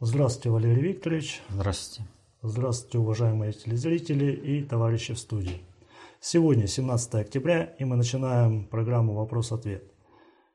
Здравствуйте, 0.00 0.50
Валерий 0.50 0.82
Викторович. 0.82 1.40
Здравствуйте. 1.48 2.10
Здравствуйте, 2.42 2.98
уважаемые 2.98 3.52
телезрители 3.52 4.32
и 4.32 4.64
товарищи 4.64 5.14
в 5.14 5.18
студии. 5.20 5.62
Сегодня 6.20 6.66
17 6.66 7.14
октября, 7.14 7.62
и 7.78 7.84
мы 7.84 7.94
начинаем 7.94 8.64
программу 8.64 9.14
«Вопрос-ответ». 9.14 9.84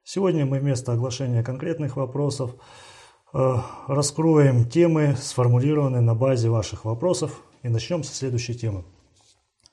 Сегодня 0.03 0.45
мы 0.45 0.59
вместо 0.59 0.91
оглашения 0.91 1.41
конкретных 1.41 1.95
вопросов 1.95 2.53
э, 3.33 3.55
раскроем 3.87 4.69
темы, 4.69 5.15
сформулированные 5.17 6.01
на 6.01 6.15
базе 6.15 6.49
ваших 6.49 6.83
вопросов, 6.83 7.41
и 7.63 7.69
начнем 7.69 8.03
со 8.03 8.13
следующей 8.13 8.55
темы. 8.55 8.83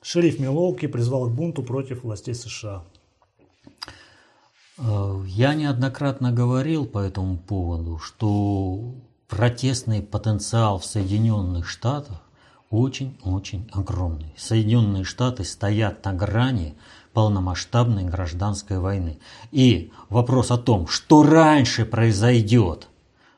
Шериф 0.01 0.39
Милоуки 0.39 0.87
призвал 0.87 1.27
к 1.27 1.33
бунту 1.33 1.61
против 1.61 2.03
властей 2.03 2.35
США. 2.35 2.85
Э, 4.77 5.23
я 5.25 5.53
неоднократно 5.55 6.31
говорил 6.31 6.85
по 6.85 6.99
этому 6.99 7.37
поводу, 7.37 7.97
что 7.99 8.95
протестный 9.27 10.01
потенциал 10.01 10.79
в 10.79 10.85
Соединенных 10.85 11.67
Штатах 11.67 12.21
очень-очень 12.69 13.69
огромный. 13.73 14.33
Соединенные 14.37 15.03
Штаты 15.03 15.43
стоят 15.43 16.03
на 16.03 16.13
грани 16.13 16.75
полномасштабной 17.13 18.03
гражданской 18.03 18.79
войны. 18.79 19.19
И 19.51 19.91
вопрос 20.09 20.51
о 20.51 20.57
том, 20.57 20.87
что 20.87 21.23
раньше 21.23 21.85
произойдет, 21.85 22.89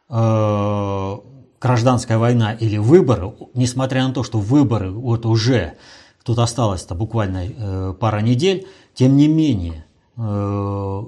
э, 0.09 1.17
гражданская 1.61 2.17
война 2.17 2.53
или 2.53 2.77
выборы, 2.77 3.33
несмотря 3.53 4.07
на 4.07 4.13
то, 4.13 4.23
что 4.23 4.39
выборы 4.39 4.91
вот 4.91 5.25
уже, 5.25 5.77
тут 6.23 6.39
осталось-то 6.39 6.95
буквально 6.95 7.45
э, 7.47 7.93
пара 7.99 8.19
недель, 8.19 8.67
тем 8.95 9.15
не 9.15 9.27
менее, 9.27 9.85
э, 10.17 11.03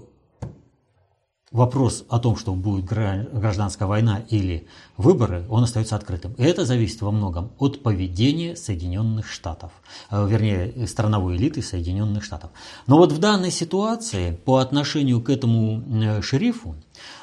вопрос 1.51 2.05
о 2.09 2.19
том, 2.19 2.37
что 2.37 2.53
будет 2.53 2.85
гражданская 2.85 3.87
война 3.87 4.23
или 4.29 4.67
выборы, 4.97 5.45
он 5.49 5.63
остается 5.63 5.95
открытым. 5.95 6.33
И 6.33 6.43
это 6.43 6.65
зависит 6.65 7.01
во 7.01 7.11
многом 7.11 7.51
от 7.59 7.83
поведения 7.83 8.55
Соединенных 8.55 9.27
Штатов, 9.27 9.71
э, 10.09 10.27
вернее, 10.27 10.87
страновой 10.87 11.35
элиты 11.35 11.61
Соединенных 11.61 12.23
Штатов. 12.23 12.51
Но 12.87 12.97
вот 12.97 13.11
в 13.11 13.19
данной 13.19 13.51
ситуации 13.51 14.31
по 14.45 14.57
отношению 14.57 15.21
к 15.21 15.29
этому 15.29 15.83
э, 16.03 16.21
шерифу 16.21 16.75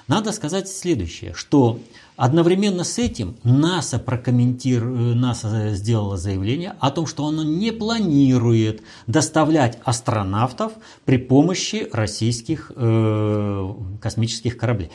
надо 0.07 0.33
сказать 0.33 0.69
следующее, 0.69 1.33
что 1.33 1.81
Одновременно 2.19 2.83
с 2.83 2.99
этим 2.99 3.37
НАСА, 3.45 4.01
прокомментир... 4.01 4.85
НАСА 4.85 5.77
сделала 5.77 6.17
заявление 6.17 6.75
о 6.81 6.91
том, 6.91 7.07
что 7.07 7.25
оно 7.29 7.45
не 7.45 7.71
планирует 7.71 8.83
доставлять 9.07 9.79
астронавтов 9.85 10.73
при 11.05 11.17
помощи 11.17 11.89
российских 11.93 12.73
э, 12.75 13.73
космических 14.01 14.59
кораблей. 14.59 14.91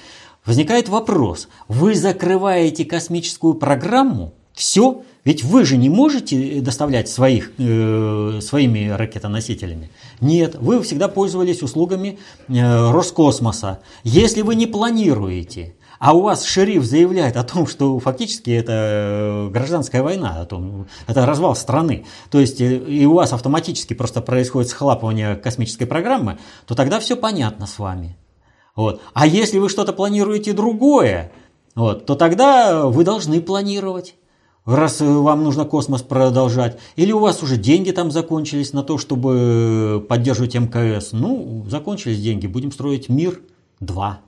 Возникает 0.45 0.89
вопрос, 0.89 1.47
вы 1.69 1.95
закрываете 1.95 2.83
космическую 2.83 3.53
программу, 3.53 4.33
все, 4.53 5.03
ведь 5.23 5.45
вы 5.45 5.63
же 5.63 5.77
не 5.77 5.87
можете 5.87 6.59
доставлять 6.59 7.07
своих, 7.07 7.53
э, 7.57 8.39
своими 8.41 8.89
ракетоносителями. 8.89 9.89
Нет, 10.19 10.55
вы 10.55 10.83
всегда 10.83 11.07
пользовались 11.07 11.63
услугами 11.63 12.19
э, 12.49 12.91
Роскосмоса. 12.91 13.79
Если 14.03 14.41
вы 14.41 14.55
не 14.55 14.67
планируете 14.67 15.75
а 16.03 16.11
у 16.11 16.19
вас 16.19 16.43
шериф 16.43 16.83
заявляет 16.83 17.37
о 17.37 17.45
том, 17.45 17.65
что 17.65 17.97
фактически 17.97 18.51
это 18.51 18.73
э, 18.73 19.49
гражданская 19.51 20.03
война, 20.03 20.41
о 20.41 20.45
том, 20.45 20.85
это 21.07 21.25
развал 21.25 21.55
страны, 21.55 22.05
то 22.29 22.41
есть 22.41 22.59
э, 22.59 22.75
и 22.75 23.05
у 23.05 23.13
вас 23.13 23.31
автоматически 23.31 23.93
просто 23.93 24.19
происходит 24.19 24.69
схлапывание 24.69 25.37
космической 25.37 25.85
программы, 25.85 26.39
то 26.65 26.75
тогда 26.75 26.99
все 26.99 27.15
понятно 27.15 27.67
с 27.67 27.79
вами. 27.79 28.17
Вот. 28.75 29.01
А 29.13 29.25
если 29.25 29.59
вы 29.59 29.69
что-то 29.69 29.93
планируете 29.93 30.51
другое, 30.51 31.31
вот, 31.73 32.05
то 32.05 32.15
тогда 32.15 32.87
вы 32.87 33.05
должны 33.05 33.39
планировать 33.39 34.15
раз 34.65 34.99
э, 34.99 35.05
вам 35.05 35.45
нужно 35.45 35.63
космос 35.63 36.01
продолжать, 36.01 36.77
или 36.97 37.13
у 37.13 37.19
вас 37.19 37.41
уже 37.43 37.55
деньги 37.55 37.91
там 37.91 38.11
закончились 38.11 38.73
на 38.73 38.83
то, 38.83 38.97
чтобы 38.97 40.05
поддерживать 40.09 40.55
МКС. 40.55 41.13
Ну, 41.13 41.65
закончились 41.69 42.21
деньги, 42.21 42.45
будем 42.45 42.73
строить 42.73 43.07
мир 43.07 43.39
2. 43.79 44.19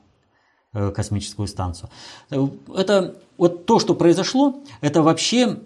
Э, 0.78 0.92
космическую 0.94 1.48
станцию. 1.48 1.90
Э, 2.32 2.48
это 2.76 3.16
вот 3.38 3.66
то, 3.66 3.80
что 3.80 3.96
произошло, 3.96 4.58
это 4.82 5.02
вообще 5.02 5.60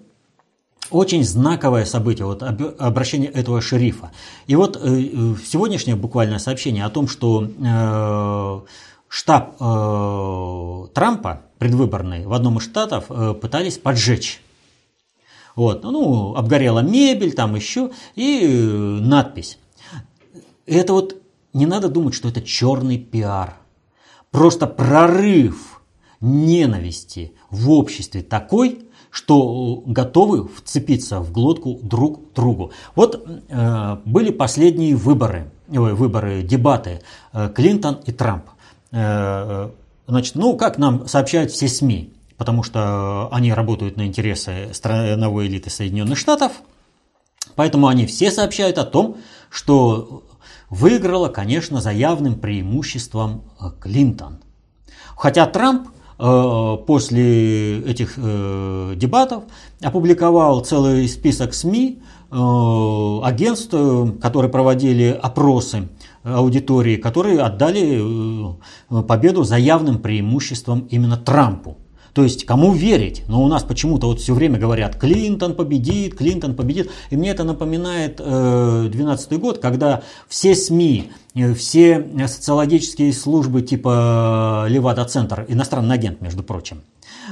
очень 0.92 1.24
знаковое 1.24 1.86
событие, 1.86 2.28
вот 2.28 2.44
обращение 2.44 3.32
этого 3.32 3.60
шерифа. 3.60 4.12
И 4.46 4.56
вот 4.56 4.76
э, 4.78 4.90
сегодняшнее 5.44 5.96
буквальное 5.96 6.38
сообщение 6.38 6.86
о 6.86 6.92
том, 6.92 7.08
что 7.08 8.66
штаб 9.08 9.58
Трампа 10.94 11.42
предвыборный 11.58 12.28
в 12.28 12.34
одном 12.34 12.60
из 12.60 12.64
штатов 12.66 13.08
пытались 13.42 13.80
поджечь. 13.80 14.42
Вот, 15.56 15.82
ну, 15.84 16.36
обгорела 16.36 16.82
мебель, 16.82 17.34
там 17.34 17.56
еще, 17.56 17.90
и 18.16 18.46
надпись. 19.02 19.58
Это 20.68 20.94
вот 20.94 21.16
не 21.54 21.66
надо 21.66 21.90
думать, 21.90 22.14
что 22.14 22.30
это 22.30 22.44
черный 22.44 23.00
пиар 23.00 23.56
просто 24.32 24.68
прорыв 24.68 25.82
ненависти 26.22 27.34
в 27.50 27.72
обществе 27.72 28.22
такой, 28.22 28.90
что 29.12 29.82
готовы 29.86 30.48
вцепиться 30.48 31.20
в 31.20 31.32
глотку 31.32 31.80
друг 31.82 32.34
другу. 32.34 32.72
Вот 32.96 33.26
э, 33.50 33.98
были 34.06 34.32
последние 34.32 34.96
выборы, 34.96 35.52
ой, 35.70 35.94
выборы, 35.94 36.44
дебаты 36.44 37.02
э, 37.34 37.50
Клинтон 37.56 38.00
и 38.06 38.12
Трамп. 38.12 38.46
Э, 38.92 39.72
значит, 40.08 40.36
ну, 40.36 40.56
как 40.58 40.78
нам 40.78 41.08
сообщают 41.08 41.52
все 41.52 41.68
СМИ, 41.68 42.14
потому 42.38 42.62
что 42.62 43.30
они 43.32 43.52
работают 43.52 43.98
на 43.98 44.06
интересы 44.06 44.70
страновой 44.74 45.48
элиты 45.48 45.72
Соединенных 45.72 46.18
Штатов, 46.18 46.52
поэтому 47.56 47.88
они 47.88 48.06
все 48.06 48.30
сообщают 48.30 48.78
о 48.78 48.86
том, 48.86 49.18
что 49.50 50.24
выиграла, 50.70 51.30
конечно, 51.30 51.82
за 51.82 51.92
явным 51.92 52.36
преимуществом 52.36 53.44
э, 53.60 53.72
Клинтон. 53.80 54.40
Хотя 55.16 55.46
Трамп 55.48 55.90
э, 56.20 56.78
после 56.86 57.80
этих 57.82 58.14
э, 58.18 58.94
дебатов 58.96 59.44
опубликовал 59.82 60.62
целый 60.62 61.08
список 61.08 61.54
СМИ, 61.54 62.02
агентств, 62.32 63.74
которые 64.22 64.52
проводили 64.52 65.20
опросы 65.20 65.90
аудитории, 66.22 66.98
которые 66.98 67.42
отдали 67.42 68.56
победу 69.08 69.42
за 69.42 69.58
явным 69.58 69.98
преимуществом 69.98 70.82
именно 70.92 71.18
Трампу. 71.18 71.80
То 72.14 72.24
есть, 72.24 72.46
кому 72.46 72.74
верить? 72.74 73.24
Но 73.28 73.44
у 73.44 73.48
нас 73.48 73.64
почему-то 73.64 74.08
вот 74.08 74.20
все 74.20 74.34
время 74.34 74.60
говорят, 74.60 74.98
Клинтон 74.98 75.56
победит, 75.56 76.16
Клинтон 76.16 76.56
победит. 76.56 76.90
И 77.10 77.18
мне 77.18 77.32
это 77.32 77.44
напоминает 77.44 78.18
2012 78.18 79.32
э, 79.32 79.38
год, 79.38 79.60
когда 79.60 80.04
все 80.28 80.56
СМИ, 80.56 81.12
э, 81.36 81.54
все 81.54 82.06
социологические 82.28 83.14
службы 83.14 83.62
типа 83.62 84.66
э, 84.68 84.72
Левада-центр, 84.72 85.46
иностранный 85.48 85.96
агент, 85.96 86.22
между 86.22 86.44
прочим, 86.44 86.82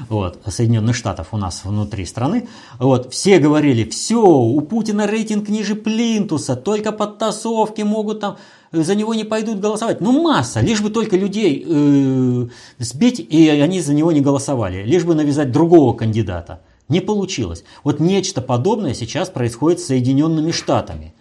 вот, 0.10 0.40
Соединенных 0.46 0.96
Штатов 0.96 1.30
у 1.32 1.38
нас 1.38 1.64
внутри 1.64 2.06
страны, 2.06 2.48
вот, 2.80 3.12
все 3.12 3.40
говорили, 3.40 3.84
все, 3.90 4.22
у 4.22 4.60
Путина 4.62 5.08
рейтинг 5.08 5.50
ниже 5.50 5.76
Плинтуса, 5.76 6.56
только 6.56 6.92
подтасовки 6.92 7.82
могут 7.82 8.20
там 8.20 8.38
за 8.72 8.96
него 8.96 9.14
не 9.14 9.24
пойдут 9.24 9.60
голосовать. 9.60 10.02
Ну, 10.02 10.22
масса, 10.22 10.62
лишь 10.62 10.82
бы 10.82 10.90
только 10.90 11.18
людей 11.18 11.66
э, 11.66 12.48
сбить, 12.80 13.20
и 13.20 13.50
они 13.50 13.82
за 13.82 13.94
него 13.94 14.12
не 14.12 14.22
голосовали, 14.22 14.84
лишь 14.84 15.06
бы 15.06 15.16
навязать 15.16 15.52
другого 15.52 15.94
кандидата. 15.94 16.62
Не 16.90 17.02
получилось. 17.02 17.64
Вот 17.84 18.00
нечто 18.00 18.42
подобное 18.42 18.94
сейчас 18.94 19.30
происходит 19.30 19.80
с 19.80 19.88
Соединенными 19.88 20.52
Штатами. 20.52 21.14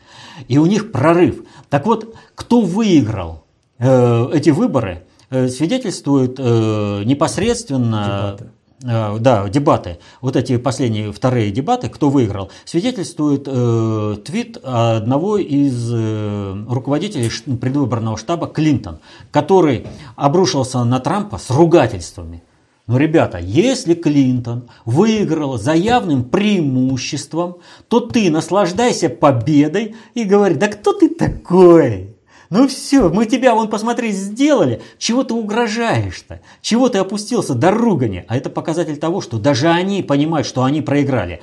И 0.48 0.58
у 0.58 0.66
них 0.66 0.92
прорыв. 0.92 1.42
Так 1.70 1.86
вот, 1.86 2.14
кто 2.34 2.60
выиграл 2.60 3.44
э, 3.78 4.30
эти 4.32 4.50
выборы, 4.50 5.06
э, 5.30 5.48
свидетельствует 5.48 6.36
э, 6.38 7.02
непосредственно... 7.04 8.36
Дебаты. 8.38 8.52
Э, 8.86 9.16
да, 9.18 9.48
дебаты, 9.48 9.98
вот 10.20 10.36
эти 10.36 10.56
последние 10.58 11.12
вторые 11.12 11.50
дебаты, 11.50 11.88
кто 11.88 12.08
выиграл, 12.08 12.50
свидетельствует 12.64 13.44
э, 13.46 14.16
твит 14.24 14.58
одного 14.62 15.38
из 15.38 15.90
э, 15.92 16.64
руководителей 16.68 17.30
предвыборного 17.56 18.16
штаба 18.16 18.46
Клинтон, 18.46 18.98
который 19.32 19.86
обрушился 20.14 20.84
на 20.84 21.00
Трампа 21.00 21.38
с 21.38 21.50
ругательствами. 21.50 22.42
Но, 22.86 22.98
ребята, 22.98 23.38
если 23.38 23.94
Клинтон 23.94 24.68
выиграл 24.84 25.58
за 25.58 25.72
явным 25.72 26.22
преимуществом, 26.22 27.56
то 27.88 27.98
ты 27.98 28.30
наслаждайся 28.30 29.08
победой 29.08 29.96
и 30.14 30.22
говори, 30.22 30.54
да 30.54 30.68
кто 30.68 30.92
ты 30.92 31.08
такой? 31.08 32.15
Ну 32.50 32.68
все, 32.68 33.08
мы 33.08 33.26
тебя, 33.26 33.54
вон, 33.54 33.68
посмотри, 33.68 34.10
сделали. 34.12 34.82
Чего 34.98 35.24
ты 35.24 35.34
угрожаешь-то? 35.34 36.40
Чего 36.60 36.88
ты 36.88 36.98
опустился 36.98 37.54
до 37.54 37.70
ругани? 37.70 38.24
А 38.28 38.36
это 38.36 38.50
показатель 38.50 38.96
того, 38.96 39.20
что 39.20 39.38
даже 39.38 39.68
они 39.68 40.02
понимают, 40.02 40.46
что 40.46 40.64
они 40.64 40.82
проиграли. 40.82 41.40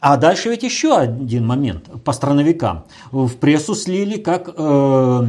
А 0.00 0.18
дальше 0.18 0.50
ведь 0.50 0.62
еще 0.62 0.96
один 0.96 1.46
момент 1.46 1.88
по 2.04 2.12
страновикам. 2.12 2.84
В 3.10 3.36
прессу 3.36 3.74
слили, 3.74 4.18
как 4.18 4.50
э, 4.54 5.26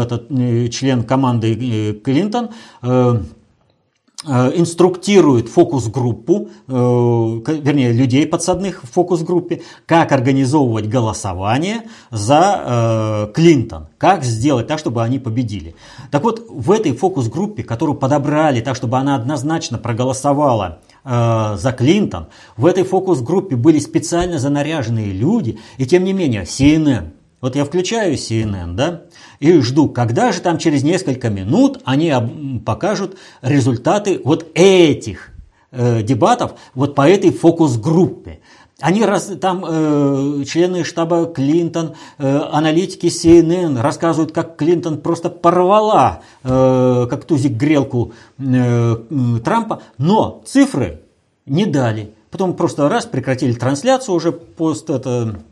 этот 0.00 0.30
э, 0.30 0.68
член 0.68 1.02
команды 1.02 1.52
э, 1.52 1.92
Клинтон 1.94 2.50
Э, 2.82 3.20
инструктирует 4.24 5.48
фокус-группу, 5.48 6.48
э, 6.68 6.72
вернее, 6.72 7.92
людей 7.92 8.26
подсадных 8.26 8.84
в 8.84 8.90
фокус-группе, 8.90 9.62
как 9.86 10.12
организовывать 10.12 10.86
голосование 10.86 11.82
за 12.10 12.62
э, 12.64 13.32
Клинтон, 13.34 13.88
как 13.98 14.24
сделать 14.24 14.66
так, 14.66 14.78
чтобы 14.78 15.02
они 15.02 15.18
победили. 15.18 15.74
Так 16.10 16.22
вот, 16.22 16.46
в 16.48 16.70
этой 16.70 16.92
фокус-группе, 16.92 17.62
которую 17.62 17.96
подобрали 17.96 18.60
так, 18.60 18.76
чтобы 18.76 18.98
она 18.98 19.16
однозначно 19.16 19.78
проголосовала 19.78 20.80
за 21.04 21.74
Клинтон, 21.76 22.28
в 22.56 22.64
этой 22.64 22.84
фокус-группе 22.84 23.56
были 23.56 23.80
специально 23.80 24.38
занаряженные 24.38 25.12
люди, 25.12 25.58
и 25.76 25.84
тем 25.84 26.04
не 26.04 26.12
менее, 26.12 26.44
CNN, 26.44 27.10
вот 27.42 27.56
я 27.56 27.64
включаю 27.64 28.14
CNN, 28.14 28.74
да, 28.74 29.02
и 29.40 29.60
жду, 29.60 29.88
когда 29.88 30.32
же 30.32 30.40
там 30.40 30.56
через 30.58 30.84
несколько 30.84 31.28
минут 31.28 31.80
они 31.84 32.14
покажут 32.64 33.18
результаты 33.42 34.20
вот 34.24 34.46
этих 34.54 35.32
э, 35.72 36.02
дебатов 36.02 36.52
вот 36.74 36.94
по 36.94 37.06
этой 37.06 37.32
фокус-группе. 37.32 38.38
Они 38.80 39.04
раз, 39.04 39.30
там 39.40 39.64
э, 39.68 40.44
члены 40.44 40.84
штаба 40.84 41.26
Клинтон, 41.26 41.94
э, 42.18 42.40
аналитики 42.52 43.06
CNN 43.06 43.80
рассказывают, 43.80 44.30
как 44.30 44.56
Клинтон 44.56 45.00
просто 45.00 45.28
порвала, 45.28 46.20
э, 46.44 47.06
как 47.10 47.24
тузик 47.24 47.52
грелку 47.52 48.12
э, 48.38 48.96
Трампа, 49.44 49.82
но 49.98 50.42
цифры 50.46 51.00
не 51.46 51.66
дали. 51.66 52.14
Потом 52.30 52.54
просто 52.54 52.88
раз 52.88 53.04
прекратили 53.04 53.52
трансляцию 53.52 54.14
уже 54.14 54.30
пост 54.30 54.90
это 54.90 55.42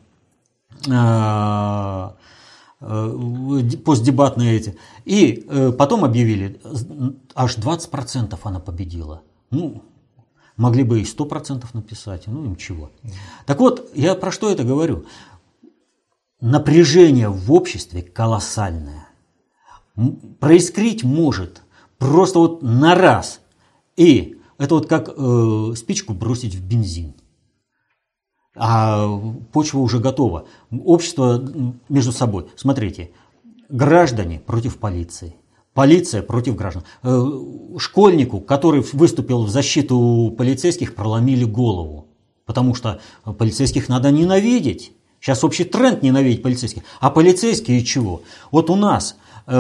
постдебатные 2.81 4.57
эти. 4.57 4.79
И 5.05 5.45
э, 5.49 5.73
потом 5.73 6.05
объявили, 6.05 6.61
аж 7.35 7.59
20% 7.59 8.39
она 8.43 8.59
победила. 8.59 9.23
Ну, 9.51 9.83
могли 10.57 10.83
бы 10.83 11.01
и 11.01 11.05
100% 11.05 11.65
написать, 11.75 12.27
ну 12.27 12.45
им 12.45 12.57
чего. 12.57 12.91
Так 13.45 13.61
вот, 13.61 13.91
я 13.95 14.15
про 14.15 14.31
что 14.33 14.51
это 14.51 14.65
говорю? 14.65 15.05
Напряжение 16.41 17.29
в 17.29 17.53
обществе 17.53 18.01
колоссальное. 18.03 19.09
Проискрить 20.39 21.05
может 21.05 21.63
просто 21.99 22.39
вот 22.39 22.63
на 22.63 22.95
раз. 22.95 23.41
И 23.97 24.41
это 24.57 24.75
вот 24.75 24.89
как 24.89 25.11
э, 25.15 25.75
спичку 25.77 26.15
бросить 26.15 26.55
в 26.55 26.65
бензин 26.67 27.15
а 28.57 29.09
почва 29.53 29.79
уже 29.79 29.99
готова. 29.99 30.47
Общество 30.71 31.43
между 31.89 32.13
собой. 32.13 32.47
Смотрите, 32.57 33.11
граждане 33.69 34.41
против 34.41 34.79
полиции. 34.79 35.35
Полиция 35.73 36.23
против 36.23 36.57
граждан. 36.57 36.83
Э, 37.03 37.25
школьнику, 37.79 38.41
который 38.41 38.85
выступил 38.93 39.45
в 39.45 39.51
защиту 39.51 40.35
полицейских, 40.37 40.95
проломили 40.95 41.45
голову. 41.45 42.09
Потому 42.45 42.75
что 42.75 43.01
полицейских 43.39 43.89
надо 43.89 44.11
ненавидеть. 44.11 44.93
Сейчас 45.21 45.45
общий 45.45 45.65
тренд 45.65 46.03
ненавидеть 46.03 46.43
полицейских. 46.43 46.83
А 46.99 47.11
полицейские 47.11 47.85
чего? 47.85 48.23
Вот 48.51 48.71
у 48.71 48.77
нас 48.77 49.17
э, 49.47 49.53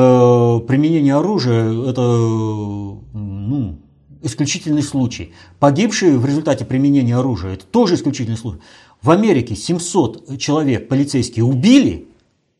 применение 0.67 1.15
оружия 1.15 1.71
это 1.89 2.03
ну, 2.03 3.79
исключительный 4.23 4.83
случай. 4.83 5.33
Погибшие 5.59 6.19
в 6.19 6.27
результате 6.27 6.65
применения 6.65 7.17
оружия– 7.17 7.53
это 7.55 7.65
тоже 7.67 7.95
исключительный 7.95 8.37
случай. 8.37 8.61
В 9.03 9.11
Америке 9.11 9.55
700 9.55 10.39
человек 10.39 10.89
полицейские 10.89 11.45
убили 11.45 12.09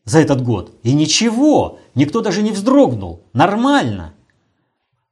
за 0.05 0.19
этот 0.19 0.43
год, 0.43 0.71
и 0.83 0.93
ничего, 0.93 1.79
никто 1.93 2.21
даже 2.21 2.41
не 2.41 2.51
вздрогнул, 2.51 3.21
нормально. 3.33 4.13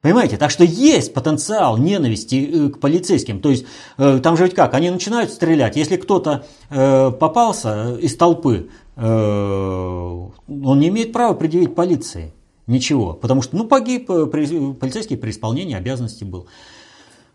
Понимаете, 0.02 0.38
так 0.38 0.50
что 0.50 0.64
есть 0.64 1.12
потенциал 1.12 1.76
ненависти 1.76 2.50
э, 2.52 2.68
к 2.70 2.80
полицейским. 2.80 3.40
То 3.40 3.50
есть 3.50 3.66
э, 3.98 4.18
там 4.22 4.36
же 4.36 4.44
ведь 4.44 4.54
как, 4.54 4.72
они 4.72 4.90
начинают 4.90 5.30
стрелять. 5.30 5.76
Если 5.76 5.96
кто-то 5.96 6.46
э, 6.70 7.10
попался 7.10 7.96
из 7.96 8.16
толпы, 8.16 8.70
он 8.96 10.32
не 10.48 10.88
имеет 10.88 11.12
права 11.12 11.32
предъявить 11.32 11.74
полиции. 11.74 12.34
Ничего, 12.70 13.14
потому 13.14 13.42
что 13.42 13.56
ну, 13.56 13.66
погиб 13.66 14.06
полицейский 14.06 15.16
при 15.16 15.32
исполнении 15.32 15.74
обязанностей 15.74 16.24
был. 16.24 16.46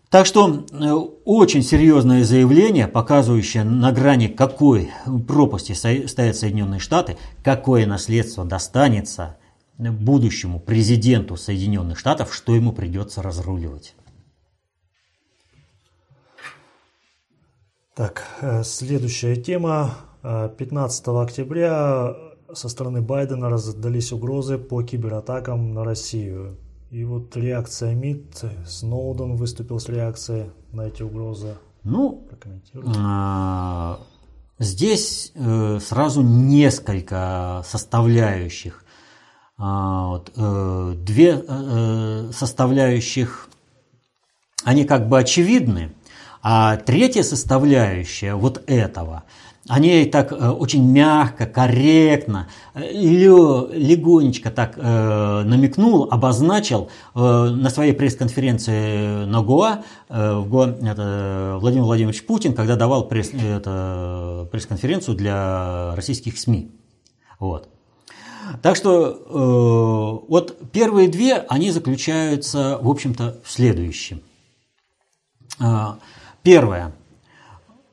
Так 0.09 0.25
что 0.25 0.65
э, 0.71 0.93
очень 1.25 1.61
серьезное 1.61 2.23
заявление, 2.23 2.87
показывающее 2.87 3.65
на 3.65 3.91
грани 3.91 4.27
какой 4.27 4.91
пропасти 5.27 5.73
стоят 5.73 6.37
Соединенные 6.37 6.79
Штаты, 6.79 7.17
какое 7.43 7.85
наследство 7.85 8.45
достанется 8.45 9.35
будущему 9.77 10.61
президенту 10.61 11.35
Соединенных 11.35 11.99
Штатов, 11.99 12.33
что 12.33 12.55
ему 12.55 12.71
придется 12.71 13.21
разруливать. 13.21 13.93
Так, 17.93 18.23
э, 18.39 18.63
следующая 18.63 19.35
тема. 19.35 19.97
15 20.23 21.07
э, 21.07 21.21
октября 21.21 22.15
со 22.53 22.69
стороны 22.69 23.01
Байдена 23.01 23.49
раздались 23.49 24.11
угрозы 24.11 24.57
по 24.57 24.83
кибератакам 24.83 25.73
на 25.73 25.83
Россию. 25.83 26.57
И 26.91 27.03
вот 27.03 27.35
реакция 27.35 27.93
МИД, 27.93 28.45
Сноуден 28.67 29.35
выступил 29.35 29.79
с 29.79 29.89
реакцией 29.89 30.51
на 30.71 30.87
эти 30.87 31.01
угрозы. 31.01 31.55
Ну, 31.83 32.27
а, 32.95 33.99
здесь 34.59 35.31
э, 35.35 35.79
сразу 35.79 36.21
несколько 36.21 37.63
составляющих. 37.65 38.83
А, 39.57 40.07
вот, 40.07 40.31
э, 40.35 40.93
две 40.97 41.43
э, 41.47 42.31
составляющих, 42.33 43.49
они 44.63 44.85
как 44.85 45.07
бы 45.07 45.19
очевидны, 45.19 45.93
а 46.41 46.77
третья 46.77 47.23
составляющая 47.23 48.35
вот 48.35 48.63
этого– 48.67 49.23
они 49.67 50.05
так 50.05 50.31
э, 50.31 50.49
очень 50.49 50.87
мягко, 50.91 51.47
корректно, 51.47 52.47
э, 52.75 52.91
легонечко 52.91 54.51
так 54.51 54.77
э, 54.77 55.43
намекнул, 55.43 56.07
обозначил 56.11 56.89
на 57.15 57.69
своей 57.69 57.93
пресс-конференции 57.93 59.25
на 59.25 59.41
ГОА 59.41 59.83
в 60.09 60.47
ГОА 60.47 60.77
это 60.81 61.57
Владимир 61.59 61.85
Владимирович 61.85 62.25
Путин, 62.25 62.53
когда 62.53 62.75
давал 62.75 63.07
пресс, 63.07 63.31
это, 63.33 64.47
пресс-конференцию 64.51 65.17
для 65.17 65.95
российских 65.95 66.37
СМИ. 66.37 66.71
Вот. 67.39 67.69
Так 68.61 68.75
что 68.75 70.23
вот 70.27 70.71
первые 70.71 71.07
две, 71.07 71.37
они 71.49 71.71
заключаются, 71.71 72.77
в 72.81 72.89
общем-то, 72.89 73.39
в 73.43 73.51
следующем. 73.51 74.21
Первое. 76.43 76.91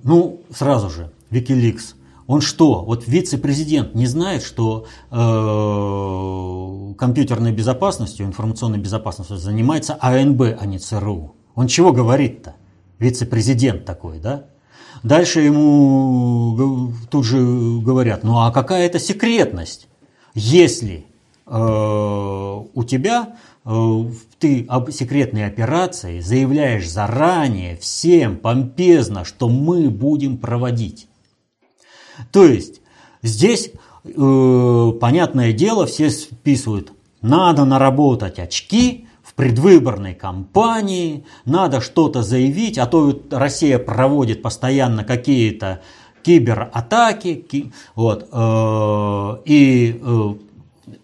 Ну, 0.03 0.43
сразу 0.51 0.91
же, 0.91 1.11
Wikileaks, 1.33 1.95
он 2.27 2.41
что, 2.41 2.85
вот 2.85 3.07
вице-президент 3.07 3.95
не 3.95 4.07
знает, 4.07 4.43
что 4.43 4.87
э, 5.11 6.95
компьютерной 6.97 7.53
безопасностью, 7.53 8.27
информационной 8.27 8.79
безопасностью 8.79 9.37
занимается 9.39 9.99
АНБ, 10.01 10.43
а 10.59 10.67
не 10.67 10.79
ЦРУ? 10.79 11.35
Он 11.55 11.67
чего 11.67 11.93
говорит-то? 11.93 12.55
Вице-президент 12.99 13.85
такой, 13.85 14.19
да? 14.19 14.45
Дальше 15.03 15.41
ему 15.41 16.93
тут 17.11 17.25
же 17.25 17.39
говорят, 17.81 18.23
ну 18.23 18.39
а 18.39 18.53
какая 18.53 18.87
это 18.87 19.01
секретность, 19.01 19.89
если 20.35 21.07
э, 21.47 22.63
у 22.75 22.85
тебя 22.85 23.37
э, 23.65 24.05
ты 24.39 24.65
об 24.69 24.93
секретной 24.93 25.47
операции 25.47 26.21
заявляешь 26.21 26.89
заранее 26.89 27.77
всем 27.77 28.37
помпезно, 28.37 29.25
что 29.25 29.49
мы 29.49 29.91
будем 29.91 30.39
проводить. 30.39 31.09
То 32.31 32.45
есть 32.45 32.81
здесь, 33.23 33.73
э, 34.05 34.93
понятное 35.01 35.53
дело, 35.53 35.87
все 35.87 36.11
списывают, 36.11 36.93
надо 37.21 37.65
наработать 37.65 38.39
очки 38.39 39.07
в 39.23 39.35
предвыборной 39.35 40.15
кампании, 40.15 41.25
надо 41.45 41.81
что-то 41.81 42.23
заявить, 42.23 42.79
а 42.79 42.87
то 42.87 43.21
Россия 43.31 43.79
проводит 43.79 44.43
постоянно 44.43 45.05
какие-то 45.05 45.81
кибератаки, 46.23 47.73
вот, 47.95 48.29
э, 48.31 49.37
и 49.45 50.01
э, 50.01 50.35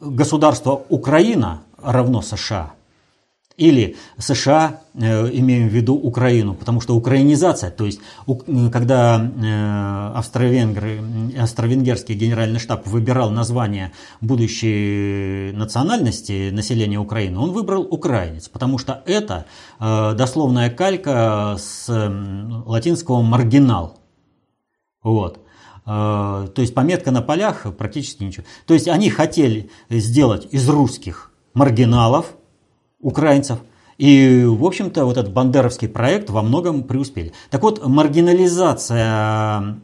государство 0.01 0.83
Украина 0.89 1.63
равно 1.83 2.23
США– 2.23 2.73
или 3.59 3.97
США, 4.19 4.81
э, 4.95 5.31
имеем 5.33 5.69
в 5.69 5.73
виду 5.73 5.95
Украину, 5.95 6.55
потому 6.55 6.81
что 6.81 6.95
украинизация, 6.95 7.71
то 7.71 7.85
есть 7.85 8.01
когда 8.73 9.21
э, 9.21 10.13
австро-венгры, 10.17 11.01
австро-венгерский 11.39 12.15
генеральный 12.15 12.61
штаб 12.61 12.87
выбирал 12.87 13.31
название 13.31 13.93
будущей 14.21 15.53
национальности 15.53 16.51
населения 16.51 16.99
Украины, 16.99 17.39
он 17.39 17.51
выбрал 17.51 17.83
украинец, 17.83 18.49
потому 18.49 18.79
что 18.79 19.03
это 19.07 19.47
э, 19.81 20.15
дословная 20.17 20.71
калька 20.71 21.57
с 21.59 21.89
латинского 22.67 23.23
«маргинал». 23.23 23.99
Вот. 25.03 25.45
То 25.85 26.53
есть 26.59 26.75
пометка 26.75 27.11
на 27.11 27.23
полях 27.23 27.67
практически 27.79 28.23
ничего. 28.23 28.45
То 28.67 28.75
есть 28.75 28.89
они 28.89 29.09
хотели 29.09 29.71
сделать 29.89 30.47
из 30.51 30.69
русских 30.69 31.33
маргиналов– 31.55 32.27
украинцев 33.01 33.59
И, 33.99 34.45
в 34.45 34.65
общем-то, 34.65 35.05
вот 35.05 35.17
этот 35.17 35.33
бандеровский 35.33 35.89
проект 35.89 36.31
во 36.31 36.43
многом 36.43 36.85
преуспели. 36.85 37.33
Так 37.51 37.63
вот, 37.63 37.85
маргинализация 37.85 39.81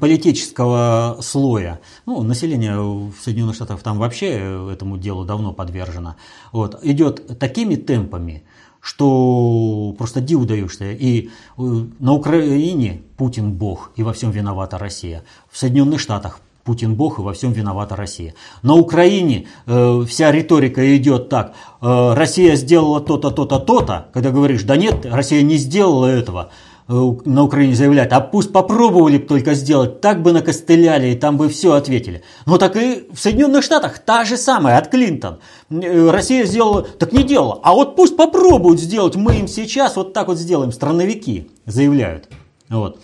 политического 0.00 1.18
слоя, 1.22 1.80
ну, 2.04 2.22
население 2.22 2.80
в 2.80 3.14
Соединенных 3.20 3.54
Штатах 3.54 3.80
там 3.82 3.98
вообще 3.98 4.70
этому 4.72 4.98
делу 4.98 5.24
давно 5.24 5.52
подвержено, 5.52 6.16
вот, 6.52 6.78
идет 6.82 7.38
такими 7.38 7.76
темпами, 7.76 8.42
что 8.80 9.94
просто 9.96 10.20
диву 10.20 10.44
даешься. 10.44 10.90
И 10.90 11.28
э, 11.28 11.62
на 11.98 12.12
Украине 12.14 13.02
Путин 13.16 13.52
бог, 13.52 13.92
и 13.94 14.02
во 14.02 14.12
всем 14.12 14.32
виновата 14.32 14.78
Россия. 14.78 15.22
В 15.50 15.58
Соединенных 15.58 16.00
Штатах 16.00 16.40
Путин 16.64 16.94
бог, 16.94 17.18
и 17.18 17.22
во 17.22 17.32
всем 17.32 17.52
виновата 17.52 17.96
Россия. 17.96 18.34
На 18.62 18.74
Украине 18.74 19.46
э, 19.66 20.04
вся 20.08 20.30
риторика 20.30 20.96
идет 20.96 21.28
так. 21.28 21.54
Э, 21.80 22.14
Россия 22.14 22.54
сделала 22.54 23.00
то-то, 23.00 23.30
то-то, 23.30 23.58
то-то. 23.58 24.08
Когда 24.12 24.30
говоришь, 24.30 24.62
да 24.62 24.76
нет, 24.76 25.04
Россия 25.04 25.42
не 25.42 25.56
сделала 25.56 26.06
этого. 26.06 26.50
Э, 26.88 27.12
на 27.24 27.44
Украине 27.44 27.74
заявляют, 27.74 28.12
а 28.12 28.20
пусть 28.20 28.52
попробовали 28.52 29.18
бы 29.18 29.26
только 29.26 29.54
сделать, 29.54 30.00
так 30.00 30.22
бы 30.22 30.32
накостыляли, 30.32 31.08
и 31.08 31.14
там 31.16 31.36
бы 31.36 31.48
все 31.48 31.72
ответили. 31.72 32.22
Но 32.44 32.58
так 32.58 32.76
и 32.76 33.08
в 33.12 33.18
Соединенных 33.18 33.64
Штатах 33.64 33.98
та 33.98 34.24
же 34.24 34.36
самая 34.36 34.78
от 34.78 34.88
Клинтон. 34.88 35.38
Э, 35.70 36.10
Россия 36.10 36.44
сделала, 36.44 36.82
так 36.82 37.12
не 37.12 37.22
делала, 37.22 37.60
а 37.62 37.72
вот 37.72 37.96
пусть 37.96 38.16
попробуют 38.16 38.80
сделать, 38.80 39.16
мы 39.16 39.36
им 39.36 39.48
сейчас 39.48 39.96
вот 39.96 40.12
так 40.12 40.28
вот 40.28 40.38
сделаем, 40.38 40.70
страновики 40.70 41.50
заявляют. 41.66 42.28
Вот. 42.68 42.98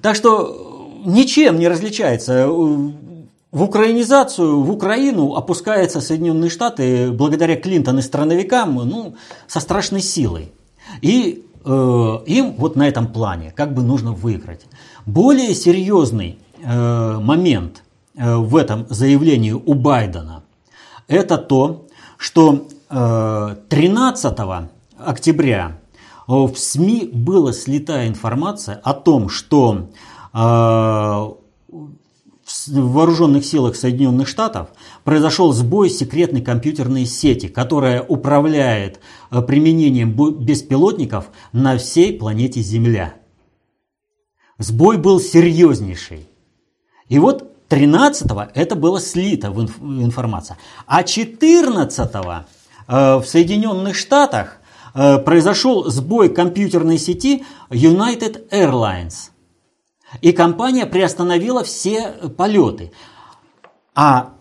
Так 0.00 0.16
что 0.16 0.71
ничем 1.04 1.58
не 1.58 1.68
различается. 1.68 2.48
В 2.48 3.62
украинизацию, 3.62 4.62
в 4.62 4.70
Украину 4.70 5.34
опускаются 5.34 6.00
Соединенные 6.00 6.50
Штаты 6.50 7.12
благодаря 7.12 7.56
Клинтон 7.56 7.98
и 7.98 8.02
страновикам 8.02 8.76
ну, 8.76 9.14
со 9.46 9.60
страшной 9.60 10.00
силой. 10.00 10.52
И 11.02 11.44
Э, 11.64 12.18
им 12.26 12.54
вот 12.56 12.76
на 12.76 12.88
этом 12.88 13.06
плане 13.06 13.52
как 13.52 13.72
бы 13.74 13.82
нужно 13.82 14.12
выиграть. 14.12 14.66
Более 15.06 15.54
серьезный 15.54 16.38
э, 16.60 17.18
момент 17.20 17.84
э, 18.16 18.34
в 18.36 18.56
этом 18.56 18.86
заявлении 18.88 19.52
у 19.52 19.74
Байдена 19.74 20.42
это 21.08 21.38
то, 21.38 21.86
что 22.16 22.68
13 22.88 24.38
октября 24.98 25.78
в 26.26 26.54
СМИ 26.54 27.10
была 27.12 27.52
слита 27.54 28.06
информация 28.06 28.80
о 28.84 28.92
том, 28.92 29.30
что 29.30 29.88
в 32.66 32.92
вооруженных 32.92 33.44
силах 33.44 33.76
Соединенных 33.76 34.28
Штатов 34.28 34.68
произошел 35.04 35.52
сбой 35.52 35.90
секретной 35.90 36.42
компьютерной 36.42 37.06
сети, 37.06 37.48
которая 37.48 38.02
управляет 38.02 39.00
э, 39.30 39.40
применением 39.42 40.12
беспилотников 40.12 41.30
на 41.52 41.78
всей 41.78 42.16
планете 42.18 42.60
Земля. 42.60 43.14
Сбой 44.58 44.98
был 44.98 45.20
серьезнейший. 45.20 46.28
И 47.08 47.18
вот 47.18 47.52
13-го 47.68 48.48
это 48.54 48.76
было 48.76 49.00
слито 49.00 49.50
в 49.50 49.60
информация. 50.02 50.58
А 50.86 51.02
14-го 51.02 52.44
э, 52.88 53.16
в 53.16 53.24
Соединенных 53.24 53.96
Штатах 53.96 54.58
э, 54.94 55.18
произошел 55.18 55.90
сбой 55.90 56.28
компьютерной 56.28 56.98
сети 56.98 57.44
United 57.70 58.48
Airlines– 58.50 59.30
и 60.20 60.32
компания 60.32 60.86
приостановила 60.86 61.64
все 61.64 62.12
полеты. 62.36 62.92
А 63.94 64.34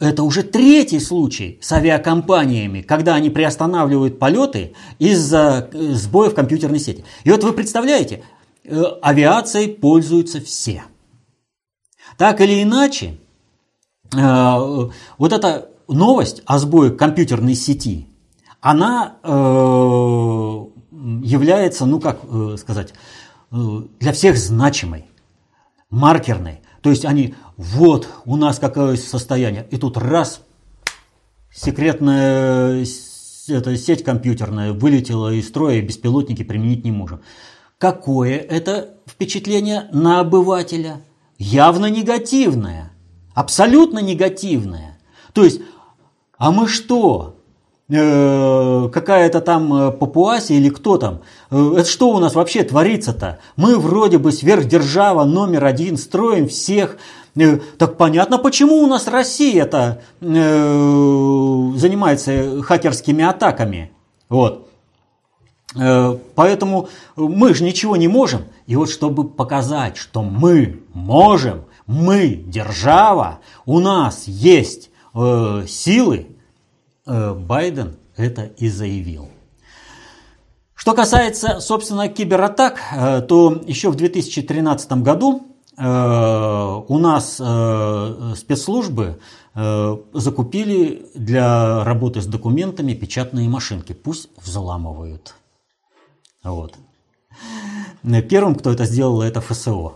это 0.00 0.22
уже 0.22 0.44
третий 0.44 1.00
случай 1.00 1.58
с 1.60 1.72
авиакомпаниями, 1.72 2.82
когда 2.82 3.16
они 3.16 3.30
приостанавливают 3.30 4.18
полеты 4.18 4.74
из-за 4.98 5.68
э, 5.72 5.92
сбоев 5.92 6.34
компьютерной 6.34 6.78
сети. 6.78 7.04
И 7.24 7.30
вот 7.30 7.42
вы 7.42 7.52
представляете, 7.52 8.22
э, 8.64 8.80
авиацией 9.02 9.74
пользуются 9.74 10.40
все. 10.40 10.84
Так 12.16 12.40
или 12.40 12.62
иначе, 12.62 13.18
э, 14.14 14.88
вот 15.18 15.32
эта 15.32 15.68
новость 15.88 16.42
о 16.46 16.58
сбое 16.58 16.90
компьютерной 16.90 17.54
сети, 17.54 18.06
она 18.60 19.14
является, 21.22 21.86
ну 21.86 22.00
как 22.00 22.20
сказать, 22.58 22.92
для 23.50 24.12
всех 24.12 24.36
значимой, 24.36 25.06
маркерной. 25.90 26.60
То 26.82 26.90
есть 26.90 27.04
они, 27.04 27.34
вот 27.56 28.08
у 28.24 28.36
нас 28.36 28.58
какое 28.58 28.96
состояние, 28.96 29.66
и 29.70 29.76
тут 29.76 29.96
раз, 29.96 30.42
секретная 31.52 32.84
эта 33.48 33.76
сеть 33.76 34.04
компьютерная 34.04 34.72
вылетела 34.72 35.32
из 35.32 35.48
строя, 35.48 35.76
и 35.76 35.80
беспилотники 35.80 36.42
применить 36.44 36.84
не 36.84 36.92
можем. 36.92 37.20
Какое 37.78 38.36
это 38.36 38.96
впечатление 39.06 39.88
на 39.92 40.20
обывателя? 40.20 41.00
Явно 41.38 41.86
негативное, 41.86 42.92
абсолютно 43.34 44.00
негативное. 44.00 44.98
То 45.32 45.44
есть, 45.44 45.60
а 46.36 46.50
мы 46.50 46.68
что? 46.68 47.37
Э, 47.90 48.90
какая-то 48.92 49.40
там 49.40 49.72
э, 49.72 49.90
Папуасия 49.92 50.58
или 50.58 50.68
кто 50.68 50.98
там. 50.98 51.20
Э, 51.50 51.72
это 51.78 51.88
что 51.88 52.10
у 52.10 52.18
нас 52.18 52.34
вообще 52.34 52.62
творится-то? 52.62 53.38
Мы 53.56 53.78
вроде 53.78 54.18
бы 54.18 54.30
сверхдержава 54.30 55.24
номер 55.24 55.64
один, 55.64 55.96
строим 55.96 56.48
всех. 56.48 56.98
Так 57.78 57.96
понятно, 57.96 58.36
почему 58.36 58.82
у 58.82 58.86
нас 58.88 59.06
Россия-то 59.06 60.02
занимается 60.20 62.62
хакерскими 62.62 63.24
атаками. 63.24 63.92
Вот. 64.28 64.68
Поэтому 66.34 66.88
мы 67.14 67.54
же 67.54 67.62
ничего 67.62 67.96
не 67.96 68.08
можем. 68.08 68.42
И 68.66 68.74
вот 68.74 68.90
чтобы 68.90 69.22
показать, 69.22 69.96
что 69.96 70.24
мы 70.24 70.80
можем, 70.94 71.66
мы 71.86 72.42
держава, 72.44 73.38
у 73.66 73.78
нас 73.78 74.24
есть 74.26 74.90
силы, 75.14 76.26
Байден 77.08 77.96
это 78.16 78.44
и 78.44 78.68
заявил. 78.68 79.28
Что 80.74 80.94
касается, 80.94 81.60
собственно, 81.60 82.08
кибератак, 82.08 82.80
э, 82.92 83.20
то 83.22 83.60
еще 83.66 83.90
в 83.90 83.96
2013 83.96 84.92
году 85.02 85.46
э, 85.76 85.82
у 85.82 86.98
нас 86.98 87.34
спецслужбы 88.38 89.20
закупили 90.12 91.10
для 91.16 91.82
работы 91.82 92.20
с 92.20 92.26
документами 92.26 92.94
печатные 92.94 93.48
машинки. 93.48 93.92
Пусть 93.92 94.28
взламывают. 94.36 95.34
Вот. 96.44 96.76
Первым, 98.30 98.54
кто 98.54 98.70
это 98.70 98.84
сделал, 98.84 99.20
это 99.20 99.40
ФСО, 99.40 99.94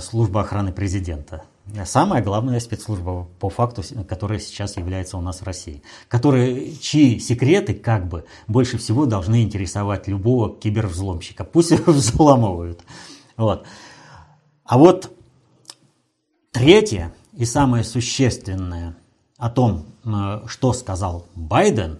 служба 0.00 0.42
охраны 0.42 0.72
президента 0.72 1.42
самая 1.84 2.22
главная 2.22 2.60
спецслужба 2.60 3.26
по 3.40 3.50
факту, 3.50 3.82
которая 4.08 4.38
сейчас 4.38 4.76
является 4.76 5.16
у 5.16 5.20
нас 5.20 5.40
в 5.40 5.44
России, 5.44 5.82
которые, 6.08 6.76
чьи 6.76 7.18
секреты 7.18 7.74
как 7.74 8.08
бы 8.08 8.24
больше 8.46 8.78
всего 8.78 9.06
должны 9.06 9.42
интересовать 9.42 10.06
любого 10.08 10.54
кибервзломщика. 10.56 11.44
Пусть 11.44 11.72
взламывают. 11.86 12.82
Вот. 13.36 13.66
А 14.64 14.78
вот 14.78 15.12
третье 16.52 17.12
и 17.32 17.44
самое 17.44 17.84
существенное 17.84 18.96
о 19.36 19.50
том, 19.50 19.86
что 20.46 20.72
сказал 20.72 21.26
Байден, 21.34 21.98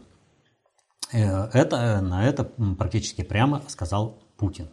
э, 1.12 1.48
это, 1.52 2.00
на 2.00 2.26
это 2.26 2.44
практически 2.44 3.22
прямо 3.22 3.62
сказал 3.68 4.18
Путин. 4.36 4.68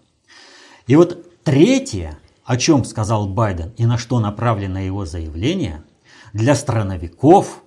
И 0.88 0.96
вот 0.96 1.44
третье 1.44 2.18
о 2.46 2.58
чем 2.58 2.84
сказал 2.84 3.28
Байден 3.28 3.74
и 3.78 3.86
на 3.86 3.98
что 3.98 4.20
направлено 4.20 4.80
его 4.80 5.06
заявление, 5.06 5.84
для 6.34 6.56
страновиков 6.56 7.64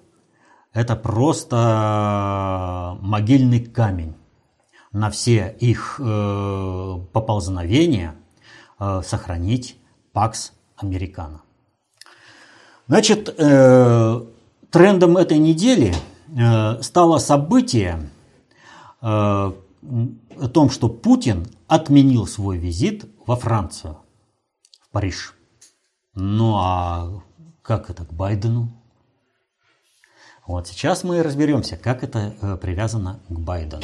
это 0.73 0.97
просто 0.97 2.99
могильный 3.01 3.65
камень 3.65 4.15
на 4.93 5.11
все 5.11 5.57
их 5.61 5.99
э, 5.99 6.99
поползновения 7.13 8.15
э, 8.79 9.03
сохранить 9.05 9.79
Пакс 10.13 10.53
Американо. 10.77 11.43
Значит, 12.89 13.35
э, 13.37 14.21
трендом 14.71 15.17
этой 15.17 15.39
недели 15.39 15.95
э, 16.29 16.83
стало 16.83 17.19
событие 17.19 18.11
э, 19.03 19.07
о 19.07 20.49
том, 20.53 20.71
что 20.71 20.89
Путин 20.89 21.47
отменил 21.69 22.27
свой 22.27 22.59
визит 22.59 23.07
во 23.27 23.37
Францию. 23.37 23.99
Париж. 24.97 25.35
Ну 26.15 26.55
а 26.57 27.21
как 27.61 27.91
это 27.91 28.07
к 28.07 28.15
Байдену? 28.15 28.71
Вот 30.47 30.69
сейчас 30.69 31.05
мы 31.05 31.23
разберемся, 31.23 31.77
как 31.77 32.03
это 32.03 32.35
э, 32.41 32.57
привязано 32.57 33.21
к 33.29 33.39
Байдену. 33.39 33.83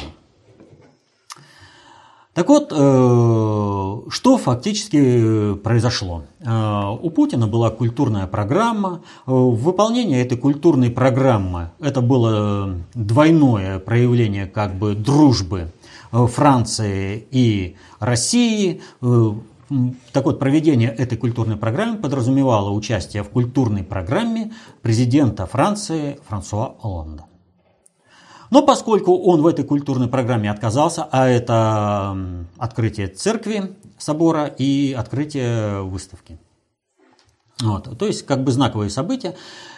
Так 2.33 2.49
вот, 2.49 2.71
э, 2.71 4.09
что 4.09 4.37
фактически 4.39 5.53
произошло? 5.53 6.23
Э, 6.39 6.97
у 6.99 7.11
Путина 7.11 7.45
была 7.45 7.69
культурная 7.69 8.25
программа. 8.25 9.03
Выполнение 9.27 10.19
этой 10.19 10.39
культурной 10.39 10.89
программы 10.89 11.69
это 11.79 12.01
было 12.01 12.75
двойное 12.95 13.77
проявление 13.77 14.47
как 14.47 14.73
бы 14.73 14.95
дружбы 14.95 15.71
Франции 16.11 17.27
и 17.29 17.75
России. 17.99 18.81
Так 20.11 20.25
вот, 20.25 20.39
проведение 20.39 20.89
этой 20.89 21.17
культурной 21.17 21.57
программы 21.57 21.97
подразумевало 21.97 22.71
участие 22.71 23.23
в 23.23 23.29
культурной 23.29 23.83
программе 23.83 24.51
президента 24.81 25.45
Франции 25.45 26.19
Франсуа 26.27 26.75
Оланда. 26.81 27.25
Но 28.51 28.61
поскольку 28.61 29.17
он 29.17 29.41
в 29.41 29.47
этой 29.47 29.65
культурной 29.65 30.07
программе 30.07 30.51
отказался, 30.51 31.07
а 31.11 31.27
это 31.27 32.45
открытие 32.57 33.07
церкви, 33.07 33.75
собора 33.97 34.45
и 34.45 34.93
открытие 34.93 35.81
выставки. 35.81 36.37
Вот, 37.61 37.97
то 37.97 38.05
есть 38.05 38.25
как 38.25 38.43
бы 38.43 38.51
знаковые 38.51 38.89
события. 38.89 39.35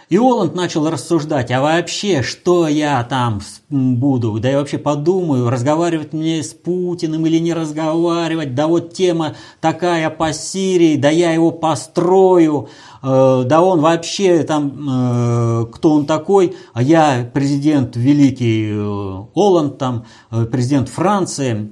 И 0.07 0.19
Оланд 0.19 0.53
начал 0.53 0.88
рассуждать, 0.88 1.50
а 1.50 1.62
вообще, 1.62 2.21
что 2.21 2.67
я 2.67 3.03
там 3.03 3.41
буду, 3.69 4.39
да 4.39 4.50
я 4.50 4.59
вообще 4.59 4.77
подумаю, 4.77 5.50
разговаривать 5.50 6.13
мне 6.13 6.43
с 6.43 6.53
Путиным 6.53 7.25
или 7.25 7.39
не 7.39 7.53
разговаривать, 7.53 8.53
да 8.53 8.67
вот 8.67 8.93
тема 8.93 9.35
такая 9.62 10.12
по 10.12 10.31
Сирии, 10.31 10.95
да 10.95 11.09
я 11.09 11.33
его 11.33 11.50
построю, 11.50 12.69
э, 13.01 13.43
да 13.47 13.63
он 13.63 13.81
вообще 13.81 14.43
там, 14.43 14.88
э, 14.88 15.65
кто 15.74 15.93
он 15.93 16.05
такой, 16.05 16.55
а 16.74 16.83
я 16.83 17.27
президент 17.33 17.95
великий 17.95 18.74
э, 18.74 19.24
Оланд, 19.33 19.79
там, 19.79 20.05
президент 20.29 20.88
Франции. 20.89 21.71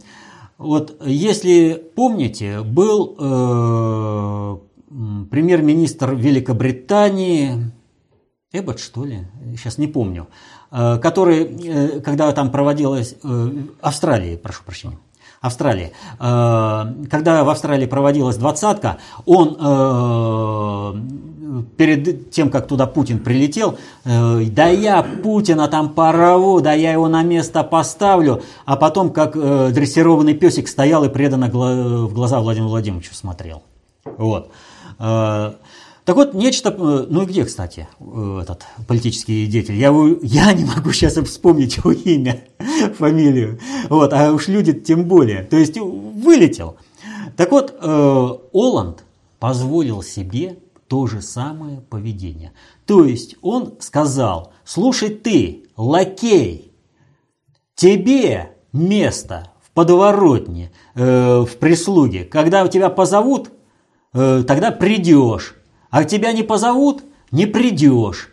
Вот 0.57 0.99
если 1.05 1.83
помните, 1.95 2.61
был 2.61 3.15
премьер-министр 5.29 6.15
Великобритании, 6.15 7.71
Эббот, 8.55 8.79
что 8.79 9.03
ли, 9.03 9.25
сейчас 9.57 9.79
не 9.79 9.87
помню, 9.87 10.27
э, 10.71 10.99
который, 10.99 11.43
э, 11.43 11.99
когда 12.01 12.31
там 12.33 12.51
проводилась, 12.51 13.15
э, 13.23 13.49
Австралии, 13.81 14.35
прошу 14.35 14.63
прощения, 14.63 14.99
Австралии. 15.41 15.91
Когда 16.19 17.43
в 17.43 17.49
Австралии 17.49 17.85
проводилась 17.85 18.37
двадцатка, 18.37 18.99
он 19.25 19.55
перед 21.75 22.31
тем, 22.31 22.49
как 22.49 22.67
туда 22.67 22.87
Путин 22.87 23.19
прилетел, 23.19 23.77
да 24.05 24.67
я 24.67 25.03
Путина 25.03 25.67
там 25.67 25.89
порву, 25.89 26.61
да 26.61 26.71
я 26.71 26.93
его 26.93 27.09
на 27.09 27.23
место 27.23 27.63
поставлю, 27.65 28.41
а 28.65 28.77
потом 28.77 29.09
как 29.09 29.33
дрессированный 29.33 30.33
песик 30.33 30.69
стоял 30.69 31.03
и 31.03 31.09
преданно 31.09 31.49
в 31.49 32.13
глаза 32.13 32.39
Владимиру 32.39 32.69
Владимировичу 32.69 33.13
смотрел. 33.13 33.63
Вот. 34.05 34.49
Так 36.05 36.17
вот, 36.17 36.33
нечто, 36.33 36.69
э, 36.69 37.05
ну 37.09 37.21
и 37.21 37.25
где, 37.25 37.45
кстати, 37.45 37.87
э, 37.99 38.39
этот 38.41 38.65
политический 38.87 39.45
деятель? 39.47 39.75
Я, 39.75 39.93
я 40.21 40.53
не 40.53 40.65
могу 40.65 40.91
сейчас 40.91 41.15
вспомнить 41.15 41.77
его 41.77 41.91
имя, 41.93 42.43
фамилию, 42.97 43.59
вот, 43.89 44.11
а 44.11 44.33
уж 44.33 44.49
люди 44.49 44.73
тем 44.73 45.05
более. 45.05 45.43
То 45.43 45.57
есть 45.57 45.77
вылетел. 45.77 46.75
Так 47.37 47.51
вот, 47.51 47.73
э, 47.79 48.29
Оланд 48.51 49.05
позволил 49.39 50.03
себе 50.03 50.57
то 50.87 51.07
же 51.07 51.21
самое 51.21 51.79
поведение. 51.79 52.51
То 52.85 53.05
есть 53.05 53.37
он 53.41 53.75
сказал, 53.79 54.51
слушай 54.65 55.09
ты, 55.09 55.63
лакей, 55.77 56.71
тебе 57.75 58.51
место 58.73 59.51
в 59.61 59.71
подворотне, 59.71 60.71
э, 60.95 61.45
в 61.49 61.57
прислуге, 61.57 62.25
когда 62.25 62.67
тебя 62.67 62.89
позовут, 62.89 63.51
э, 64.13 64.43
тогда 64.45 64.71
придешь 64.71 65.55
а 65.93 66.05
тебя 66.05 66.33
не 66.33 66.41
позовут, 66.41 67.03
не 67.29 67.45
придешь. 67.45 68.29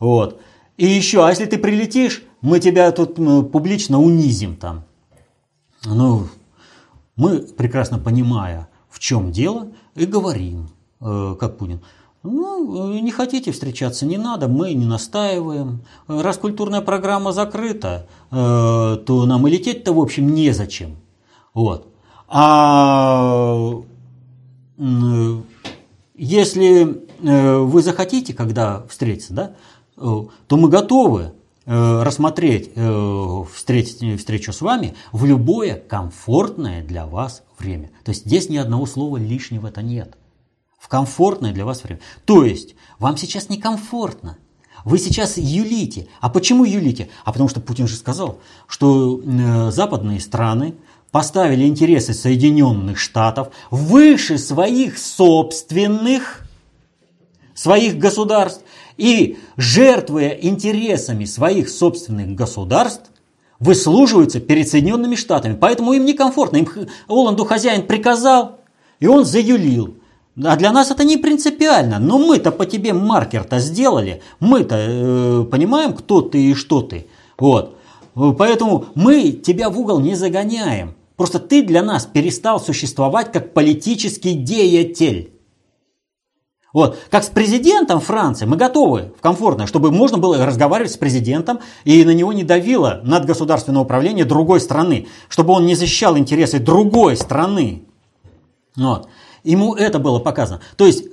Вот. 0.00 0.40
И 0.78 0.86
еще, 0.86 1.26
а 1.26 1.28
если 1.28 1.44
ты 1.44 1.58
прилетишь, 1.58 2.22
мы 2.40 2.58
тебя 2.58 2.90
тут 2.90 3.16
публично 3.52 4.00
унизим 4.00 4.56
там. 4.56 4.84
Ну, 5.84 6.28
мы, 7.16 7.40
прекрасно 7.40 7.98
понимая, 7.98 8.70
в 8.88 8.98
чем 8.98 9.30
дело, 9.30 9.68
и 9.94 10.06
говорим, 10.06 10.70
э, 11.02 11.36
как 11.38 11.58
Путин. 11.58 11.82
Ну, 12.22 12.98
не 12.98 13.10
хотите 13.10 13.52
встречаться, 13.52 14.06
не 14.06 14.16
надо, 14.16 14.48
мы 14.48 14.72
не 14.72 14.86
настаиваем. 14.86 15.82
Раз 16.08 16.38
культурная 16.38 16.80
программа 16.80 17.32
закрыта, 17.32 18.06
э, 18.30 18.96
то 19.04 19.26
нам 19.26 19.46
и 19.46 19.50
лететь-то, 19.50 19.92
в 19.92 20.00
общем, 20.00 20.34
незачем. 20.34 20.96
Вот. 21.52 21.92
А 22.26 23.82
если 26.16 27.02
э, 27.22 27.58
вы 27.58 27.82
захотите, 27.82 28.32
когда 28.32 28.86
встретиться, 28.88 29.34
да, 29.34 29.56
э, 29.96 30.00
то 30.00 30.56
мы 30.56 30.68
готовы 30.68 31.32
э, 31.66 32.02
рассмотреть 32.02 32.70
встретить, 33.52 34.18
встречу 34.18 34.52
с 34.52 34.60
вами 34.60 34.94
в 35.12 35.24
любое 35.24 35.74
комфортное 35.74 36.82
для 36.82 37.06
вас 37.06 37.42
время. 37.58 37.90
То 38.04 38.10
есть 38.10 38.24
здесь 38.24 38.48
ни 38.48 38.56
одного 38.56 38.86
слова 38.86 39.18
лишнего 39.18 39.68
это 39.68 39.82
нет. 39.82 40.16
В 40.78 40.88
комфортное 40.88 41.52
для 41.52 41.64
вас 41.64 41.82
время. 41.84 42.00
То 42.24 42.44
есть 42.44 42.76
вам 42.98 43.16
сейчас 43.16 43.48
некомфортно. 43.48 44.38
Вы 44.84 44.98
сейчас 44.98 45.36
юлите. 45.36 46.06
А 46.20 46.30
почему 46.30 46.64
юлите? 46.64 47.08
А 47.24 47.32
потому 47.32 47.48
что 47.48 47.60
Путин 47.60 47.88
же 47.88 47.96
сказал, 47.96 48.38
что 48.68 49.20
западные 49.72 50.20
страны 50.20 50.76
поставили 51.16 51.64
интересы 51.64 52.12
Соединенных 52.12 52.98
Штатов 52.98 53.48
выше 53.70 54.36
своих 54.36 54.98
собственных, 54.98 56.42
своих 57.54 57.96
государств, 57.96 58.62
и, 58.98 59.38
жертвуя 59.56 60.28
интересами 60.28 61.24
своих 61.24 61.70
собственных 61.70 62.34
государств, 62.34 63.10
выслуживаются 63.58 64.40
перед 64.40 64.68
Соединенными 64.68 65.14
Штатами. 65.14 65.56
Поэтому 65.58 65.94
им 65.94 66.04
некомфортно. 66.04 66.58
Им 66.58 66.68
Оланду 67.08 67.46
хозяин 67.46 67.86
приказал, 67.86 68.60
и 69.00 69.06
он 69.06 69.24
заюлил. 69.24 69.94
А 70.44 70.54
для 70.56 70.70
нас 70.70 70.90
это 70.90 71.02
не 71.02 71.16
принципиально. 71.16 71.98
Но 71.98 72.18
мы-то 72.18 72.52
по 72.52 72.66
тебе 72.66 72.92
маркер-то 72.92 73.58
сделали. 73.58 74.20
Мы-то 74.38 74.76
э, 74.76 75.44
понимаем, 75.50 75.94
кто 75.94 76.20
ты 76.20 76.50
и 76.50 76.52
что 76.52 76.82
ты. 76.82 77.06
Вот. 77.38 77.78
Поэтому 78.14 78.84
мы 78.94 79.30
тебя 79.32 79.70
в 79.70 79.80
угол 79.80 80.00
не 80.00 80.14
загоняем. 80.14 80.95
Просто 81.16 81.38
ты 81.38 81.62
для 81.62 81.82
нас 81.82 82.06
перестал 82.06 82.60
существовать 82.60 83.32
как 83.32 83.54
политический 83.54 84.34
деятель. 84.34 85.32
Вот, 86.72 86.98
как 87.10 87.24
с 87.24 87.28
президентом 87.28 88.00
Франции 88.00 88.44
мы 88.44 88.56
готовы 88.58 89.14
в 89.16 89.22
комфортно, 89.22 89.66
чтобы 89.66 89.90
можно 89.90 90.18
было 90.18 90.44
разговаривать 90.44 90.92
с 90.92 90.98
президентом 90.98 91.60
и 91.84 92.04
на 92.04 92.10
него 92.10 92.34
не 92.34 92.44
давило 92.44 93.00
надгосударственное 93.02 93.80
управление 93.80 94.26
другой 94.26 94.60
страны, 94.60 95.06
чтобы 95.30 95.54
он 95.54 95.64
не 95.64 95.74
защищал 95.74 96.18
интересы 96.18 96.58
другой 96.58 97.16
страны. 97.16 97.84
Вот. 98.76 99.08
Ему 99.42 99.74
это 99.74 99.98
было 99.98 100.18
показано. 100.18 100.60
То 100.76 100.84
есть 100.84 101.04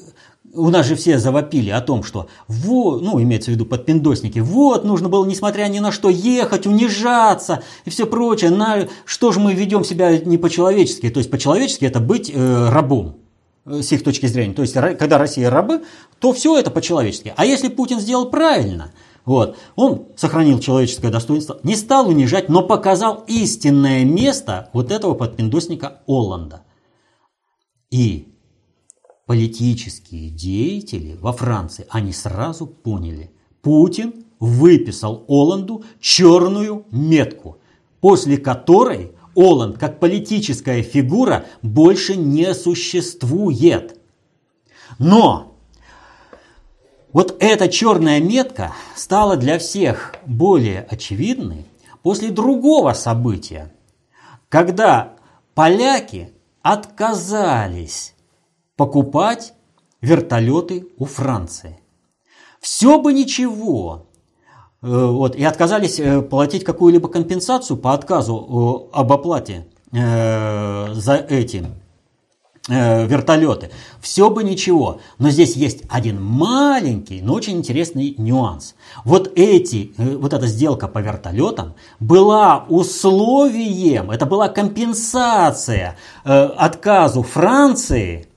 у 0.53 0.69
нас 0.69 0.85
же 0.85 0.95
все 0.95 1.17
завопили 1.17 1.69
о 1.71 1.81
том, 1.81 2.03
что 2.03 2.27
вот, 2.47 3.01
ну, 3.01 3.21
имеется 3.21 3.51
в 3.51 3.53
виду 3.53 3.65
подпиндосники, 3.65 4.39
вот, 4.39 4.83
нужно 4.83 5.09
было, 5.09 5.25
несмотря 5.25 5.67
ни 5.67 5.79
на 5.79 5.91
что, 5.91 6.09
ехать, 6.09 6.67
унижаться 6.67 7.63
и 7.85 7.89
все 7.89 8.05
прочее. 8.05 8.51
На, 8.51 8.87
что 9.05 9.31
же 9.31 9.39
мы 9.39 9.53
ведем 9.53 9.83
себя 9.83 10.17
не 10.17 10.37
по-человечески? 10.37 11.09
То 11.09 11.19
есть 11.19 11.31
по-человечески 11.31 11.85
это 11.85 11.99
быть 11.99 12.31
э, 12.33 12.69
рабом 12.69 13.17
э, 13.65 13.81
с 13.81 13.91
их 13.91 14.03
точки 14.03 14.27
зрения. 14.27 14.53
То 14.53 14.61
есть, 14.61 14.73
когда 14.73 15.17
Россия 15.17 15.49
рабы, 15.49 15.83
то 16.19 16.33
все 16.33 16.57
это 16.57 16.69
по-человечески. 16.69 17.33
А 17.35 17.45
если 17.45 17.69
Путин 17.69 17.99
сделал 17.99 18.29
правильно, 18.29 18.91
вот, 19.25 19.57
он 19.75 20.07
сохранил 20.17 20.59
человеческое 20.59 21.09
достоинство, 21.09 21.59
не 21.63 21.75
стал 21.75 22.09
унижать, 22.09 22.49
но 22.49 22.61
показал 22.61 23.23
истинное 23.27 24.03
место 24.03 24.69
вот 24.73 24.91
этого 24.91 25.15
подпиндосника 25.15 26.01
Оланда. 26.07 26.61
И 27.89 28.32
политические 29.25 30.29
деятели 30.29 31.17
во 31.19 31.31
Франции, 31.33 31.85
они 31.89 32.11
сразу 32.11 32.67
поняли, 32.67 33.31
Путин 33.61 34.25
выписал 34.39 35.23
Оланду 35.27 35.85
черную 35.99 36.85
метку, 36.91 37.59
после 38.01 38.37
которой 38.37 39.13
Оланд 39.35 39.77
как 39.77 39.99
политическая 39.99 40.81
фигура 40.83 41.45
больше 41.61 42.15
не 42.15 42.53
существует. 42.53 43.99
Но 44.99 45.55
вот 47.13 47.37
эта 47.39 47.69
черная 47.69 48.19
метка 48.19 48.73
стала 48.95 49.37
для 49.37 49.59
всех 49.59 50.15
более 50.25 50.81
очевидной 50.81 51.65
после 52.01 52.29
другого 52.29 52.93
события, 52.93 53.73
когда 54.49 55.13
поляки 55.55 56.33
отказались 56.61 58.12
покупать 58.75 59.53
вертолеты 60.01 60.87
у 60.97 61.05
Франции. 61.05 61.79
Все 62.59 62.99
бы 62.99 63.13
ничего. 63.13 64.07
Э, 64.81 65.05
вот, 65.07 65.35
и 65.35 65.43
отказались 65.43 65.99
э, 65.99 66.21
платить 66.21 66.63
какую-либо 66.63 67.07
компенсацию 67.07 67.77
по 67.77 67.93
отказу 67.93 68.89
об 68.91 69.11
оплате 69.13 69.67
э, 69.91 70.93
за 70.93 71.15
этим 71.15 71.75
э, 72.67 73.05
вертолеты. 73.05 73.71
Все 74.01 74.29
бы 74.29 74.43
ничего, 74.43 74.99
но 75.19 75.29
здесь 75.29 75.55
есть 75.55 75.83
один 75.89 76.21
маленький, 76.21 77.21
но 77.21 77.33
очень 77.33 77.57
интересный 77.57 78.15
нюанс. 78.17 78.75
Вот 79.05 79.31
эти, 79.35 79.93
э, 79.97 80.17
вот 80.17 80.33
эта 80.33 80.47
сделка 80.47 80.87
по 80.87 80.99
вертолетам 80.99 81.75
была 81.99 82.65
условием, 82.69 84.11
это 84.11 84.25
была 84.25 84.49
компенсация 84.49 85.97
э, 86.25 86.31
отказу 86.31 87.23
Франции 87.23 88.27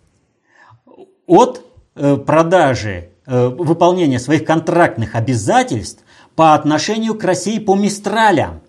от 1.26 1.64
э, 1.94 2.16
продажи, 2.16 3.10
э, 3.26 3.48
выполнения 3.48 4.18
своих 4.18 4.44
контрактных 4.44 5.14
обязательств 5.14 6.02
по 6.34 6.54
отношению 6.54 7.14
к 7.14 7.24
России 7.24 7.58
по 7.58 7.74
Мистралям. 7.74 8.60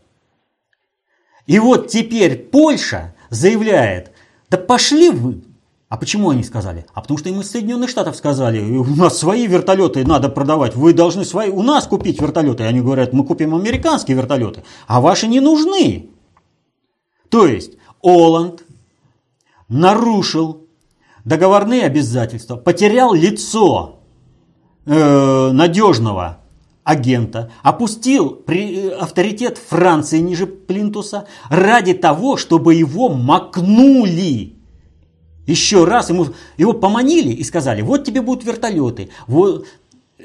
И 1.45 1.59
вот 1.59 1.87
теперь 1.87 2.37
Польша 2.37 3.15
заявляет, 3.29 4.11
да 4.49 4.57
пошли 4.57 5.09
вы, 5.09 5.43
а 5.89 5.95
почему 5.95 6.29
они 6.29 6.43
сказали? 6.43 6.85
А 6.93 7.01
потому 7.01 7.17
что 7.17 7.29
им 7.29 7.39
из 7.39 7.49
Соединенных 7.49 7.89
Штатов 7.89 8.17
сказали, 8.17 8.59
у 8.59 8.83
нас 8.83 9.17
свои 9.17 9.47
вертолеты 9.47 10.05
надо 10.05 10.27
продавать, 10.27 10.75
вы 10.75 10.93
должны 10.93 11.23
свои, 11.23 11.49
у 11.49 11.63
нас 11.63 11.87
купить 11.87 12.21
вертолеты. 12.21 12.63
И 12.63 12.65
они 12.65 12.81
говорят, 12.81 13.13
мы 13.13 13.25
купим 13.25 13.55
американские 13.55 14.17
вертолеты, 14.17 14.63
а 14.87 14.99
ваши 14.99 15.27
не 15.27 15.39
нужны. 15.39 16.09
То 17.29 17.45
есть 17.45 17.77
Оланд 18.01 18.65
нарушил 19.69 20.66
договорные 21.27 21.83
обязательства, 21.83 22.55
потерял 22.55 23.13
лицо 23.13 23.99
э, 24.85 25.51
надежного 25.51 26.37
агента, 26.85 27.51
опустил 27.63 28.29
при, 28.29 28.87
э, 28.87 28.89
авторитет 28.91 29.57
Франции 29.57 30.19
ниже 30.19 30.47
Плинтуса 30.47 31.27
ради 31.49 31.93
того, 31.93 32.37
чтобы 32.37 32.75
его 32.75 33.09
макнули 33.09 34.53
еще 35.45 35.83
раз 35.83 36.09
ему, 36.09 36.27
его 36.57 36.71
поманили 36.71 37.33
и 37.33 37.43
сказали, 37.43 37.81
вот 37.81 38.05
тебе 38.05 38.21
будут 38.21 38.45
вертолеты. 38.45 39.09
Вот, 39.27 39.65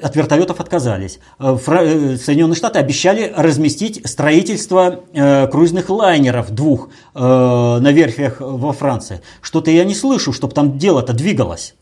от 0.03 0.15
вертолетов 0.15 0.59
отказались. 0.59 1.19
Э, 1.39 1.57
э, 1.65 2.17
Соединенные 2.17 2.55
Штаты 2.55 2.79
обещали 2.79 3.33
разместить 3.35 4.01
строительство 4.07 4.99
э, 5.13 5.47
круизных 5.47 5.89
лайнеров 5.89 6.51
двух 6.51 6.89
э, 7.15 7.19
на 7.19 7.91
верфях 7.91 8.37
во 8.39 8.73
Франции. 8.73 9.21
Что-то 9.41 9.71
я 9.71 9.83
не 9.83 9.95
слышу, 9.95 10.33
чтобы 10.33 10.53
там 10.53 10.77
дело-то 10.77 11.13
двигалось. 11.13 11.75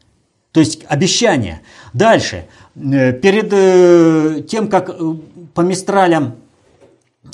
То 0.51 0.59
есть 0.59 0.83
обещание. 0.87 1.61
Дальше. 1.93 2.45
Э, 2.75 3.13
перед 3.13 3.49
э, 3.51 4.43
тем, 4.47 4.67
как 4.67 4.95
по 5.53 5.61
Мистралям 5.61 6.35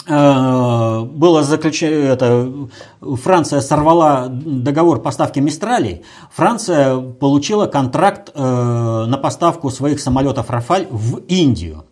было 0.06 1.44
заключено, 1.44 2.14
это, 2.14 2.70
Франция 3.02 3.62
сорвала 3.62 4.28
договор 4.30 5.02
поставки 5.02 5.40
Мистрали, 5.40 6.04
Франция 6.32 6.98
получила 6.98 7.66
контракт 7.66 8.32
э, 8.34 9.06
на 9.08 9.18
поставку 9.18 9.70
своих 9.70 10.00
самолетов 10.00 10.50
Рафаль 10.50 10.88
в 10.90 11.18
Индию. 11.28 11.86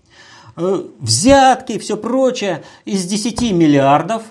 Э, 0.56 0.84
взятки, 1.00 1.78
все 1.78 1.98
прочее, 1.98 2.64
из 2.86 3.06
10 3.06 3.52
миллиардов 3.52 4.24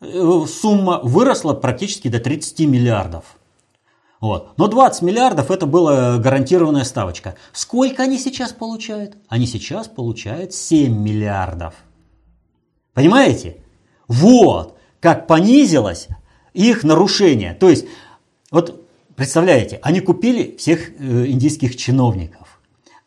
сумма 0.00 1.00
выросла 1.02 1.52
практически 1.52 2.08
до 2.08 2.20
30 2.20 2.60
миллиардов. 2.60 3.24
Вот. 4.20 4.50
Но 4.58 4.68
20 4.68 5.02
миллиардов 5.02 5.50
это 5.50 5.66
была 5.66 6.18
гарантированная 6.18 6.84
ставочка. 6.84 7.36
Сколько 7.52 8.02
они 8.02 8.18
сейчас 8.18 8.52
получают? 8.52 9.16
Они 9.28 9.46
сейчас 9.46 9.88
получают 9.88 10.52
7 10.52 10.92
миллиардов. 10.92 11.74
Понимаете? 12.94 13.56
Вот 14.08 14.76
как 15.00 15.26
понизилось 15.26 16.08
их 16.52 16.84
нарушение. 16.84 17.54
То 17.54 17.70
есть, 17.70 17.86
вот 18.50 18.86
представляете, 19.16 19.80
они 19.82 20.00
купили 20.00 20.56
всех 20.56 20.90
э, 20.90 21.26
индийских 21.26 21.76
чиновников. 21.76 22.60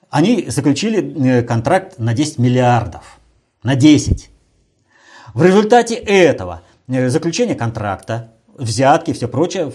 Они 0.10 0.46
заключили 0.50 1.40
э, 1.40 1.44
контракт 1.44 2.00
на 2.00 2.14
10 2.14 2.40
миллиардов. 2.40 3.20
На 3.64 3.76
10. 3.76 4.30
В 5.34 5.44
результате 5.44 5.96
этого 5.96 6.62
э, 6.88 7.10
заключения 7.10 7.56
контракта 7.56 8.33
взятки, 8.58 9.14
все 9.14 9.28
прочее. 9.28 9.72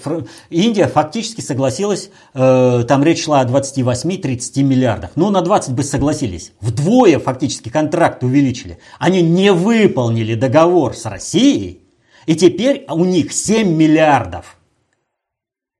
Индия 0.50 0.86
фактически 0.86 1.40
согласилась, 1.40 2.10
э, 2.34 2.84
там 2.86 3.04
речь 3.04 3.24
шла 3.24 3.40
о 3.40 3.44
28-30 3.44 4.62
миллиардах. 4.62 5.10
Ну, 5.16 5.30
на 5.30 5.42
20 5.42 5.74
бы 5.74 5.82
согласились. 5.82 6.52
Вдвое 6.60 7.18
фактически 7.18 7.68
контракт 7.68 8.22
увеличили. 8.22 8.78
Они 8.98 9.22
не 9.22 9.52
выполнили 9.52 10.34
договор 10.34 10.94
с 10.94 11.06
Россией, 11.06 11.82
и 12.26 12.34
теперь 12.36 12.84
у 12.88 13.04
них 13.04 13.32
7 13.32 13.68
миллиардов. 13.68 14.56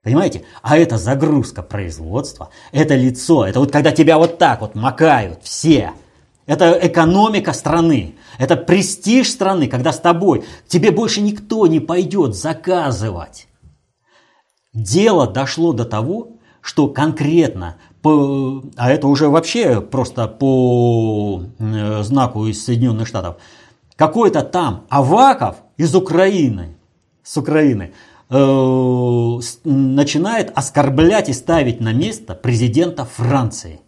Понимаете? 0.03 0.43
А 0.63 0.79
это 0.79 0.97
загрузка 0.97 1.63
производства, 1.63 2.51
это 2.73 2.95
лицо, 2.95 3.47
это 3.47 3.61
вот 3.61 3.73
когда 3.73 3.91
тебя 3.91 4.17
вот 4.17 4.39
так 4.39 4.61
вот 4.61 4.75
макают 4.75 5.41
все– 5.43 5.93
это 6.49 6.79
экономика 6.81 7.53
страны. 7.53 8.15
Это 8.39 8.57
престиж 8.57 9.31
страны, 9.31 9.69
когда 9.69 9.93
с 9.93 10.01
тобой 10.01 10.45
тебе 10.67 10.91
больше 10.91 11.21
никто 11.21 11.67
не 11.67 11.79
пойдет 11.79 12.35
заказывать. 12.35 13.49
Дело 14.73 15.27
дошло 15.27 15.75
до 15.75 15.85
того, 15.85 16.39
что 16.63 16.89
конкретно, 16.89 17.77
по, 18.01 18.63
а 18.77 18.91
это 18.91 19.09
уже 19.09 19.29
вообще 19.29 19.83
просто 19.83 20.27
по 20.27 21.43
э, 21.59 22.03
знаку 22.03 22.47
из 22.47 22.65
Соединенных 22.65 23.09
Штатов, 23.09 23.37
какой-то 23.97 24.43
там 24.43 24.87
Аваков 24.89 25.57
из 25.77 25.95
Украины, 25.95 26.79
с 27.23 27.37
Украины, 27.37 27.93
э, 28.31 29.41
начинает 29.65 30.53
оскорблять 30.55 31.29
и 31.29 31.35
ставить 31.35 31.81
на 31.81 31.93
место 31.93 32.35
президента 32.35 33.05
Франции– 33.05 33.81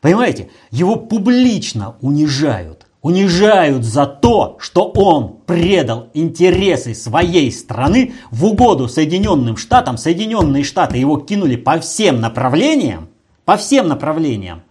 Понимаете, 0.00 0.50
его 0.70 0.96
публично 0.96 1.96
унижают. 2.00 2.86
Унижают 3.02 3.84
за 3.84 4.04
то, 4.06 4.56
что 4.60 4.90
он 4.94 5.38
предал 5.46 6.08
интересы 6.12 6.94
своей 6.94 7.50
страны 7.50 8.12
в 8.30 8.44
угоду 8.44 8.88
Соединенным 8.88 9.56
Штатам. 9.56 9.96
Соединенные 9.96 10.64
Штаты 10.64 10.98
его 10.98 11.18
кинули 11.18 11.56
по 11.56 11.80
всем 11.80 12.20
направлениям. 12.20 13.08
По 13.44 13.56
всем 13.56 13.88
направлениям. 13.88 14.62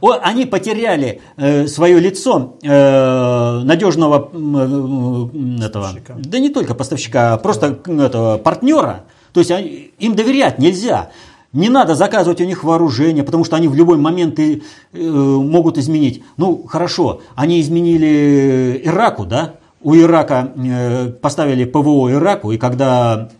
Они 0.00 0.44
потеряли 0.44 1.20
э, 1.36 1.66
свое 1.66 2.00
лицо 2.00 2.56
э, 2.62 3.60
надежного 3.64 4.30
э, 4.32 5.64
этого, 5.64 5.90
да 6.16 6.38
не 6.38 6.48
только 6.48 6.74
поставщика, 6.74 7.34
а 7.34 7.38
просто 7.38 7.78
этого 7.86 8.38
партнера. 8.38 9.04
То 9.32 9.40
есть 9.40 9.52
им 9.98 10.14
доверять 10.14 10.58
нельзя. 10.58 11.10
Не 11.54 11.68
надо 11.68 11.94
заказывать 11.94 12.40
у 12.40 12.44
них 12.44 12.64
вооружение, 12.64 13.22
потому 13.22 13.44
что 13.44 13.54
они 13.54 13.68
в 13.68 13.76
любой 13.76 13.96
момент 13.96 14.40
и, 14.40 14.64
э, 14.92 14.98
могут 14.98 15.78
изменить. 15.78 16.24
Ну, 16.36 16.64
хорошо, 16.66 17.20
они 17.36 17.60
изменили 17.60 18.82
Ираку, 18.84 19.24
да? 19.24 19.54
У 19.80 19.94
Ирака 19.94 20.52
э, 20.56 21.10
поставили 21.10 21.64
ПВО 21.64 22.10
Ираку, 22.10 22.50
и 22.50 22.58
когда 22.58 23.30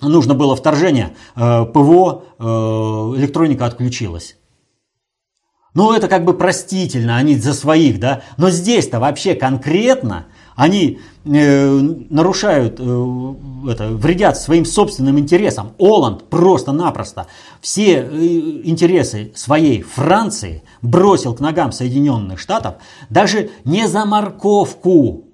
нужно 0.00 0.34
было 0.34 0.54
вторжение, 0.54 1.16
э, 1.34 1.64
ПВО, 1.64 2.22
э, 2.38 2.44
электроника 3.18 3.66
отключилась. 3.66 4.36
Ну, 5.74 5.92
это 5.92 6.06
как 6.06 6.24
бы 6.24 6.34
простительно, 6.34 7.16
они 7.16 7.34
за 7.34 7.54
своих, 7.54 7.98
да? 7.98 8.22
Но 8.36 8.50
здесь-то 8.50 9.00
вообще 9.00 9.34
конкретно 9.34 10.26
они 10.58 10.98
э, 11.24 11.70
нарушают, 12.10 12.80
э, 12.80 13.34
это, 13.70 13.90
вредят 13.90 14.36
своим 14.36 14.64
собственным 14.64 15.16
интересам. 15.16 15.74
Оланд 15.78 16.24
просто-напросто 16.24 17.28
все 17.60 18.00
э, 18.00 18.06
интересы 18.64 19.30
своей 19.36 19.82
Франции 19.82 20.64
бросил 20.82 21.32
к 21.36 21.40
ногам 21.40 21.70
Соединенных 21.70 22.40
Штатов 22.40 22.74
даже 23.08 23.50
не 23.64 23.86
за 23.86 24.04
морковку. 24.04 25.28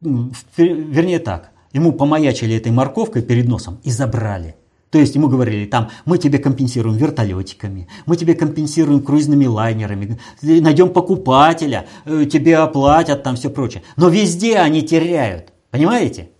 Вернее 0.00 1.18
так, 1.18 1.50
ему 1.72 1.90
помаячили 1.90 2.54
этой 2.54 2.70
морковкой 2.70 3.22
перед 3.22 3.48
носом 3.48 3.80
и 3.82 3.90
забрали. 3.90 4.54
То 4.90 4.98
есть 4.98 5.14
ему 5.14 5.28
говорили, 5.28 5.66
там, 5.66 5.90
мы 6.04 6.18
тебе 6.18 6.38
компенсируем 6.38 6.96
вертолетиками, 6.96 7.88
мы 8.06 8.16
тебе 8.16 8.34
компенсируем 8.34 9.02
круизными 9.02 9.46
лайнерами, 9.46 10.18
найдем 10.42 10.92
покупателя, 10.92 11.86
э, 12.04 12.24
тебе 12.24 12.56
оплатят, 12.56 13.22
там 13.22 13.36
все 13.36 13.50
прочее. 13.50 13.84
Но 13.96 14.08
везде 14.08 14.56
они 14.56 14.82
теряют, 14.82 15.52
понимаете? 15.70 16.30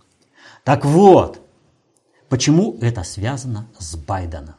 Так 0.65 0.83
вот, 0.83 1.39
почему 2.27 2.77
это 2.81 3.03
связано 3.03 3.69
с 3.79 3.95
Байденом? 3.95 4.55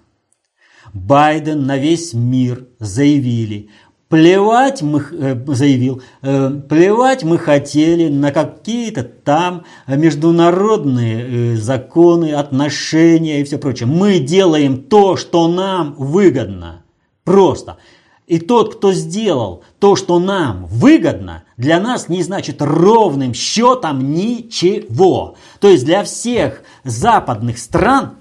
Байден 0.94 1.66
на 1.66 1.76
весь 1.76 2.14
мир 2.14 2.66
заявили, 2.78 3.68
Плевать 4.12 4.83
мы, 4.83 5.03
э, 5.11 5.37
заявил, 5.55 6.03
э, 6.20 6.51
плевать 6.68 7.25
мы 7.25 7.38
хотели 7.38 8.11
на 8.11 8.31
какие-то 8.31 9.05
там 9.05 9.64
международные 9.87 11.55
э, 11.55 11.57
законы, 11.57 12.35
отношения 12.35 13.40
и 13.40 13.44
все 13.44 13.57
прочее. 13.57 13.87
Мы 13.87 14.18
делаем 14.18 14.83
то, 14.83 15.16
что 15.16 15.48
нам 15.48 15.94
выгодно. 15.96 16.85
Просто. 17.25 17.79
И 18.27 18.38
тот, 18.38 18.75
кто 18.75 18.92
сделал 18.92 19.64
то, 19.79 19.96
что 19.96 20.18
нам 20.18 20.66
выгодно, 20.66 21.44
для 21.57 21.81
нас 21.81 22.11
не 22.11 22.22
значит 22.22 22.61
ровным 22.61 23.33
счетом 23.33 24.12
ничего. 24.12 25.37
То 25.59 25.68
есть 25.68 25.87
для 25.87 26.05
всех 26.05 26.64
западных 26.85 27.57
стран 27.57 28.18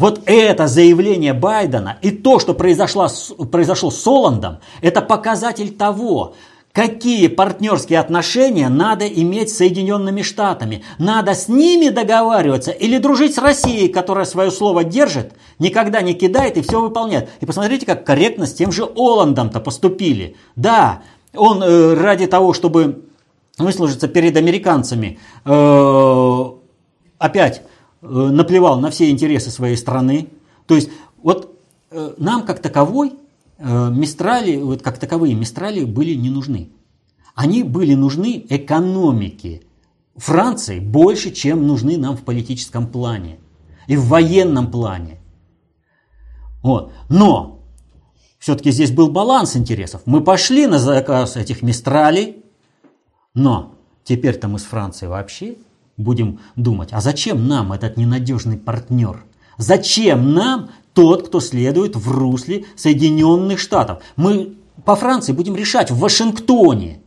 вот 0.00 0.22
это 0.24 0.66
заявление 0.66 1.34
Байдена 1.34 1.98
и 2.00 2.10
то, 2.10 2.38
что 2.38 2.54
произошло, 2.54 3.06
произошло 3.52 3.90
с 3.90 4.06
Оландом, 4.06 4.60
это 4.80 5.02
показатель 5.02 5.76
того, 5.76 6.34
какие 6.72 7.26
партнерские 7.26 7.98
отношения 7.98 8.70
надо 8.70 9.06
иметь 9.06 9.50
с 9.50 9.58
Соединенными 9.58 10.22
Штатами. 10.22 10.82
Надо 10.98 11.34
с 11.34 11.48
ними 11.48 11.90
договариваться 11.90 12.70
или 12.70 12.96
дружить 12.96 13.34
с 13.34 13.38
Россией, 13.38 13.88
которая 13.88 14.24
свое 14.24 14.50
слово 14.50 14.84
держит, 14.84 15.34
никогда 15.58 16.00
не 16.00 16.14
кидает 16.14 16.56
и 16.56 16.62
все 16.62 16.80
выполняет. 16.80 17.28
И 17.40 17.44
посмотрите, 17.44 17.84
как 17.84 18.06
корректно 18.06 18.46
с 18.46 18.54
тем 18.54 18.72
же 18.72 18.84
Оландом-то 18.96 19.60
поступили. 19.60 20.34
Да, 20.56 21.02
он 21.34 21.62
э, 21.62 21.92
ради 21.92 22.26
того, 22.26 22.54
чтобы 22.54 23.04
выслужиться 23.58 24.08
перед 24.08 24.34
американцами, 24.38 25.18
э, 25.44 26.44
опять 27.18 27.62
наплевал 28.02 28.80
на 28.80 28.90
все 28.90 29.10
интересы 29.10 29.50
своей 29.50 29.76
страны. 29.76 30.28
То 30.66 30.74
есть 30.74 30.90
вот 31.22 31.58
э, 31.90 32.14
нам 32.18 32.44
как 32.44 32.60
таковой 32.60 33.14
Э, 33.62 33.90
мистрали, 33.90 34.56
вот 34.56 34.80
как 34.80 34.96
таковые 34.96 35.34
мистрали 35.34 35.84
были 35.84 36.14
не 36.14 36.30
нужны. 36.30 36.70
Они 37.34 37.62
были 37.62 37.92
нужны 37.92 38.42
экономике 38.48 39.62
Франции 40.16 40.80
больше, 40.80 41.30
чем 41.30 41.66
нужны 41.66 41.98
нам 41.98 42.16
в 42.16 42.22
политическом 42.22 42.86
плане 42.86 43.38
и 43.86 43.96
в 43.96 44.06
военном 44.06 44.70
плане. 44.70 45.20
Вот. 46.62 46.92
Но 47.10 47.60
все-таки 48.38 48.70
здесь 48.70 48.92
был 48.92 49.10
баланс 49.10 49.56
интересов. 49.56 50.00
Мы 50.06 50.22
пошли 50.22 50.66
на 50.66 50.78
заказ 50.78 51.36
этих 51.36 51.60
мистралей, 51.60 52.42
но 53.34 53.74
теперь-то 54.04 54.48
мы 54.48 54.58
с 54.58 54.64
Францией 54.64 55.10
вообще 55.10 55.56
будем 56.00 56.40
думать, 56.56 56.90
а 56.92 57.00
зачем 57.00 57.46
нам 57.46 57.72
этот 57.72 57.96
ненадежный 57.96 58.56
партнер? 58.56 59.24
Зачем 59.58 60.32
нам 60.32 60.70
тот, 60.94 61.28
кто 61.28 61.40
следует 61.40 61.96
в 61.96 62.10
русле 62.10 62.64
Соединенных 62.76 63.58
Штатов. 63.58 64.02
Мы 64.16 64.56
по 64.84 64.96
Франции 64.96 65.32
будем 65.32 65.56
решать 65.56 65.90
в 65.90 65.98
Вашингтоне. 65.98 67.00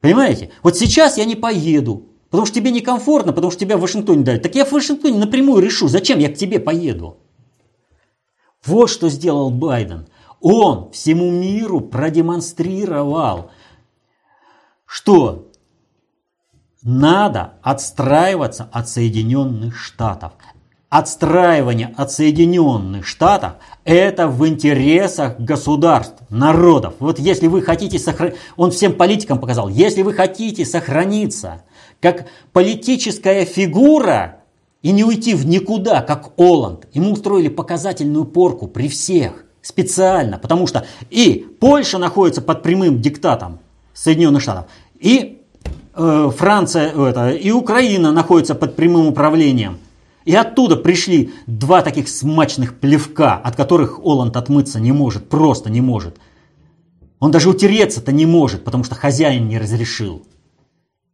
Понимаете? 0.00 0.50
Вот 0.62 0.76
сейчас 0.76 1.16
я 1.16 1.24
не 1.24 1.34
поеду, 1.34 2.06
потому 2.30 2.46
что 2.46 2.56
тебе 2.56 2.70
некомфортно, 2.70 3.32
потому 3.32 3.50
что 3.50 3.60
тебя 3.60 3.78
в 3.78 3.80
Вашингтоне 3.80 4.22
дают. 4.22 4.42
Так 4.42 4.54
я 4.54 4.64
в 4.64 4.72
Вашингтоне 4.72 5.18
напрямую 5.18 5.62
решу, 5.62 5.88
зачем 5.88 6.18
я 6.18 6.28
к 6.28 6.36
тебе 6.36 6.58
поеду. 6.60 7.18
Вот 8.64 8.88
что 8.90 9.08
сделал 9.08 9.50
Байден. 9.50 10.06
Он 10.40 10.90
всему 10.90 11.30
миру 11.30 11.80
продемонстрировал, 11.80 13.50
что 14.84 15.43
надо 16.84 17.54
отстраиваться 17.62 18.68
от 18.72 18.88
Соединенных 18.88 19.76
Штатов 19.76 20.32
отстраивание 20.94 21.92
от 21.96 22.12
Соединенных 22.12 23.04
Штатов– 23.04 23.54
это 23.84 24.28
в 24.28 24.46
интересах 24.46 25.40
государств, 25.40 26.22
народов. 26.30 26.94
Вот 27.00 27.18
если 27.18 27.48
вы 27.48 27.62
хотите 27.62 27.98
сохранить, 27.98 28.36
он 28.56 28.70
всем 28.70 28.92
политикам 28.92 29.40
показал, 29.40 29.68
если 29.68 30.02
вы 30.02 30.12
хотите 30.12 30.64
сохраниться 30.64 31.64
как 32.00 32.28
политическая 32.52 33.44
фигура 33.44 34.36
и 34.82 34.92
не 34.92 35.02
уйти 35.02 35.34
в 35.34 35.46
никуда, 35.46 36.00
как 36.00 36.38
Оланд, 36.38 36.86
ему 36.92 37.14
устроили 37.14 37.48
показательную 37.48 38.24
порку 38.24 38.68
при 38.68 38.86
всех, 38.86 39.46
специально, 39.62 40.38
потому 40.38 40.68
что 40.68 40.86
и 41.10 41.44
Польша 41.58 41.98
находится 41.98 42.40
под 42.40 42.62
прямым 42.62 43.00
диктатом 43.00 43.58
Соединенных 43.94 44.42
Штатов, 44.42 44.66
и 45.00 45.33
Франция, 45.96 46.92
это, 46.92 47.30
и 47.30 47.50
Украина 47.50 48.12
находится 48.12 48.54
под 48.54 48.76
прямым 48.76 49.06
управлением 49.06 49.78
и 50.24 50.34
оттуда 50.34 50.76
пришли 50.76 51.32
два 51.46 51.82
таких 51.82 52.08
смачных 52.08 52.78
плевка, 52.78 53.36
от 53.36 53.56
которых 53.56 54.00
Оланд 54.00 54.36
отмыться 54.36 54.80
не 54.80 54.92
может, 54.92 55.28
просто 55.28 55.70
не 55.70 55.80
может. 55.80 56.18
Он 57.20 57.30
даже 57.30 57.50
утереться-то 57.50 58.12
не 58.12 58.26
может, 58.26 58.64
потому 58.64 58.84
что 58.84 58.94
хозяин 58.94 59.48
не 59.48 59.58
разрешил. 59.58 60.26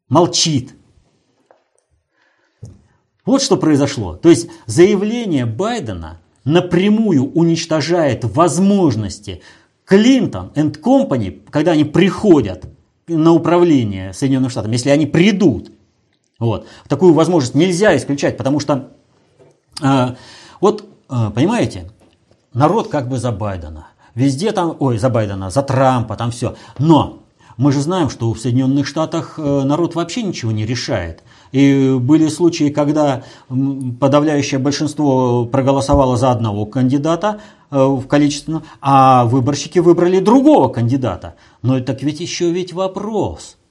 Молчит. 0.09 0.75
Вот 3.25 3.43
что 3.43 3.57
произошло. 3.57 4.17
То 4.17 4.29
есть 4.29 4.49
заявление 4.67 5.47
Байдена 5.47 6.21
напрямую 6.45 7.31
уничтожает 7.33 8.25
возможности 8.25 9.43
Клинтон 9.85 10.53
и 10.55 10.71
Компани, 10.71 11.43
когда 11.51 11.73
они 11.73 11.85
приходят 11.85 12.65
на 13.17 13.33
управление 13.33 14.13
Соединенных 14.13 14.51
Штатами, 14.51 14.73
если 14.73 14.91
они 14.91 15.07
придут. 15.07 15.73
Вот. 16.39 16.67
Такую 16.89 17.13
возможность 17.13 17.55
нельзя 17.55 17.97
исключать, 17.97 18.37
потому 18.37 18.61
что 18.61 18.91
а, 19.83 20.17
вот, 20.61 20.85
а, 21.09 21.31
понимаете, 21.31 21.91
народ 22.53 22.89
как 22.89 23.09
бы 23.09 23.19
за 23.19 23.33
Байдена. 23.33 23.89
Везде 24.15 24.53
там, 24.53 24.77
ой, 24.79 24.99
за 24.99 25.09
Байдена, 25.09 25.51
за 25.51 25.63
Трампа, 25.63 26.17
там 26.17 26.31
все. 26.31 26.57
Но 26.79 27.20
мы 27.61 27.73
же 27.73 27.83
знаем, 27.83 28.09
что 28.09 28.33
в 28.33 28.41
Соединенных 28.41 28.87
Штатах 28.87 29.35
э, 29.37 29.63
народ 29.65 29.95
вообще 29.95 30.23
ничего 30.23 30.51
не 30.51 30.65
решает. 30.65 31.23
И 31.53 31.95
были 32.01 32.29
случаи, 32.29 32.71
когда 32.71 33.23
подавляющее 34.01 34.59
большинство 34.59 35.45
проголосовало 35.45 36.17
за 36.17 36.31
одного 36.31 36.65
кандидата 36.65 37.41
э, 37.71 37.77
в 37.85 38.07
количественном, 38.07 38.63
а 38.81 39.27
выборщики 39.27 39.79
выбрали 39.79 40.21
другого 40.21 40.69
кандидата. 40.69 41.35
Но 41.61 41.79
так 41.81 42.03
ведь 42.03 42.21
еще 42.21 42.51
ведь 42.51 42.73
вопрос– 42.73 43.59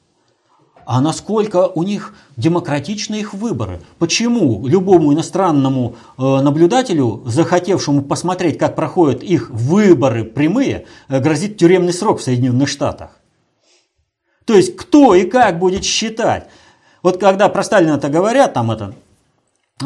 а 0.92 1.02
насколько 1.02 1.68
у 1.68 1.84
них 1.84 2.16
демократичны 2.36 3.20
их 3.20 3.36
выборы. 3.36 3.80
Почему 4.00 4.66
любому 4.66 5.14
иностранному 5.14 5.96
э, 6.18 6.22
наблюдателю, 6.42 7.22
захотевшему 7.28 8.02
посмотреть, 8.02 8.58
как 8.58 8.76
проходят 8.76 9.22
их 9.22 9.52
выборы 9.52 10.24
прямые, 10.24 10.86
грозит 11.08 11.58
тюремный 11.58 11.94
срок 11.94 12.20
в 12.20 12.24
Соединенных 12.24 12.68
Штатах? 12.70 13.19
То 14.50 14.56
есть 14.56 14.76
кто 14.76 15.14
и 15.14 15.26
как 15.26 15.60
будет 15.60 15.84
считать? 15.84 16.48
Вот 17.04 17.20
когда 17.20 17.50
про 17.50 17.62
Сталина-то 17.62 18.10
говорят, 18.10 18.56
там 18.56 18.72
это, 18.72 18.96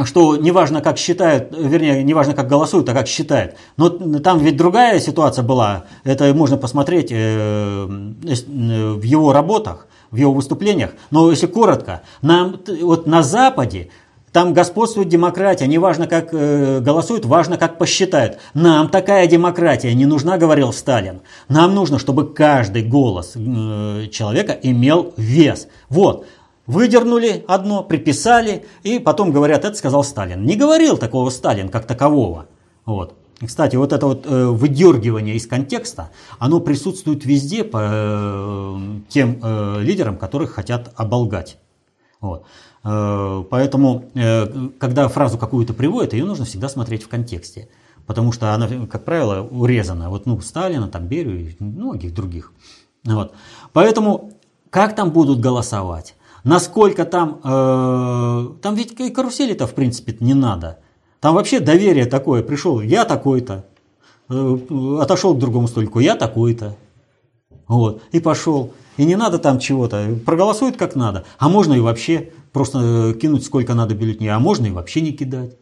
что 0.05 0.37
неважно, 0.37 0.79
как 0.79 0.97
считают, 0.97 1.49
вернее, 1.51 2.01
неважно, 2.01 2.33
как 2.33 2.47
голосуют, 2.47 2.87
а 2.87 2.93
как 2.93 3.09
считают. 3.09 3.55
Но 3.75 3.89
там 3.89 4.39
ведь 4.39 4.55
другая 4.55 5.01
ситуация 5.01 5.43
была. 5.43 5.83
Это 6.05 6.33
можно 6.33 6.55
посмотреть 6.55 7.09
э, 7.11 7.87
в 7.87 9.01
его 9.01 9.33
работах 9.33 9.87
в 10.11 10.15
его 10.15 10.31
выступлениях. 10.31 10.91
Но 11.11 11.29
если 11.31 11.47
коротко, 11.47 12.03
нам 12.21 12.57
вот 12.83 13.05
на 13.05 13.21
Западе 13.21 13.89
там 14.33 14.53
господствует 14.53 15.07
демократия, 15.09 15.67
неважно 15.67 16.07
как 16.07 16.29
э, 16.33 16.79
голосуют, 16.79 17.23
важно 17.23 17.57
как 17.57 17.77
посчитают. 17.77 18.39
Нам 18.55 18.89
такая 18.89 19.27
демократия 19.27 19.93
не 19.93 20.07
нужна, 20.07 20.37
говорил 20.37 20.73
Сталин. 20.73 21.21
Нам 21.47 21.75
нужно, 21.75 21.99
чтобы 21.99 22.33
каждый 22.33 22.81
голос 22.81 23.33
э, 23.35 24.07
человека 24.11 24.57
имел 24.63 25.13
вес. 25.17 25.67
Вот, 25.87 26.25
выдернули 26.65 27.45
одно, 27.47 27.83
приписали, 27.83 28.65
и 28.81 28.97
потом 28.97 29.31
говорят, 29.31 29.65
это 29.65 29.77
сказал 29.77 30.03
Сталин. 30.03 30.43
Не 30.43 30.55
говорил 30.55 30.97
такого 30.97 31.29
Сталин 31.29 31.69
как 31.69 31.85
такового. 31.85 32.47
Вот. 32.85 33.15
Кстати, 33.45 33.75
вот 33.75 33.93
это 33.93 34.07
вот 34.07 34.25
э, 34.25 34.45
выдергивание 34.45 35.35
из 35.35 35.45
контекста, 35.45 36.09
оно 36.39 36.59
присутствует 36.59 37.23
везде 37.23 37.63
по 37.63 37.79
э, 37.83 38.77
тем 39.09 39.39
э, 39.43 39.81
лидерам, 39.81 40.17
которых 40.17 40.51
хотят 40.51 40.91
оболгать. 40.95 41.57
Вот. 42.19 42.45
Э, 42.83 43.43
поэтому, 43.49 44.05
э, 44.13 44.47
когда 44.79 45.07
фразу 45.07 45.37
какую-то 45.37 45.73
приводят, 45.73 46.13
ее 46.13 46.25
нужно 46.25 46.45
всегда 46.45 46.69
смотреть 46.69 47.03
в 47.03 47.07
контексте. 47.07 47.69
Потому 48.05 48.31
что 48.31 48.53
она, 48.53 48.67
как 48.87 49.05
правило, 49.05 49.47
урезана. 49.49 50.09
Вот, 50.09 50.25
ну, 50.25 50.39
Сталина, 50.41 50.87
там, 50.87 51.07
Берию 51.07 51.49
и 51.49 51.55
многих 51.63 52.13
других. 52.13 52.51
Вот. 53.05 53.33
Поэтому, 53.71 54.33
как 54.69 54.95
там 54.95 55.11
будут 55.11 55.39
голосовать? 55.39 56.15
Насколько 56.43 57.05
там... 57.05 57.39
Э, 57.43 58.49
там 58.61 58.75
ведь 58.75 58.99
и 58.99 59.09
карусели-то, 59.09 59.67
в 59.67 59.73
принципе, 59.73 60.17
не 60.19 60.33
надо. 60.33 60.79
Там 61.21 61.35
вообще 61.35 61.61
доверие 61.61 62.05
такое. 62.05 62.43
Пришел, 62.43 62.81
я 62.81 63.05
такой-то. 63.05 63.65
Э, 64.29 64.57
отошел 64.99 65.33
к 65.35 65.39
другому 65.39 65.67
столику, 65.67 65.99
я 65.99 66.15
такой-то. 66.15 66.75
Вот, 67.67 68.03
и 68.11 68.19
пошел. 68.19 68.73
И 68.97 69.05
не 69.05 69.15
надо 69.15 69.39
там 69.39 69.59
чего-то. 69.59 70.15
Проголосует 70.25 70.77
как 70.77 70.95
надо. 70.95 71.25
А 71.37 71.49
можно 71.49 71.73
и 71.73 71.79
вообще 71.79 72.31
просто 72.51 72.79
э, 72.81 73.13
кинуть 73.19 73.45
сколько 73.45 73.73
надо 73.73 73.95
бюллетеней. 73.95 74.29
А 74.29 74.39
можно 74.39 74.67
и 74.67 74.71
вообще 74.71 75.01
не 75.01 75.11
кидать. 75.11 75.57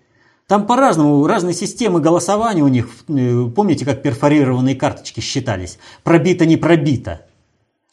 Там 0.48 0.68
по-разному, 0.68 1.26
разные 1.28 1.54
системы 1.54 2.02
голосования 2.02 2.62
у 2.62 2.68
них. 2.68 2.90
Э, 3.08 3.50
помните, 3.56 3.86
как 3.86 4.02
перфорированные 4.02 4.76
карточки 4.76 5.22
считались? 5.22 5.80
Пробито, 6.04 6.46
не 6.46 6.58
пробито. 6.58 7.22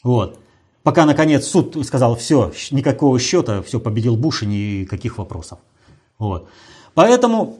Вот. 0.02 0.38
Пока, 0.82 1.06
наконец, 1.06 1.46
суд 1.46 1.76
сказал, 1.86 2.16
все, 2.16 2.52
никакого 2.70 3.18
счета, 3.18 3.62
все, 3.62 3.78
победил 3.78 4.16
Буш 4.16 4.42
и 4.42 4.46
никаких 4.46 5.18
вопросов. 5.18 5.58
Вот. 6.18 6.48
Поэтому 6.94 7.58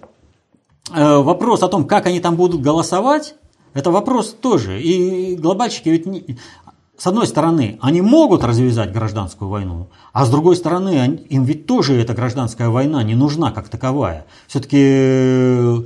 э, 0.92 1.16
вопрос 1.18 1.62
о 1.62 1.68
том, 1.68 1.86
как 1.86 2.06
они 2.06 2.20
там 2.20 2.36
будут 2.36 2.60
голосовать, 2.60 3.34
Это 3.74 3.90
вопрос 3.90 4.34
тоже. 4.40 4.82
И 4.82 5.36
глобальщики 5.36 5.88
ведь 5.90 6.06
не, 6.06 6.38
с 6.98 7.06
одной 7.06 7.28
стороны, 7.28 7.78
они 7.80 8.02
могут 8.02 8.42
развязать 8.42 8.92
гражданскую 8.92 9.48
войну, 9.48 9.86
а 10.12 10.26
с 10.26 10.30
другой 10.30 10.56
стороны, 10.56 11.22
им 11.28 11.44
ведь 11.44 11.64
тоже 11.66 11.94
эта 11.94 12.12
гражданская 12.12 12.70
война 12.70 13.04
не 13.04 13.14
нужна 13.14 13.52
как 13.52 13.68
таковая. 13.68 14.26
Все-таки 14.48 14.78
э, 14.80 15.78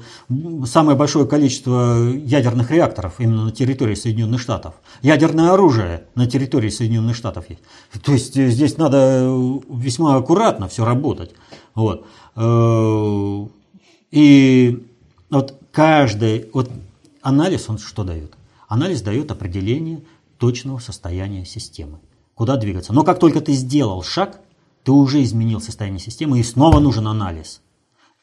самое 0.65 0.97
большое 0.97 1.27
количество 1.27 2.09
ядерных 2.09 2.71
реакторов 2.71 3.17
именно 3.19 3.45
на 3.45 3.53
территории 3.53 3.95
Соединенных 3.95 4.41
Штатов. 4.41 4.73
Ядерное 5.03 5.51
оружие 5.51 6.05
на 6.15 6.27
территории 6.27 6.71
Соединенных 6.71 7.15
Штатов 7.15 7.45
есть. 7.51 7.61
То 8.03 8.13
есть 8.13 8.35
э, 8.39 8.49
здесь 8.49 8.79
надо 8.79 8.97
э, 8.97 9.59
весьма 9.69 10.17
аккуратно 10.17 10.67
все 10.69 10.83
работать. 10.87 11.35
Вот. 11.75 12.07
И 14.11 14.87
вот 15.29 15.59
каждый 15.73 16.49
вот 16.55 16.71
анализ, 17.21 17.69
он 17.69 17.77
что 17.77 18.03
дает? 18.03 18.33
Анализ 18.67 19.03
дает 19.03 19.31
определение 19.31 20.01
точного 20.43 20.81
состояния 20.81 21.45
системы. 21.45 22.01
Куда 22.35 22.57
двигаться. 22.57 22.93
Но 22.93 23.05
как 23.05 23.21
только 23.21 23.41
ты 23.41 23.53
сделал 23.53 24.03
шаг, 24.03 24.41
ты 24.83 24.91
уже 24.91 25.23
изменил 25.23 25.61
состояние 25.61 26.01
системы, 26.01 26.41
и 26.41 26.43
снова 26.43 26.81
нужен 26.81 27.07
анализ. 27.07 27.61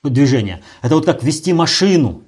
Движение. 0.04 0.62
Это 0.82 0.96
вот 0.96 1.06
как 1.06 1.24
вести 1.24 1.54
машину. 1.54 2.24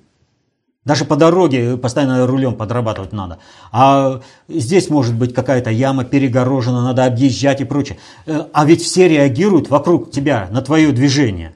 Даже 0.86 1.04
по 1.04 1.18
дороге 1.18 1.76
постоянно 1.76 2.26
рулем 2.26 2.56
подрабатывать 2.56 3.12
надо. 3.12 3.40
А 3.74 4.22
здесь 4.48 4.90
может 4.90 5.14
быть 5.14 5.34
какая-то 5.34 5.72
яма 5.72 6.06
перегорожена, 6.06 6.82
надо 6.84 7.04
объезжать 7.04 7.60
и 7.60 7.66
прочее. 7.66 8.00
Э, 8.26 8.46
а 8.54 8.64
ведь 8.64 8.82
все 8.82 9.10
реагируют 9.10 9.70
вокруг 9.70 10.10
тебя 10.10 10.48
на 10.52 10.62
твое 10.62 10.94
движение. 10.94 11.54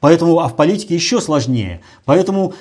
Поэтому, 0.00 0.40
а 0.40 0.48
в 0.48 0.56
политике 0.56 0.96
еще 0.96 1.20
сложнее. 1.20 1.80
Поэтому 2.06 2.54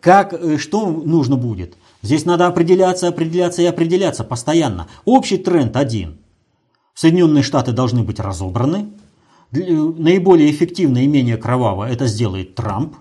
как, 0.00 0.32
э, 0.32 0.56
что 0.56 0.86
нужно 0.86 1.36
будет? 1.36 1.76
Здесь 2.02 2.24
надо 2.24 2.48
определяться, 2.48 3.08
определяться 3.08 3.62
и 3.62 3.66
определяться 3.66 4.24
постоянно. 4.24 4.88
Общий 5.04 5.38
тренд 5.38 5.76
один. 5.76 6.18
Соединенные 6.94 7.44
Штаты 7.44 7.72
должны 7.72 8.02
быть 8.02 8.18
разобраны. 8.18 8.88
Наиболее 9.52 10.50
эффективно 10.50 11.04
и 11.04 11.06
менее 11.06 11.36
кроваво 11.36 11.88
это 11.88 12.06
сделает 12.06 12.54
Трамп. 12.54 12.96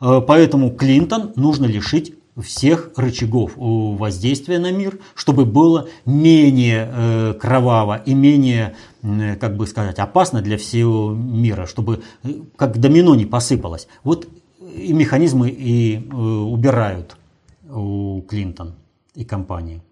Э, 0.00 0.20
поэтому 0.26 0.70
Клинтон 0.70 1.32
нужно 1.36 1.66
лишить 1.66 2.14
всех 2.36 2.90
рычагов 2.96 3.52
воздействия 3.56 4.58
на 4.58 4.70
мир, 4.70 4.98
чтобы 5.14 5.46
было 5.46 5.88
менее 6.04 6.90
э, 6.92 7.34
кроваво 7.40 7.96
и 8.04 8.12
менее, 8.12 8.74
как 9.40 9.56
бы 9.56 9.66
сказать, 9.66 9.98
опасно 9.98 10.42
для 10.42 10.58
всего 10.58 11.12
мира, 11.12 11.64
чтобы 11.66 12.02
э, 12.24 12.28
как 12.56 12.78
домино 12.78 13.14
не 13.14 13.24
посыпалось. 13.24 13.88
Вот 14.02 14.28
и 14.60 14.92
механизмы 14.92 15.48
и 15.48 15.96
убирают 16.12 17.16
у 17.68 18.22
Клинтон 18.22 18.74
и 19.14 19.24
компании. 19.24 19.82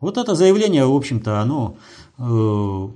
Вот 0.00 0.18
это 0.18 0.34
заявление, 0.34 0.84
в 0.86 0.94
общем-то, 0.94 1.40
оно 1.40 1.76
э, 2.18 2.88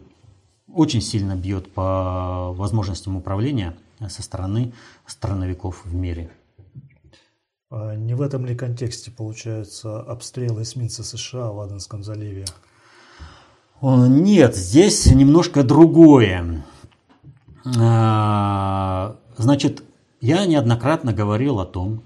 очень 0.72 1.00
сильно 1.00 1.34
бьет 1.34 1.72
по 1.72 2.52
возможностям 2.52 3.16
управления 3.16 3.76
со 4.08 4.22
стороны 4.22 4.72
страновиков 5.06 5.84
в 5.84 5.94
мире. 5.94 6.30
А 7.70 7.94
не 7.94 8.14
в 8.14 8.22
этом 8.22 8.46
ли 8.46 8.54
контексте 8.54 9.10
получаются 9.10 10.00
обстрелы 10.00 10.62
эсминца 10.62 11.04
США 11.04 11.50
в 11.50 11.60
Аденском 11.60 12.02
заливе? 12.02 12.46
Нет, 13.80 14.56
здесь 14.56 15.06
немножко 15.06 15.62
другое. 15.62 16.64
А, 17.78 19.16
значит, 19.36 19.84
я 20.20 20.46
неоднократно 20.46 21.12
говорил 21.12 21.60
о 21.60 21.66
том, 21.66 22.02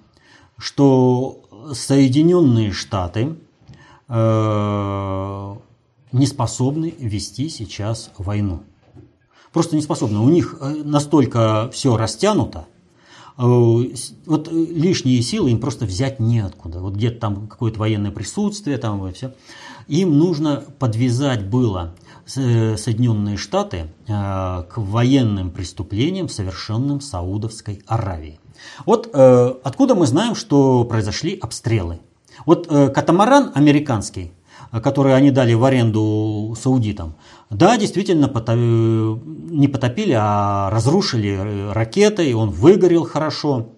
что 0.59 1.42
Соединенные 1.73 2.73
Штаты 2.73 3.37
э, 4.09 5.57
не 6.13 6.27
способны 6.27 6.95
вести 6.99 7.49
сейчас 7.49 8.11
войну. 8.19 8.63
Просто 9.53 9.77
не 9.77 9.83
способны. 9.83 10.19
У 10.19 10.29
них 10.29 10.57
э, 10.61 10.83
настолько 10.85 11.71
все 11.73 11.97
растянуто, 11.97 12.67
э, 13.39 13.43
вот 13.43 14.51
лишние 14.51 15.23
силы 15.23 15.51
им 15.51 15.61
просто 15.61 15.85
взять 15.85 16.21
неоткуда. 16.21 16.81
Вот 16.81 16.95
где-то 16.95 17.21
там 17.21 17.47
какое-то 17.49 17.79
военное 17.79 18.11
присутствие, 18.11 18.79
там 18.79 19.07
и 19.07 19.13
все. 19.13 19.35
Им 19.89 20.19
нужно 20.19 20.65
подвязать 20.79 21.49
было 21.49 21.95
Соединенные 22.25 23.37
Штаты 23.37 23.89
к 24.07 24.73
военным 24.77 25.51
преступлениям, 25.51 26.29
совершенным 26.29 27.01
Саудовской 27.01 27.83
Аравией. 27.87 28.39
Вот 28.87 29.11
э, 29.13 29.55
откуда 29.63 29.95
мы 29.95 30.07
знаем, 30.07 30.35
что 30.35 30.85
произошли 30.85 31.39
обстрелы? 31.41 32.01
Вот 32.47 32.67
э, 32.71 32.89
катамаран 32.89 33.53
американский, 33.55 34.33
э, 34.73 34.81
который 34.81 35.15
они 35.15 35.31
дали 35.31 35.55
в 35.55 35.65
аренду 35.65 36.57
саудитам, 36.61 37.15
да, 37.51 37.77
действительно 37.77 38.29
потоп... 38.29 38.57
Э, 38.57 39.19
не 39.51 39.69
потопили, 39.69 40.17
а 40.19 40.71
разрушили 40.71 41.37
э, 41.39 41.73
ракетой, 41.73 42.33
он 42.35 42.51
выгорел 42.51 43.05
хорошо. 43.05 43.69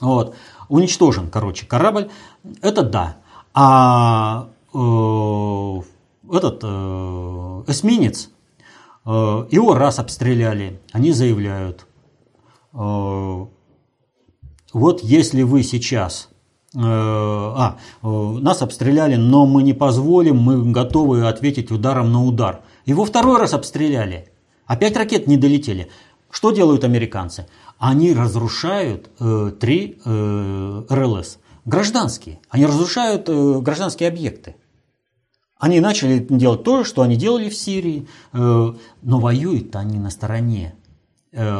Вот. 0.00 0.34
Уничтожен, 0.68 1.30
короче, 1.30 1.66
корабль. 1.66 2.08
Это 2.62 2.82
да. 2.82 3.16
А 3.52 4.48
э, 4.72 5.80
этот 6.32 6.60
э, 6.62 7.62
эсминец, 7.66 8.30
э, 9.04 9.10
его 9.50 9.74
раз 9.74 9.98
обстреляли, 9.98 10.80
они 10.92 11.12
заявляют, 11.12 11.86
э, 12.72 13.46
вот 14.74 15.02
если 15.04 15.42
вы 15.42 15.62
сейчас 15.62 16.28
э, 16.74 16.78
а, 16.80 17.78
э, 18.02 18.06
нас 18.06 18.60
обстреляли, 18.60 19.14
но 19.14 19.46
мы 19.46 19.62
не 19.62 19.72
позволим, 19.72 20.36
мы 20.38 20.72
готовы 20.72 21.28
ответить 21.28 21.70
ударом 21.70 22.12
на 22.12 22.24
удар. 22.24 22.62
Его 22.84 23.04
второй 23.04 23.38
раз 23.38 23.54
обстреляли. 23.54 24.28
Опять 24.66 24.96
ракет 24.96 25.28
не 25.28 25.36
долетели. 25.36 25.90
Что 26.28 26.50
делают 26.50 26.82
американцы? 26.82 27.46
Они 27.78 28.12
разрушают 28.12 29.10
э, 29.20 29.52
три 29.60 30.00
э, 30.04 30.82
РЛС. 30.90 31.38
Гражданские. 31.64 32.40
Они 32.50 32.66
разрушают 32.66 33.28
э, 33.28 33.60
гражданские 33.60 34.08
объекты. 34.08 34.56
Они 35.56 35.78
начали 35.78 36.18
делать 36.18 36.64
то, 36.64 36.82
что 36.82 37.02
они 37.02 37.14
делали 37.14 37.48
в 37.48 37.54
Сирии, 37.54 38.08
э, 38.32 38.72
но 39.02 39.20
воюют 39.20 39.76
они 39.76 40.00
на 40.00 40.10
стороне 40.10 40.74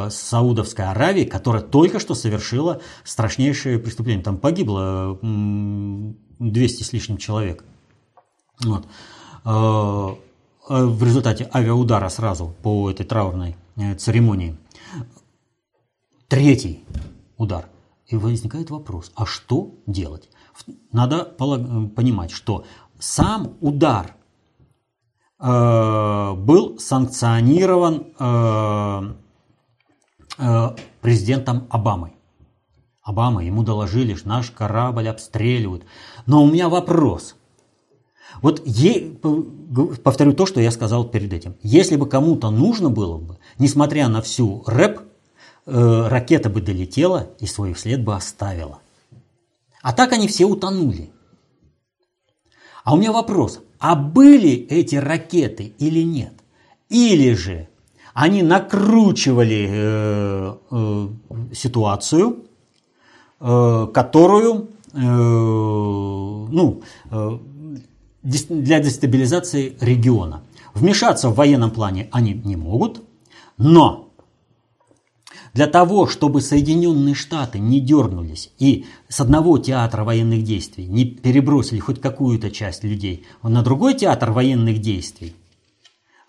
Саудовской 0.09 0.85
Аравии, 0.85 1.25
которая 1.25 1.61
только 1.61 1.99
что 1.99 2.15
совершила 2.15 2.81
страшнейшее 3.03 3.79
преступление. 3.79 4.23
Там 4.23 4.37
погибло 4.37 5.19
200 5.21 6.83
с 6.83 6.93
лишним 6.93 7.17
человек. 7.17 7.63
Вот. 8.63 8.85
Э, 9.43 10.15
э, 10.69 10.85
в 10.85 11.03
результате 11.03 11.49
авиаудара 11.53 12.09
сразу 12.09 12.55
по 12.63 12.89
этой 12.89 13.05
траурной 13.05 13.55
э, 13.75 13.95
церемонии. 13.95 14.57
Третий 16.27 16.83
удар. 17.37 17.67
И 18.07 18.15
возникает 18.15 18.69
вопрос, 18.69 19.11
а 19.15 19.25
что 19.25 19.73
делать? 19.87 20.29
Надо 20.91 21.25
понимать, 21.25 22.31
что 22.31 22.65
сам 22.99 23.55
удар 23.61 24.15
был 25.37 26.79
санкционирован 26.79 28.05
Э, 28.19 29.13
президентом 31.01 31.67
Обамой. 31.69 32.15
Обама, 33.05 33.45
ему 33.45 33.63
доложили, 33.63 34.15
что 34.15 34.27
наш 34.27 34.49
корабль 34.49 35.07
обстреливают. 35.07 35.85
Но 36.25 36.43
у 36.43 36.47
меня 36.47 36.69
вопрос. 36.69 37.35
Вот 38.41 38.61
е, 38.65 39.11
повторю 40.03 40.33
то, 40.33 40.47
что 40.47 40.59
я 40.59 40.71
сказал 40.71 41.05
перед 41.07 41.31
этим. 41.31 41.55
Если 41.61 41.95
бы 41.95 42.09
кому-то 42.09 42.49
нужно 42.49 42.89
было 42.89 43.17
бы, 43.17 43.37
несмотря 43.59 44.07
на 44.07 44.21
всю 44.21 44.63
рэп, 44.65 45.01
э, 45.67 46.07
ракета 46.07 46.49
бы 46.49 46.61
долетела 46.61 47.29
и 47.39 47.45
свой 47.45 47.75
след 47.75 48.03
бы 48.03 48.15
оставила. 48.15 48.79
А 49.83 49.93
так 49.93 50.11
они 50.11 50.27
все 50.27 50.45
утонули. 50.45 51.11
А 52.83 52.93
у 52.93 52.97
меня 52.97 53.11
вопрос, 53.11 53.61
а 53.79 53.95
были 53.95 54.51
эти 54.51 54.95
ракеты 54.95 55.73
или 55.77 56.01
нет? 56.01 56.33
Или 56.89 57.33
же 57.33 57.67
они 58.15 58.43
накручивали 58.43 59.67
э, 59.69 60.55
э, 60.71 61.07
ситуацию, 61.53 62.45
э, 63.41 63.87
которую 63.93 64.69
ну, 64.97 66.81
для 68.23 68.79
дестабилизации 68.79 69.75
региона. 69.81 70.41
Вмешаться 70.73 71.27
в 71.27 71.35
военном 71.35 71.69
плане 71.69 72.07
они 72.13 72.33
не 72.33 72.55
могут, 72.55 73.01
но 73.57 74.07
для 75.53 75.67
того, 75.67 76.07
чтобы 76.07 76.39
Соединенные 76.39 77.13
Штаты 77.13 77.59
не 77.59 77.81
дернулись 77.81 78.53
и 78.57 78.85
с 79.09 79.19
одного 79.19 79.57
театра 79.57 80.05
военных 80.05 80.45
действий 80.45 80.87
не 80.87 81.03
перебросили 81.03 81.79
хоть 81.79 81.99
какую-то 81.99 82.49
часть 82.51 82.85
людей 82.85 83.25
на 83.43 83.61
другой 83.63 83.95
театр 83.95 84.31
военных 84.31 84.79
действий, 84.79 85.35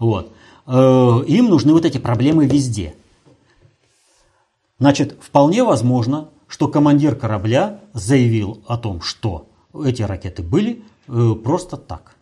вот, 0.00 0.32
им 0.68 1.46
нужны 1.48 1.72
вот 1.72 1.84
эти 1.84 1.98
проблемы 1.98 2.46
везде. 2.46 2.94
Значит, 4.78 5.16
вполне 5.20 5.64
возможно, 5.64 6.28
что 6.48 6.68
командир 6.68 7.14
корабля 7.16 7.80
заявил 7.92 8.62
о 8.66 8.76
том, 8.76 9.00
что 9.00 9.46
эти 9.84 10.02
ракеты 10.02 10.42
были 10.42 10.82
э, 11.08 11.34
просто 11.42 11.76
так. 11.76 12.16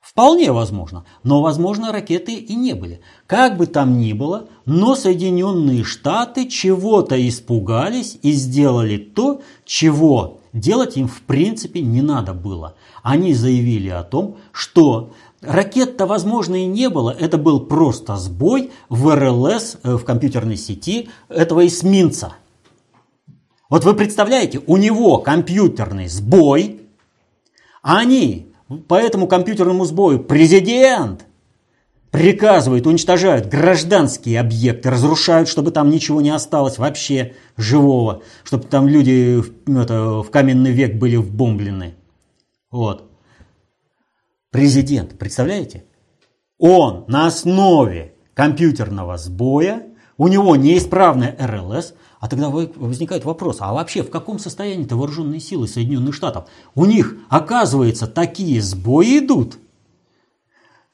Вполне 0.00 0.52
возможно, 0.52 1.04
но 1.24 1.42
возможно 1.42 1.90
ракеты 1.90 2.34
и 2.34 2.54
не 2.54 2.74
были. 2.74 3.00
Как 3.26 3.56
бы 3.56 3.66
там 3.66 3.98
ни 3.98 4.12
было, 4.12 4.48
но 4.64 4.94
Соединенные 4.94 5.84
Штаты 5.84 6.48
чего-то 6.48 7.16
испугались 7.28 8.18
и 8.22 8.32
сделали 8.32 8.98
то, 8.98 9.42
чего 9.64 10.35
делать 10.58 10.96
им 10.96 11.08
в 11.08 11.22
принципе 11.22 11.80
не 11.80 12.02
надо 12.02 12.32
было. 12.32 12.74
Они 13.02 13.34
заявили 13.34 13.88
о 13.88 14.02
том, 14.02 14.38
что 14.52 15.10
ракет-то 15.42 16.06
возможно 16.06 16.56
и 16.56 16.66
не 16.66 16.88
было, 16.88 17.14
это 17.16 17.38
был 17.38 17.60
просто 17.60 18.16
сбой 18.16 18.70
в 18.88 19.14
РЛС, 19.14 19.78
э, 19.82 19.94
в 19.96 20.04
компьютерной 20.04 20.56
сети 20.56 21.08
этого 21.28 21.66
эсминца. 21.66 22.34
Вот 23.68 23.84
вы 23.84 23.94
представляете, 23.94 24.60
у 24.66 24.76
него 24.76 25.18
компьютерный 25.18 26.08
сбой, 26.08 26.80
а 27.82 27.98
они 27.98 28.52
по 28.88 28.94
этому 28.94 29.26
компьютерному 29.26 29.84
сбою 29.84 30.22
президент 30.22 31.26
приказывает, 32.16 32.86
уничтожают 32.86 33.44
гражданские 33.44 34.40
объекты, 34.40 34.88
разрушают, 34.88 35.50
чтобы 35.50 35.70
там 35.70 35.90
ничего 35.90 36.22
не 36.22 36.30
осталось 36.30 36.78
вообще 36.78 37.34
живого, 37.58 38.22
чтобы 38.42 38.64
там 38.64 38.88
люди 38.88 39.42
это, 39.78 40.22
в 40.22 40.30
каменный 40.30 40.72
век 40.72 40.94
были 40.94 41.16
вбомблены. 41.16 41.94
Вот. 42.70 43.10
Президент, 44.50 45.18
представляете? 45.18 45.84
Он 46.58 47.04
на 47.06 47.26
основе 47.26 48.14
компьютерного 48.32 49.18
сбоя, 49.18 49.82
у 50.16 50.28
него 50.28 50.56
неисправная 50.56 51.36
РЛС, 51.38 51.92
а 52.18 52.28
тогда 52.28 52.48
возникает 52.48 53.26
вопрос, 53.26 53.58
а 53.60 53.74
вообще 53.74 54.02
в 54.02 54.08
каком 54.08 54.38
состоянии-то 54.38 54.96
вооруженные 54.96 55.40
силы 55.40 55.68
Соединенных 55.68 56.14
Штатов? 56.14 56.48
У 56.74 56.86
них, 56.86 57.14
оказывается, 57.28 58.06
такие 58.06 58.62
сбои 58.62 59.18
идут. 59.18 59.58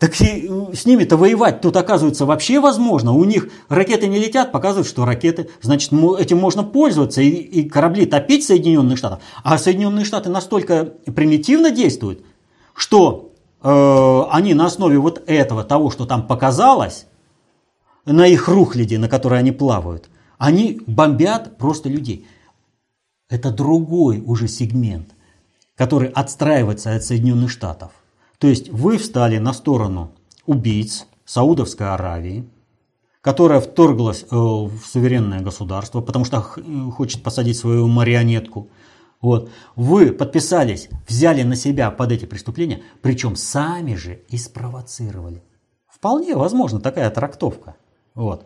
Так 0.03 0.21
и 0.21 0.51
с 0.75 0.85
ними-то 0.85 1.17
воевать 1.17 1.61
тут, 1.61 1.77
оказывается, 1.77 2.27
вообще 2.27 2.59
возможно. 2.59 3.13
У 3.13 3.23
них 3.23 3.51
ракеты 3.69 4.09
не 4.09 4.19
летят, 4.19 4.51
показывают, 4.51 4.89
что 4.89 5.05
ракеты, 5.05 5.49
значит, 5.61 5.93
этим 5.93 6.39
можно 6.39 6.65
пользоваться 6.65 7.23
и, 7.23 7.29
и 7.29 7.69
корабли 7.69 8.07
топить 8.07 8.45
Соединенных 8.45 8.99
Штатов. 8.99 9.21
А 9.45 9.57
Соединенные 9.59 10.05
Штаты 10.05 10.29
настолько 10.29 10.87
примитивно 10.87 11.71
действуют, 11.71 12.25
что 12.75 13.31
э, 13.63 14.23
они 14.33 14.55
на 14.55 14.67
основе 14.67 14.99
вот 14.99 15.23
этого, 15.29 15.63
того, 15.63 15.89
что 15.93 16.05
там 16.05 16.27
показалось, 16.27 17.07
на 18.05 18.27
их 18.27 18.49
рухляде, 18.49 18.99
на 18.99 19.09
которой 19.09 19.39
они 19.39 19.53
плавают, 19.53 20.11
они 20.37 20.81
бомбят 20.85 21.59
просто 21.59 21.89
людей. 21.89 22.27
Это 23.29 23.53
другой 23.53 24.21
уже 24.21 24.49
сегмент, 24.49 25.11
который 25.77 26.09
отстраивается 26.09 26.93
от 26.93 27.05
Соединенных 27.05 27.53
Штатов. 27.53 27.93
То 28.43 28.49
есть 28.49 28.71
вы 28.71 28.99
встали 28.99 29.39
на 29.39 29.53
сторону 29.53 30.11
убийц 30.47 31.07
Саудовской 31.25 31.89
Аравии, 31.89 32.51
которая 33.21 33.61
вторглась 33.61 34.25
э, 34.25 34.35
в 34.35 34.81
суверенное 34.85 35.43
государство, 35.43 36.01
потому 36.01 36.25
что 36.25 36.39
э, 36.57 36.91
хочет 36.91 37.23
посадить 37.23 37.57
свою 37.57 37.87
марионетку. 37.87 38.69
Вот. 39.21 39.49
Вы 39.77 40.11
подписались, 40.11 40.89
взяли 41.07 41.45
на 41.45 41.55
себя 41.55 41.93
под 41.93 42.11
эти 42.11 42.25
преступления, 42.25 42.83
причем 43.01 43.37
сами 43.37 43.95
же 43.95 44.25
и 44.29 44.37
спровоцировали. 44.37 45.45
Вполне 45.89 46.35
возможно 46.35 46.81
такая 46.81 47.11
трактовка. 47.11 47.77
Вот. 48.17 48.45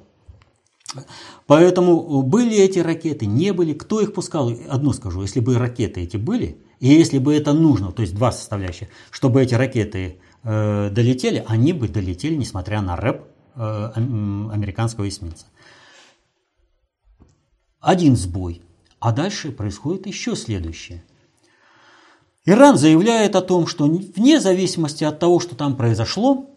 Поэтому 1.47 2.21
были 2.21 2.55
эти 2.59 2.81
ракеты, 2.81 3.25
не 3.25 3.55
были, 3.55 3.73
кто 3.73 4.03
их 4.03 4.13
пускал, 4.13 4.53
одно 4.69 4.93
скажу, 4.93 5.23
если 5.23 5.41
бы 5.41 5.57
ракеты 5.57 6.03
эти 6.03 6.19
были, 6.19 6.66
и 6.81 6.89
если 6.89 7.19
бы 7.19 7.35
это 7.35 7.53
нужно, 7.53 7.93
то 7.93 8.03
есть 8.03 8.15
два 8.15 8.33
составляющих, 8.33 8.89
чтобы 9.11 9.43
эти 9.43 9.55
ракеты 9.55 10.21
э, 10.43 10.91
долетели, 10.91 11.45
они 11.47 11.73
бы 11.73 11.89
долетели, 11.89 12.35
несмотря 12.35 12.81
на 12.83 12.97
рэп 12.97 13.25
э, 13.55 13.91
американского 13.95 15.09
эсминца. 15.09 15.47
Один 17.81 18.17
сбой, 18.17 18.63
а 18.99 19.13
дальше 19.13 19.53
происходит 19.53 20.07
еще 20.07 20.35
следующее. 20.35 21.05
Иран 22.45 22.77
заявляет 22.77 23.37
о 23.37 23.43
том, 23.43 23.67
что 23.67 23.87
вне 23.87 24.41
зависимости 24.41 25.05
от 25.05 25.19
того, 25.19 25.41
что 25.41 25.57
там 25.57 25.77
произошло, 25.77 26.51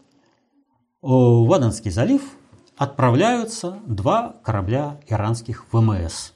в 1.02 1.54
Аденский 1.54 1.92
залив– 1.92 2.22
отправляются 2.80 3.82
два 3.86 4.38
корабля 4.42 5.02
иранских 5.06 5.66
ВМС. 5.74 6.32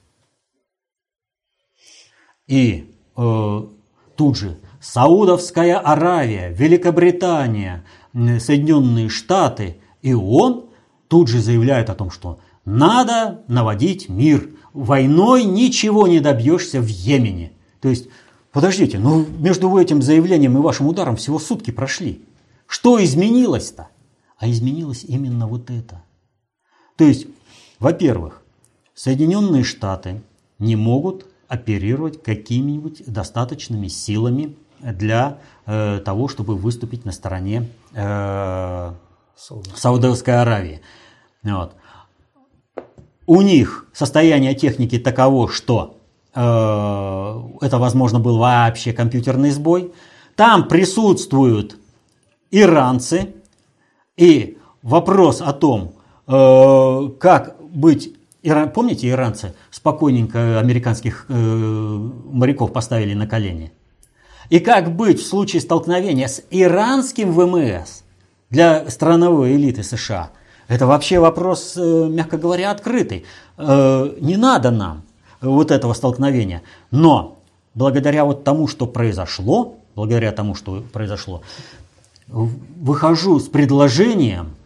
И 2.48 2.94
э, 3.16 3.62
тут 4.16 4.38
же 4.38 4.58
Саудовская 4.82 5.80
Аравия, 5.80 6.50
Великобритания, 6.50 7.86
Соединенные 8.14 9.10
Штаты 9.10 9.78
и 10.02 10.14
ООН 10.14 10.66
тут 11.08 11.28
же 11.28 11.40
заявляют 11.40 11.90
о 11.90 11.96
том, 11.96 12.12
что 12.12 12.40
надо 12.66 13.44
наводить 13.48 14.10
мир. 14.10 14.50
Войной 14.74 15.44
ничего 15.44 16.08
не 16.08 16.20
добьешься 16.20 16.82
в 16.82 16.88
Йемене. 16.88 17.54
То 17.80 17.90
есть, 17.90 18.08
подождите, 18.52 19.00
ну 19.00 19.26
между 19.40 19.78
этим 19.78 20.02
заявлением 20.02 20.58
и 20.58 20.62
вашим 20.62 20.88
ударом 20.88 21.16
всего 21.16 21.40
сутки 21.40 21.72
прошли. 21.72 22.24
Что 22.66 23.04
изменилось-то? 23.04 23.90
А 24.38 24.50
изменилось 24.50 25.04
именно 25.04 25.48
вот 25.48 25.70
это– 25.70 26.04
то 26.96 27.04
есть, 27.04 27.28
во-первых, 27.80 28.42
Соединенные 28.94 29.64
Штаты 29.64 30.22
не 30.60 30.76
могут 30.76 31.26
оперировать 31.54 32.22
какими-нибудь 32.24 33.04
достаточными 33.06 33.88
силами 33.88 34.56
для 34.80 35.38
э, 35.66 36.00
того, 36.04 36.28
чтобы 36.28 36.56
выступить 36.56 37.06
на 37.06 37.12
стороне 37.12 37.70
э, 37.94 38.94
Саудовской 39.76 40.42
Аравии. 40.42 40.82
Вот. 41.44 41.76
У 43.26 43.42
них 43.42 43.86
состояние 43.94 44.56
техники 44.56 44.98
таково, 45.00 45.50
что 45.50 45.98
э, 46.34 46.40
это, 47.62 47.78
возможно, 47.78 48.20
был 48.20 48.38
вообще 48.38 48.94
компьютерный 48.94 49.52
сбой. 49.52 49.94
Там 50.36 50.68
присутствуют 50.68 51.78
иранцы. 52.52 53.34
И 54.18 54.58
вопрос 54.82 55.42
о 55.42 55.54
том, 55.54 55.94
Э, 56.28 57.10
как 57.20 57.56
быть 57.62 58.16
Помните, 58.74 59.08
иранцы 59.08 59.56
спокойненько 59.84 60.60
американских 60.60 61.26
э, 61.28 61.34
моряков 61.34 62.72
поставили 62.72 63.14
на 63.14 63.28
колени? 63.28 63.74
И 64.50 64.60
как 64.60 64.96
быть 64.96 65.20
в 65.20 65.28
случае 65.28 65.62
столкновения 65.62 66.28
с 66.28 66.42
иранским 66.50 67.34
ВМС 67.34 68.04
для 68.50 68.90
страновой 68.90 69.56
элиты 69.56 69.84
США? 69.84 70.32
Это 70.70 70.88
вообще 70.88 71.20
вопрос, 71.20 71.74
э, 71.76 72.08
мягко 72.10 72.38
говоря, 72.38 72.72
открытый. 72.72 73.26
Не 73.58 74.38
надо 74.38 74.72
нам 74.72 75.04
вот 75.42 75.70
этого 75.70 75.94
столкновения. 75.94 76.64
Но 76.90 77.38
благодаря 77.76 78.26
вот 78.26 78.44
тому, 78.44 78.68
что 78.68 78.88
произошло, 78.88 79.76
благодаря 79.96 80.32
тому, 80.32 80.56
что 80.56 80.82
произошло, 80.94 81.42
выхожу 82.28 83.40
с 83.40 83.50
предложением– 83.50 84.56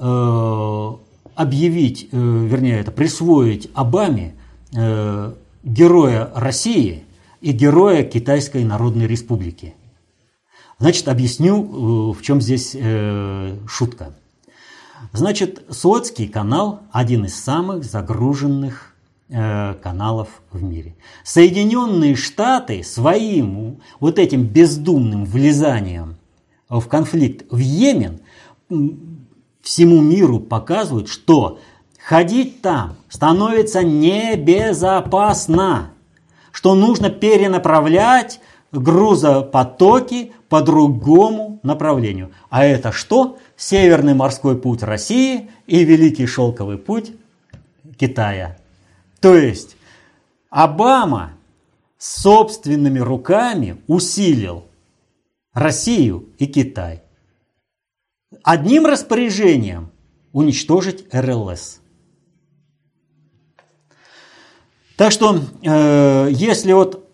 Э, 0.00 0.92
объявить, 1.34 2.08
э, 2.10 2.16
вернее, 2.16 2.80
это 2.80 2.90
присвоить 2.90 3.68
Обаме 3.74 4.34
э, 4.76 5.32
героя 5.62 6.30
России 6.34 7.04
и 7.40 7.52
героя 7.52 8.02
Китайской 8.04 8.64
Народной 8.64 9.06
Республики. 9.06 9.74
Значит, 10.78 11.08
объясню, 11.08 12.12
в 12.12 12.22
чем 12.22 12.40
здесь 12.40 12.76
шутка. 13.68 14.14
Значит, 15.12 15.64
Суэцкий 15.70 16.28
канал– 16.28 16.82
один 16.92 17.24
из 17.24 17.34
самых 17.34 17.84
загруженных 17.84 18.94
каналов 19.28 20.28
в 20.52 20.62
мире. 20.62 20.96
Соединенные 21.24 22.14
Штаты 22.14 22.82
своим 22.82 23.80
вот 24.00 24.18
этим 24.18 24.44
бездумным 24.44 25.24
влезанием 25.24 26.16
в 26.68 26.86
конфликт 26.86 27.44
в 27.50 27.58
Йемен 27.58 28.20
всему 29.60 30.00
миру 30.00 30.40
показывают, 30.40 31.08
что 31.08 31.58
ходить 32.08 32.62
там 32.62 32.96
становится 33.10 33.82
небезопасно, 33.82 35.90
что 36.52 36.74
нужно 36.74 37.10
перенаправлять 37.10 38.40
грузопотоки 38.72 40.32
по 40.48 40.62
другому 40.62 41.60
направлению. 41.62 42.32
А 42.48 42.64
это 42.64 42.92
что? 42.92 43.36
Северный 43.58 44.14
морской 44.14 44.58
путь 44.58 44.82
России 44.82 45.50
и 45.66 45.84
Великий 45.84 46.24
шелковый 46.24 46.78
путь 46.78 47.12
Китая. 47.98 48.56
То 49.20 49.34
есть 49.34 49.76
Обама 50.48 51.32
собственными 51.98 53.00
руками 53.00 53.82
усилил 53.86 54.64
Россию 55.52 56.24
и 56.38 56.46
Китай 56.46 57.02
одним 58.42 58.86
распоряжением 58.86 59.90
уничтожить 60.32 61.04
РЛС. 61.12 61.82
Так 64.98 65.12
что, 65.12 65.38
э, 65.62 66.28
если 66.32 66.72
вот 66.72 67.08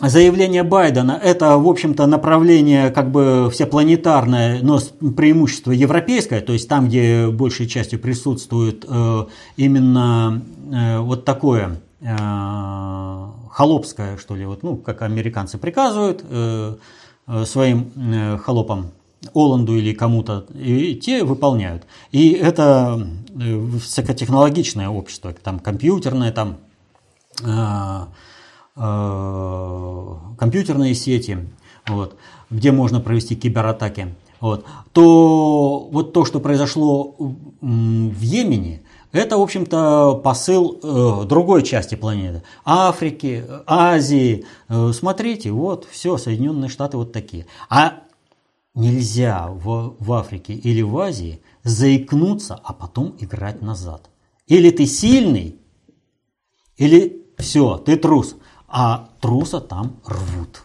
заявление 0.00 0.64
Байдена– 0.64 1.12
это, 1.22 1.56
в 1.56 1.68
общем-то, 1.68 2.04
направление 2.06 2.90
как 2.90 3.12
бы 3.12 3.48
всепланетарное, 3.52 4.58
но 4.60 4.80
преимущество 5.16 5.70
европейское, 5.70 6.40
то 6.40 6.52
есть 6.52 6.68
там, 6.68 6.88
где 6.88 7.28
большей 7.28 7.68
частью 7.68 8.00
присутствует 8.00 8.84
э, 8.88 9.26
именно 9.56 10.42
э, 10.72 10.98
вот 10.98 11.24
такое 11.24 11.80
э, 12.00 12.16
холопское, 13.52 14.16
что 14.16 14.34
ли, 14.34 14.44
вот, 14.44 14.64
ну, 14.64 14.76
как 14.76 15.02
американцы 15.02 15.58
приказывают 15.58 16.24
э, 16.28 16.74
э, 17.28 17.44
своим 17.44 17.92
э, 17.94 18.36
холопам, 18.38 18.90
Оланду 19.32 19.76
или 19.76 19.94
кому-то, 19.94 20.44
и 20.54 20.96
те 20.96 21.22
выполняют. 21.22 21.84
И 22.10 22.32
это 22.32 23.00
э, 23.30 23.54
высокотехнологичное 23.54 24.88
общество, 24.88 25.32
там 25.32 25.60
компьютерное, 25.60 26.32
там 26.32 26.56
компьютерные 30.38 30.94
сети, 30.94 31.38
вот, 31.88 32.16
где 32.50 32.72
можно 32.72 33.00
провести 33.00 33.36
кибератаки, 33.36 34.14
вот, 34.40 34.64
то 34.92 35.88
вот 35.90 36.12
то, 36.12 36.24
что 36.24 36.40
произошло 36.40 37.14
в 37.18 38.20
Йемене, 38.20 38.82
это, 39.12 39.38
в 39.38 39.40
общем-то, 39.40 40.20
посыл 40.22 40.78
э, 40.82 41.24
другой 41.26 41.62
части 41.62 41.94
планеты. 41.94 42.42
Африки, 42.64 43.44
Азии. 43.66 44.44
Э, 44.68 44.92
смотрите, 44.92 45.52
вот, 45.52 45.86
все, 45.90 46.18
Соединенные 46.18 46.68
Штаты 46.68 46.98
вот 46.98 47.12
такие. 47.12 47.46
А 47.70 48.02
нельзя 48.74 49.48
в, 49.48 49.96
в 49.98 50.12
Африке 50.12 50.52
или 50.52 50.82
в 50.82 50.98
Азии 50.98 51.40
заикнуться, 51.62 52.60
а 52.62 52.74
потом 52.74 53.16
играть 53.18 53.62
назад. 53.62 54.10
Или 54.48 54.70
ты 54.70 54.84
сильный, 54.86 55.56
или 56.76 57.25
все, 57.38 57.76
ты 57.78 57.96
трус 57.96 58.36
а 58.68 59.08
труса 59.20 59.60
там 59.60 60.00
рвут. 60.04 60.62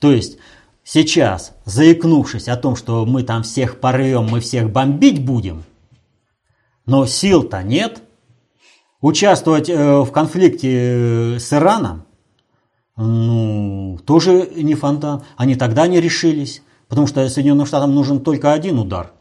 То 0.00 0.12
есть 0.12 0.38
сейчас, 0.82 1.52
заикнувшись 1.64 2.48
о 2.48 2.56
том, 2.56 2.76
что 2.76 3.04
мы 3.06 3.22
там 3.22 3.42
всех 3.42 3.80
порвем, 3.80 4.28
мы 4.30 4.40
всех 4.40 4.70
бомбить 4.70 5.24
будем, 5.24 5.64
но 6.86 7.06
сил-то 7.06 7.62
нет, 7.62 8.02
участвовать 9.00 9.68
э, 9.70 10.00
в 10.00 10.10
конфликте 10.12 10.70
э, 10.70 11.38
с 11.38 11.52
Ираном, 11.52 12.04
ну, 12.96 13.98
тоже 14.04 14.48
не 14.54 14.74
фонтан. 14.74 15.24
Они 15.36 15.56
тогда 15.56 15.86
не 15.88 16.00
решились, 16.00 16.62
потому 16.88 17.06
что 17.06 17.28
Соединенным 17.28 17.66
Штатам 17.66 17.94
нужен 17.94 18.20
только 18.20 18.52
один 18.52 18.78
удар. 18.78 19.12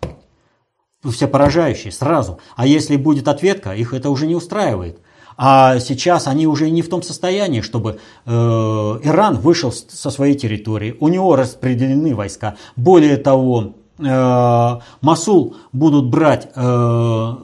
Все 1.04 1.28
поражающие 1.28 1.92
сразу. 1.92 2.40
А 2.56 2.68
если 2.68 2.98
будет 2.98 3.28
ответка, 3.28 3.74
их 3.74 3.94
это 3.94 4.10
уже 4.10 4.28
не 4.28 4.36
устраивает. 4.36 5.00
А 5.38 5.80
сейчас 5.80 6.28
они 6.28 6.48
уже 6.48 6.70
не 6.70 6.82
в 6.82 6.90
том 6.90 7.02
состоянии, 7.02 7.62
чтобы 7.62 8.00
э, 8.26 8.32
Иран 8.32 9.38
вышел 9.38 9.72
со 9.72 10.10
своей 10.10 10.36
территории. 10.36 10.96
У 11.00 11.08
него 11.08 11.36
распределены 11.36 12.16
войска. 12.16 12.56
Более 12.76 13.18
того, 13.18 13.74
э, 14.00 14.80
Масул 15.02 15.56
будут 15.72 16.10
брать 16.10 16.50
э, 16.56 17.36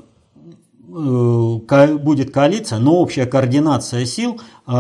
э, 0.90 1.98
будет 1.98 2.32
коалиция, 2.32 2.80
но 2.80 2.96
общая 2.96 3.26
координация 3.26 4.06
сил 4.06 4.40
э, 4.68 4.72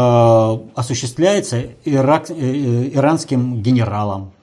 осуществляется 0.76 1.64
ирак, 1.86 2.30
э, 2.30 2.90
иранским 2.94 3.62
генералом. 3.62 4.34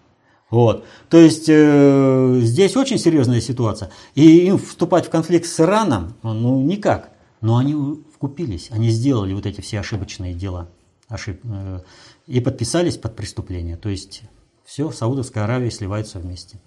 Вот. 0.50 0.84
То 1.08 1.18
есть 1.18 1.46
э, 1.48 2.38
здесь 2.42 2.76
очень 2.76 2.98
серьезная 2.98 3.40
ситуация. 3.40 3.90
И 4.14 4.46
им 4.46 4.58
вступать 4.58 5.06
в 5.06 5.10
конфликт 5.10 5.46
с 5.46 5.60
Ираном, 5.60 6.14
ну 6.22 6.60
никак. 6.62 7.10
Но 7.40 7.56
они 7.56 7.74
вкупились, 8.16 8.70
они 8.70 8.90
сделали 8.90 9.32
вот 9.34 9.46
эти 9.46 9.60
все 9.60 9.80
ошибочные 9.80 10.34
дела 10.34 10.68
ошиб... 11.08 11.40
Э, 11.44 11.80
и 12.26 12.40
подписались 12.40 12.96
под 12.96 13.14
преступление. 13.16 13.76
То 13.76 13.88
есть 13.88 14.22
все, 14.64 14.90
Саудовская 14.90 15.44
Аравия 15.44 15.70
сливается 15.70 16.18
вместе. 16.18 16.58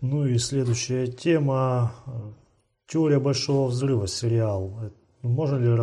Ну 0.00 0.26
и 0.26 0.38
следующая 0.38 1.06
тема. 1.08 1.92
Теория 2.86 3.18
большого 3.18 3.68
взрыва, 3.68 4.06
сериал. 4.06 4.92
Можно 5.22 5.56
ли 5.56 5.74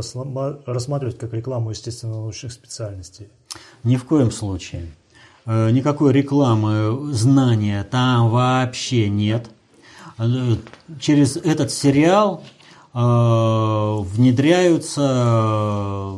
рассматривать 0.65 1.17
как 1.17 1.33
рекламу 1.33 1.71
естественно-научных 1.71 2.53
специальностей? 2.53 3.29
Ни 3.83 3.97
в 3.97 4.05
коем 4.05 4.31
случае. 4.31 4.87
Э, 5.45 5.69
никакой 5.71 6.13
рекламы, 6.13 7.13
знания 7.13 7.83
там 7.83 8.29
вообще 8.29 9.09
нет. 9.09 9.49
Э, 10.17 10.55
через 10.99 11.37
этот 11.37 11.71
сериал 11.71 12.43
э, 12.93 12.97
внедряются, 12.97 15.01
э, 15.01 16.17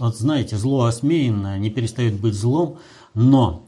вот 0.00 0.16
знаете, 0.16 0.56
зло 0.56 0.84
осмеянное 0.84 1.58
не 1.58 1.70
перестает 1.70 2.14
быть 2.14 2.34
злом, 2.34 2.78
но 3.14 3.64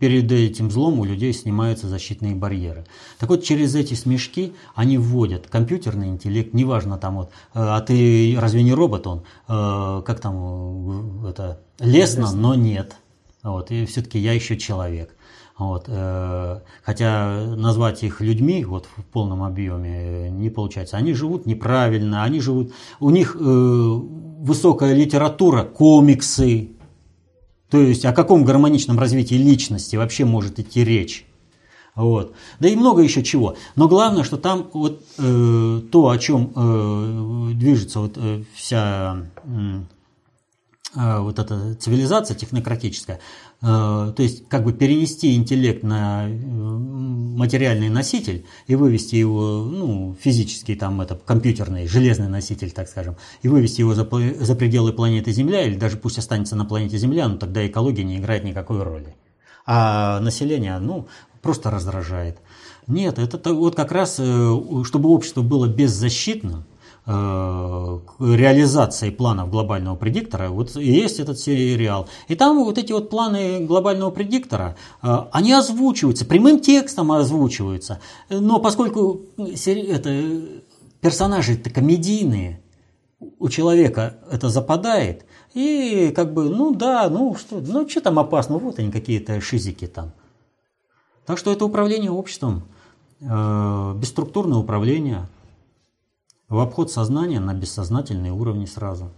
перед 0.00 0.32
этим 0.32 0.70
злом 0.70 0.98
у 0.98 1.04
людей 1.04 1.32
снимаются 1.32 1.86
защитные 1.86 2.34
барьеры. 2.34 2.86
Так 3.18 3.30
вот, 3.30 3.44
через 3.44 3.76
эти 3.76 3.94
смешки 3.94 4.52
они 4.74 4.98
вводят 4.98 5.46
компьютерный 5.46 6.08
интеллект, 6.08 6.54
неважно 6.54 6.98
там 6.98 7.16
вот, 7.16 7.30
а 7.52 7.80
ты 7.82 8.36
разве 8.38 8.64
не 8.64 8.74
робот 8.74 9.06
он, 9.06 9.22
как 9.46 10.18
там 10.20 11.26
это, 11.26 11.60
лестно, 11.78 12.32
но 12.32 12.54
нет. 12.54 12.96
Вот, 13.44 13.70
и 13.70 13.86
все-таки 13.86 14.18
я 14.18 14.32
еще 14.32 14.56
человек. 14.56 15.14
Вот, 15.60 15.84
э, 15.88 16.60
хотя 16.82 17.54
назвать 17.54 18.02
их 18.02 18.22
людьми 18.22 18.64
вот, 18.64 18.86
в 18.96 19.04
полном 19.04 19.42
объеме 19.42 20.30
не 20.30 20.48
получается. 20.48 20.96
Они 20.96 21.12
живут 21.12 21.44
неправильно, 21.44 22.24
они 22.24 22.40
живут, 22.40 22.72
у 22.98 23.10
них 23.10 23.36
э, 23.38 23.42
высокая 23.42 24.94
литература, 24.94 25.64
комиксы. 25.64 26.70
То 27.68 27.76
есть 27.76 28.06
о 28.06 28.14
каком 28.14 28.42
гармоничном 28.46 28.98
развитии 28.98 29.34
личности 29.34 29.96
вообще 29.96 30.24
может 30.24 30.58
идти 30.58 30.82
речь? 30.82 31.26
Вот. 31.94 32.32
Да 32.58 32.66
и 32.66 32.74
много 32.74 33.02
еще 33.02 33.22
чего. 33.22 33.56
Но 33.76 33.86
главное, 33.86 34.24
что 34.24 34.38
там 34.38 34.66
вот 34.72 35.02
э, 35.18 35.80
то, 35.92 36.08
о 36.08 36.16
чем 36.16 36.52
э, 36.56 37.52
движется 37.52 38.00
вот, 38.00 38.14
э, 38.16 38.44
вся 38.54 39.26
э, 40.96 41.18
вот 41.18 41.38
эта 41.38 41.74
цивилизация 41.74 42.34
технократическая, 42.34 43.18
Э, 43.18 43.49
то 43.60 44.14
есть 44.16 44.48
как 44.48 44.64
бы 44.64 44.72
перенести 44.72 45.34
интеллект 45.34 45.82
на 45.82 46.26
э, 46.26 46.32
материальный 46.32 47.90
носитель 47.90 48.46
и 48.66 48.74
вывести 48.74 49.16
его, 49.16 49.64
ну, 49.64 50.16
физический 50.18 50.76
там 50.76 51.02
это 51.02 51.14
компьютерный, 51.14 51.86
железный 51.86 52.28
носитель, 52.28 52.70
так 52.70 52.88
скажем, 52.88 53.16
и 53.42 53.48
вывести 53.48 53.82
его 53.82 53.94
за, 53.94 54.08
за 54.40 54.54
пределы 54.54 54.94
планеты 54.94 55.32
Земля, 55.32 55.62
или 55.66 55.74
даже 55.74 55.98
пусть 55.98 56.16
останется 56.16 56.56
на 56.56 56.64
планете 56.64 56.96
Земля, 56.96 57.28
но 57.28 57.36
тогда 57.36 57.66
экология 57.66 58.02
не 58.02 58.16
играет 58.16 58.44
никакой 58.44 58.82
роли. 58.82 59.14
А 59.66 60.20
население, 60.20 60.78
ну, 60.78 61.06
просто 61.42 61.70
раздражает. 61.70 62.38
Нет, 62.86 63.18
это 63.18 63.52
вот 63.52 63.76
как 63.76 63.92
раз, 63.92 64.16
э, 64.18 64.58
чтобы 64.84 65.10
общество 65.10 65.42
было 65.42 65.66
беззащитным, 65.66 66.64
Э, 67.12 67.98
реализации 68.20 69.10
планов 69.10 69.50
глобального 69.50 69.96
предиктора, 69.96 70.50
вот 70.50 70.76
есть 70.76 71.18
этот 71.18 71.40
сериал. 71.40 72.08
И 72.28 72.36
там 72.36 72.62
вот 72.62 72.78
эти 72.78 72.92
вот 72.92 73.10
планы 73.10 73.66
глобального 73.66 74.12
предиктора, 74.12 74.76
э, 75.02 75.16
они 75.32 75.52
озвучиваются, 75.52 76.24
прямым 76.24 76.60
текстом 76.60 77.10
озвучиваются. 77.10 77.98
Но 78.28 78.60
поскольку 78.60 79.22
это, 79.36 80.42
персонажи 81.00 81.54
это 81.54 81.70
комедийные, 81.70 82.62
у 83.40 83.48
человека 83.48 84.18
это 84.30 84.48
западает, 84.48 85.24
и 85.52 86.12
как 86.14 86.32
бы, 86.32 86.48
ну 86.48 86.72
да, 86.72 87.08
ну 87.10 87.34
что, 87.34 87.60
ну 87.60 87.88
что 87.88 88.02
там 88.02 88.20
опасно, 88.20 88.58
вот 88.58 88.78
они 88.78 88.92
какие-то 88.92 89.40
шизики 89.40 89.88
там. 89.88 90.12
Так 91.26 91.38
что 91.38 91.50
это 91.50 91.64
управление 91.64 92.12
обществом, 92.12 92.62
э, 93.20 93.94
бесструктурное 93.96 94.58
управление– 94.58 95.26
в 96.50 96.58
обход 96.58 96.90
сознания 96.90 97.40
на 97.40 97.54
бессознательные 97.54 98.32
уровни 98.32 98.66
сразу. 98.66 99.10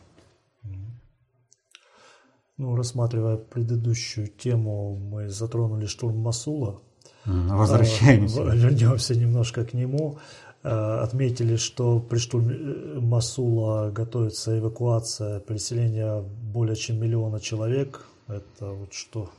Ну, 2.58 2.76
рассматривая 2.76 3.38
предыдущую 3.38 4.28
тему, 4.28 4.96
мы 4.96 5.28
затронули 5.28 5.86
штурм 5.86 6.18
Масула. 6.18 6.80
Возвращаемся. 7.24 8.42
А, 8.42 8.54
вернемся 8.54 9.18
немножко 9.18 9.64
к 9.64 9.72
нему. 9.72 10.18
А, 10.62 11.02
отметили, 11.02 11.56
что 11.56 11.98
при 11.98 12.18
штурме 12.18 12.54
э, 12.54 13.00
Масула 13.00 13.90
готовится 13.90 14.58
эвакуация, 14.58 15.40
переселение 15.40 16.22
более 16.22 16.76
чем 16.76 17.00
миллиона 17.00 17.40
человек. 17.40 18.06
Это 18.28 18.70
вот 18.70 18.92
что 18.92 19.30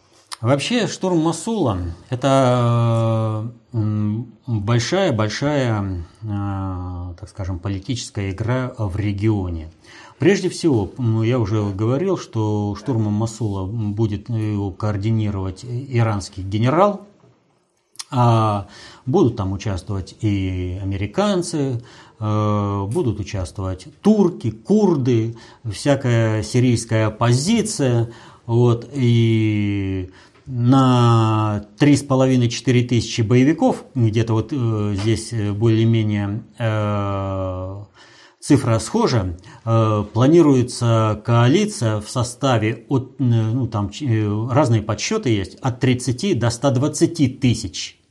Вообще 0.44 0.88
штурм 0.88 1.20
Масула– 1.20 1.78
это 2.10 3.50
большая-большая, 3.72 6.04
э, 6.22 7.14
так 7.18 7.30
скажем, 7.30 7.60
политическая 7.60 8.30
игра 8.30 8.74
в 8.78 8.98
регионе. 8.98 9.72
Прежде 10.20 10.50
всего, 10.50 10.92
я 11.24 11.40
уже 11.40 11.64
говорил, 11.70 12.18
что 12.18 12.76
штурмом 12.78 13.14
Масула 13.14 13.66
будет 13.66 14.28
его 14.28 14.72
координировать 14.72 15.64
иранский 15.64 16.44
генерал, 16.44 17.08
А 18.12 18.68
будут 19.06 19.38
там 19.38 19.54
участвовать 19.54 20.14
и 20.20 20.78
американцы, 20.84 21.82
э, 22.20 22.88
будут 22.92 23.22
участвовать 23.22 23.88
турки, 24.02 24.52
курды, 24.52 25.38
всякая 25.64 26.44
сирийская 26.44 27.08
оппозиция. 27.08 28.12
Вот, 28.46 28.90
и 28.94 30.12
на 30.46 31.66
3,5-4 31.80 32.88
тысячи 32.88 33.22
боевиков, 33.22 33.86
где-то 33.96 34.34
вот 34.34 34.52
э, 34.52 34.96
здесь 34.96 35.34
более-менее 35.54 36.44
э, 36.60 37.84
цифра 38.40 38.80
схожа, 38.80 39.38
э, 39.64 40.04
планируется 40.14 41.22
коалиция 41.26 42.02
в 42.02 42.10
составе, 42.10 42.86
от, 42.90 43.16
э, 43.20 43.24
ну 43.24 43.68
там 43.68 43.90
э, 44.02 44.48
разные 44.52 44.82
подсчеты 44.82 45.30
есть, 45.30 45.56
от 45.62 45.80
30 45.80 46.38
до 46.38 46.50
120 46.50 47.40
тысяч 47.40 48.03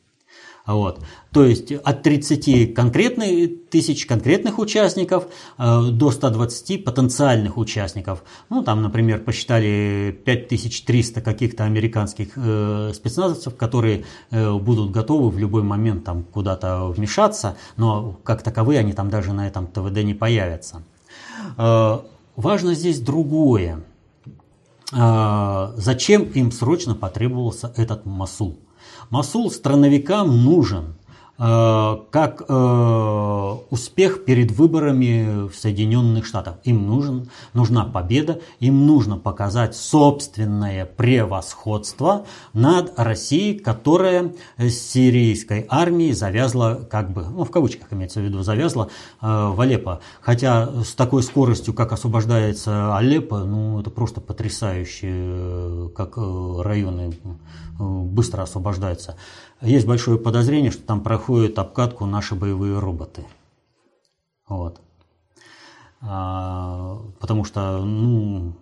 вот. 0.67 1.01
То 1.33 1.45
есть 1.45 1.73
от 1.73 2.03
30 2.03 2.75
конкретных 2.75 3.69
тысяч 3.71 4.07
конкретных 4.07 4.59
участников 4.59 5.27
э, 5.59 5.83
до 5.91 6.11
120 6.11 6.85
потенциальных 6.85 7.57
участников. 7.57 8.23
Ну, 8.49 8.63
там, 8.63 8.83
например, 8.83 9.21
посчитали 9.21 10.17
5300 10.25 11.21
каких-то 11.21 11.65
американских 11.65 12.33
э, 12.37 12.93
спецназовцев, 12.95 13.57
которые 13.57 14.05
э, 14.31 14.53
будут 14.53 14.93
готовы 14.93 15.31
в 15.31 15.39
любой 15.39 15.65
момент 15.65 16.05
там 16.05 16.23
куда-то 16.23 16.87
вмешаться, 16.87 17.57
но 17.77 18.21
как 18.23 18.43
таковые 18.43 18.79
они 18.79 18.93
там 18.93 19.11
даже 19.11 19.33
на 19.33 19.49
этом 19.49 19.67
ТВД 19.67 20.05
не 20.05 20.15
появятся. 20.15 20.83
Э, 21.59 21.99
важно 22.37 22.75
здесь 22.75 23.01
другое. 23.01 23.83
Э, 24.93 25.73
зачем 25.77 26.23
им 26.23 26.53
срочно 26.53 26.95
потребовался 26.95 27.73
этот 27.77 28.07
Масул? 28.07 28.59
Масул 29.13 29.51
страновикам 29.51 30.43
нужен 30.43 30.95
как 31.39 32.45
э, 32.47 33.57
успех 33.71 34.25
перед 34.25 34.53
выборами 34.53 35.49
в 35.49 35.55
Соединенных 35.57 36.25
Штатах. 36.27 36.57
Им 36.65 36.87
нужен, 36.87 37.31
нужна 37.53 37.85
победа, 37.85 38.41
им 38.61 38.87
нужно 38.87 39.17
показать 39.17 39.75
собственное 39.75 40.85
превосходство 40.85 42.27
над 42.53 42.93
Россией, 42.97 43.59
которая 43.59 44.33
с 44.59 44.75
сирийской 44.75 45.67
армией 45.69 46.13
завязла, 46.13 46.87
как 46.89 47.13
бы, 47.13 47.25
ну 47.25 47.45
в 47.45 47.51
кавычках 47.51 47.93
имеется 47.93 48.21
в 48.21 48.25
виду, 48.25 48.43
завязла 48.43 48.89
э, 49.21 49.27
в 49.27 49.61
Алеппо. 49.61 50.01
Хотя 50.21 50.85
с 50.85 50.95
такой 50.95 51.23
скоростью, 51.23 51.75
как 51.75 51.93
освобождается 51.93 52.97
Алеппо, 52.97 53.39
ну 53.39 53.81
это 53.81 53.91
просто 53.91 54.21
потрясающе, 54.21 55.09
э, 55.11 55.89
как 55.97 56.15
э, 56.17 56.63
районы 56.63 57.15
быстро 57.79 58.43
освобождаются. 58.43 59.17
Есть 59.61 59.87
большое 59.87 60.19
подозрение, 60.19 60.71
что 60.71 60.83
там 60.83 61.01
проходят 61.23 61.57
обкатку 61.61 62.05
наши 62.05 62.35
боевые 62.35 62.81
роботы. 62.81 63.25
Вот. 64.49 64.81
А, 66.01 66.99
потому 67.21 67.45
что 67.45 67.85
ну, 67.85 68.57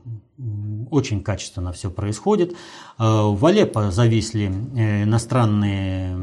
очень 0.90 1.22
качественно 1.22 1.72
все 1.72 1.90
происходит. 1.90 2.54
А, 2.98 3.28
в 3.28 3.44
Алеппо 3.46 3.90
зависли 3.90 4.52
э, 4.76 5.04
иностранные, 5.04 6.16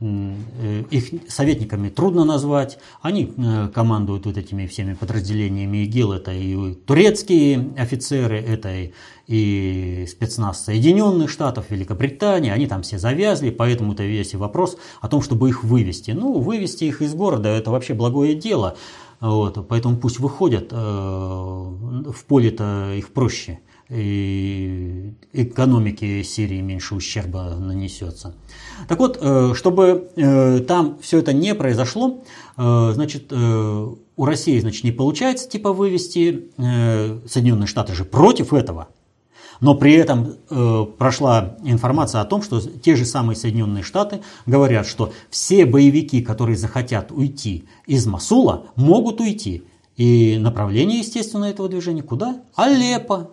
э, 0.00 0.84
их 0.90 1.30
советниками 1.30 1.88
трудно 1.88 2.24
назвать, 2.24 2.78
они 3.02 3.32
э, 3.36 3.68
командуют 3.74 4.26
вот 4.26 4.36
этими 4.36 4.66
всеми 4.66 4.94
подразделениями 4.94 5.78
ИГИЛ, 5.84 6.12
это 6.12 6.32
и 6.32 6.74
турецкие 6.74 7.70
офицеры, 7.76 8.38
это 8.38 8.90
и 9.26 10.06
спецназ 10.08 10.64
Соединенных 10.64 11.28
Штатов, 11.28 11.66
Великобритании, 11.70 12.50
они 12.50 12.66
там 12.66 12.82
все 12.82 12.98
завязли, 12.98 13.50
поэтому-то 13.50 14.02
весь 14.02 14.34
вопрос 14.34 14.78
о 15.02 15.08
том, 15.08 15.20
чтобы 15.20 15.50
их 15.50 15.64
вывести. 15.64 16.12
Ну, 16.12 16.38
вывести 16.38 16.84
их 16.84 17.02
из 17.02 17.14
города– 17.14 17.48
это 17.50 17.70
вообще 17.70 17.92
благое 17.92 18.34
дело, 18.34 18.76
вот, 19.20 19.66
поэтому 19.68 19.96
пусть 19.96 20.18
выходят, 20.20 20.72
в 20.72 22.24
поле-то 22.26 22.94
их 22.94 23.12
проще 23.12 23.60
и 23.90 25.14
экономике 25.32 26.22
Сирии 26.22 26.60
меньше 26.60 26.94
ущерба 26.94 27.56
нанесется. 27.58 28.34
Так 28.86 28.98
вот, 28.98 29.18
э, 29.20 29.52
чтобы 29.54 30.10
э, 30.14 30.60
там 30.60 30.98
все 31.00 31.18
это 31.18 31.32
не 31.32 31.54
произошло, 31.54 32.22
э, 32.56 32.90
значит, 32.92 33.32
у 33.32 34.24
России, 34.24 34.58
значит, 34.58 34.84
не 34.84 34.92
получается 34.92 35.48
типа 35.48 35.72
вывести, 35.72 36.50
Соединенные 36.56 37.66
Штаты 37.66 37.94
же 37.94 38.04
против 38.04 38.52
этого, 38.52 38.88
но 39.60 39.74
при 39.74 39.94
этом 39.94 40.36
прошла 40.98 41.56
информация 41.64 42.20
о 42.20 42.24
том, 42.24 42.42
что 42.42 42.60
те 42.60 42.96
же 42.96 43.04
самые 43.04 43.36
Соединенные 43.36 43.82
Штаты 43.82 44.20
говорят, 44.46 44.86
что 44.86 45.12
все 45.30 45.66
боевики, 45.66 46.22
которые 46.22 46.56
захотят 46.56 47.10
уйти 47.12 47.64
из 47.86 48.06
Масула, 48.06 48.66
могут 48.76 49.20
уйти. 49.20 49.64
И 49.98 50.38
направление, 50.38 51.00
естественно, 51.00 51.46
этого 51.46 51.68
движения 51.68 52.02
куда? 52.02 52.40
Алеппо. 52.54 53.30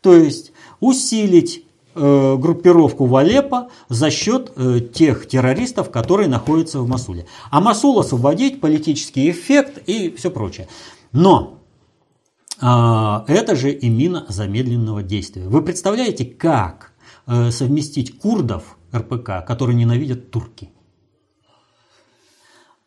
То 0.00 0.14
есть 0.14 0.52
усилить 0.80 1.64
э, 1.94 2.36
группировку 2.36 3.06
в 3.06 3.14
Алеппо 3.14 3.68
за 3.88 4.10
счет 4.10 4.52
э, 4.56 4.80
тех 4.80 5.28
террористов, 5.28 5.90
которые 5.90 6.28
находятся 6.28 6.80
в 6.80 6.88
Масуле. 6.88 7.26
А 7.50 7.60
Масул 7.60 8.00
освободить, 8.00 8.60
политический 8.60 9.30
эффект 9.30 9.80
и 9.86 10.10
все 10.10 10.30
прочее. 10.32 10.66
Но 11.12 11.54
э, 11.54 11.61
это 12.62 13.56
же 13.56 13.72
и 13.72 13.88
мина 13.88 14.24
замедленного 14.28 15.02
действия. 15.02 15.48
Вы 15.48 15.62
представляете, 15.62 16.24
как 16.24 16.92
э, 17.26 17.50
совместить 17.50 18.18
курдов 18.18 18.76
РПК, 18.94 19.44
которые 19.44 19.74
ненавидят 19.74 20.30
турки? 20.30 20.70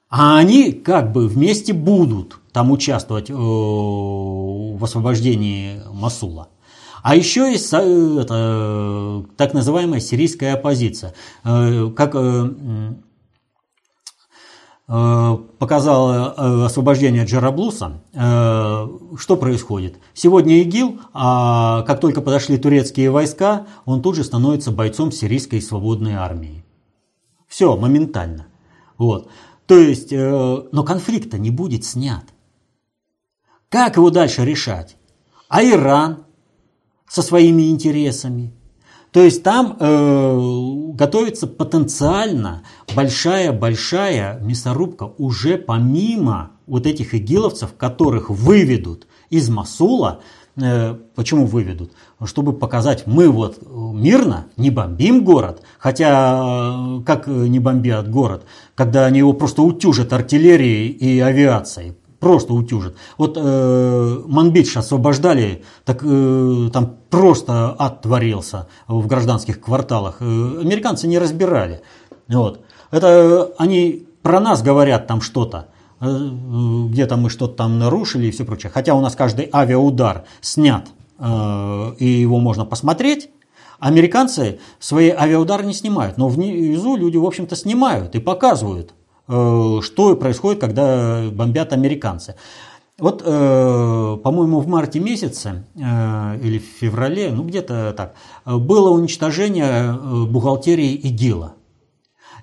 А 0.10 0.38
они 0.38 0.72
как 0.72 1.12
бы 1.12 1.28
вместе 1.28 1.74
будут 1.74 2.40
там 2.54 2.72
участвовать 2.72 3.30
э, 3.30 3.34
в 3.34 4.82
освобождении 4.82 5.82
Масула. 5.92 6.48
А 7.04 7.18
еще 7.18 7.52
есть 7.52 7.74
э, 7.74 8.18
это, 8.22 9.26
так 9.36 9.54
называемая 9.54 10.00
сирийская 10.00 10.54
оппозиция. 10.54 11.14
Как 11.44 12.16
показало 14.88 16.66
освобождение 16.66 17.26
Джараблуса, 17.26 18.04
что 19.18 19.38
происходит? 19.38 19.98
Сегодня 20.14 20.62
ИГИЛ, 20.62 21.00
а 21.14 21.84
как 21.84 22.00
только 22.00 22.22
подошли 22.22 22.58
турецкие 22.58 23.10
войска, 23.12 23.68
он 23.86 24.02
тут 24.02 24.16
же 24.16 24.24
становится 24.24 24.72
бойцом 24.72 25.12
сирийской 25.12 25.62
свободной 25.62 26.14
армии. 26.14 26.64
Все, 27.48 27.76
моментально. 27.76 28.48
Вот. 28.98 29.30
То 29.66 29.78
есть, 29.78 30.12
но 30.12 30.84
конфликта 30.86 31.38
не 31.38 31.50
будет 31.50 31.86
снят. 31.86 32.24
Как 33.70 33.98
его 33.98 34.10
дальше 34.10 34.46
решать? 34.46 34.96
А 35.50 35.64
Иран? 35.64 36.26
со 37.08 37.22
своими 37.22 37.70
интересами. 37.70 38.54
То 39.12 39.22
есть 39.22 39.44
там 39.44 39.78
э, 39.80 40.92
готовится 40.94 41.48
потенциально 41.48 42.64
большая-большая 42.94 44.40
мясорубка 44.42 45.04
уже 45.18 45.58
помимо 45.58 46.52
вот 46.68 46.86
этих 46.88 47.14
игиловцев, 47.14 47.74
которых 47.78 48.30
выведут 48.30 49.08
из 49.30 49.50
Масула. 49.50 50.22
Э, 50.58 50.96
почему 51.16 51.46
выведут? 51.46 51.92
Чтобы 52.24 52.54
показать, 52.54 53.08
мы 53.08 53.30
вот 53.30 53.60
мирно 53.66 54.48
не 54.58 54.70
бомбим 54.70 55.24
город, 55.24 55.62
хотя 55.80 56.98
э, 57.00 57.04
как 57.06 57.28
не 57.28 57.60
бомбят 57.60 58.10
город, 58.10 58.46
когда 58.76 59.06
они 59.06 59.20
его 59.20 59.34
просто 59.34 59.62
утюжат 59.62 60.14
артиллерией 60.14 60.90
и 60.90 61.20
авиацией 61.20 61.96
просто 62.26 62.54
утюжит. 62.54 62.96
Вот 63.20 63.38
э, 63.38 64.22
Манбич 64.26 64.76
освобождали, 64.78 65.64
так 65.84 66.02
э, 66.04 66.70
там 66.74 66.96
просто 67.12 67.76
ад 67.78 68.02
творился 68.02 68.68
в 68.88 69.06
гражданских 69.06 69.62
кварталах. 69.62 70.18
Э, 70.22 70.24
американцы 70.24 71.08
не 71.08 71.20
разбирали. 71.20 71.82
Вот. 72.28 72.62
Это 72.90 73.08
э, 73.08 73.54
они 73.60 74.08
про 74.24 74.40
нас 74.40 74.64
говорят 74.64 75.06
там 75.06 75.22
что-то. 75.22 75.68
Э, 76.02 76.30
где-то 76.90 77.16
мы 77.18 77.30
что-то 77.30 77.56
там 77.56 77.80
нарушили 77.80 78.28
и 78.28 78.32
все 78.32 78.46
прочее. 78.46 78.72
Хотя 78.74 78.96
у 78.96 79.02
нас 79.02 79.16
каждый 79.16 79.50
авиаудар 79.52 80.26
снят, 80.42 80.88
э, 81.20 81.92
и 82.00 82.06
его 82.06 82.40
можно 82.40 82.66
посмотреть. 82.66 83.30
Американцы 83.80 84.60
свои 84.80 85.10
авиаудары 85.10 85.66
не 85.66 85.74
снимают, 85.74 86.18
но 86.18 86.30
внизу 86.30 86.96
люди, 86.96 87.18
в 87.18 87.26
общем-то, 87.26 87.56
снимают 87.56 88.16
и 88.16 88.20
показывают. 88.20 88.94
Э, 89.28 89.80
что 89.82 90.16
происходит, 90.16 90.62
когда 90.62 91.30
бомбят 91.32 91.74
американцы. 91.74 92.36
Вот, 92.98 93.26
по-моему, 93.26 94.62
в 94.62 94.68
марте 94.70 95.02
месяце 95.02 95.66
или 95.76 96.60
в 96.60 96.80
феврале, 96.80 97.30
ну 97.30 97.44
где-то 97.44 97.92
так, 97.92 98.16
было 98.46 98.90
уничтожение 98.90 99.92
бухгалтерии 100.28 100.94
ИГИЛа. 100.94 101.56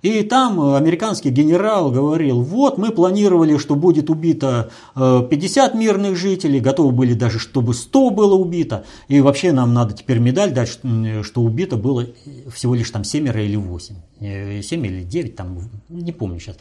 И 0.03 0.23
там 0.25 0.75
американский 0.75 1.31
генерал 1.31 1.91
говорил, 1.91 2.43
вот 2.43 2.77
мы 2.77 2.91
планировали, 2.91 3.57
что 3.57 3.77
будет 3.77 4.11
убито 4.11 4.71
50 4.95 5.75
мирных 5.75 6.17
жителей, 6.17 6.61
готовы 6.61 6.91
были 6.93 7.15
даже, 7.15 7.39
чтобы 7.39 7.73
100 7.73 8.11
было 8.11 8.35
убито. 8.35 8.85
И 9.07 9.21
вообще 9.21 9.53
нам 9.53 9.73
надо 9.73 9.95
теперь 9.95 10.19
медаль 10.19 10.53
дать, 10.53 10.69
что 10.69 11.41
убито 11.41 11.77
было 11.77 12.07
всего 12.53 12.75
лишь 12.75 12.91
там 12.91 13.05
7 13.05 13.29
или 13.29 13.57
8. 13.57 13.95
7 14.63 14.87
или 14.87 15.03
9, 15.05 15.37
там, 15.37 15.59
не 15.89 16.13
помню 16.13 16.41
сейчас. 16.41 16.57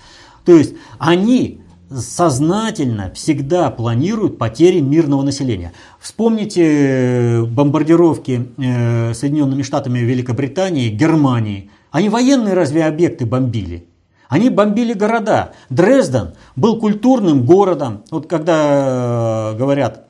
То 0.46 0.56
есть 0.56 0.76
они 1.00 1.62
сознательно 1.92 3.12
всегда 3.14 3.70
планируют 3.70 4.38
потери 4.38 4.80
мирного 4.80 5.24
населения. 5.24 5.74
Вспомните 6.00 6.64
э, 6.64 7.44
бомбардировки 7.44 8.48
э, 8.58 9.14
Соединенными 9.14 9.62
Штатами 9.62 10.00
Великобритании, 10.00 10.89
Германии. 10.89 11.70
Они 11.92 12.10
военные 12.10 12.54
разве 12.54 12.86
объекты 12.86 13.26
бомбили? 13.26 13.88
Они 14.30 14.50
бомбили 14.50 14.94
города. 14.94 15.52
Дрезден 15.70 16.36
был 16.56 16.80
культурным 16.80 17.46
городом. 17.46 18.04
Вот 18.12 18.28
когда 18.28 19.52
э, 19.54 19.58
говорят, 19.58 20.08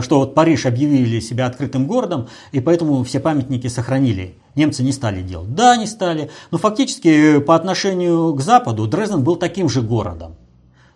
что 0.00 0.18
вот 0.18 0.34
Париж 0.34 0.66
объявили 0.66 1.20
себя 1.20 1.46
открытым 1.46 1.86
городом, 1.86 2.28
и 2.50 2.60
поэтому 2.60 3.04
все 3.04 3.20
памятники 3.20 3.68
сохранили. 3.68 4.34
Немцы 4.56 4.82
не 4.82 4.92
стали 4.92 5.22
делать. 5.22 5.54
Да, 5.54 5.76
не 5.76 5.86
стали. 5.86 6.30
Но 6.50 6.58
фактически 6.58 7.38
по 7.38 7.54
отношению 7.54 8.34
к 8.34 8.40
Западу 8.40 8.86
Дрезден 8.88 9.22
был 9.22 9.36
таким 9.36 9.68
же 9.68 9.80
городом. 9.80 10.34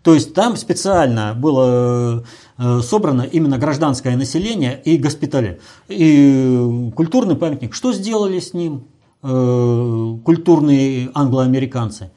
То 0.02 0.14
есть 0.14 0.32
там 0.34 0.56
специально 0.56 1.34
было 1.34 2.24
э, 2.56 2.80
собрано 2.82 3.22
именно 3.22 3.58
гражданское 3.58 4.16
население 4.16 4.80
и 4.84 4.96
госпитали. 4.96 5.60
И 5.88 6.90
культурный 6.96 7.36
памятник. 7.36 7.74
Что 7.74 7.92
сделали 7.92 8.40
с 8.40 8.54
ним 8.54 8.86
э, 9.22 10.16
культурные 10.24 11.10
англоамериканцы? 11.14 12.10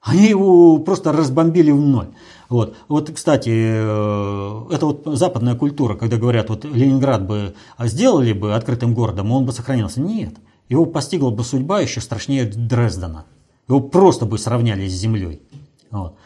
Они 0.00 0.28
его 0.28 0.78
просто 0.78 1.12
разбомбили 1.12 1.70
в 1.70 1.80
ноль. 1.80 2.08
Вот, 2.48 2.76
вот 2.88 3.10
кстати, 3.10 3.50
э, 3.50 4.74
это 4.74 4.86
вот 4.86 5.02
западная 5.04 5.54
культура, 5.54 5.96
когда 5.96 6.18
говорят, 6.18 6.50
вот 6.50 6.64
Ленинград 6.64 7.26
бы 7.26 7.54
сделали 7.80 8.32
бы 8.32 8.54
открытым 8.54 8.94
городом, 8.94 9.32
он 9.32 9.46
бы 9.46 9.52
сохранился. 9.52 10.00
Нет, 10.00 10.34
его 10.68 10.86
постигла 10.86 11.30
бы 11.30 11.42
судьба 11.42 11.80
еще 11.80 12.00
страшнее 12.00 12.44
Дрездена. 12.44 13.24
Его 13.68 13.80
просто 13.80 14.26
бы 14.26 14.38
сравняли 14.38 14.86
с 14.88 14.92
землей. 14.92 15.42
Вот. 15.90 16.16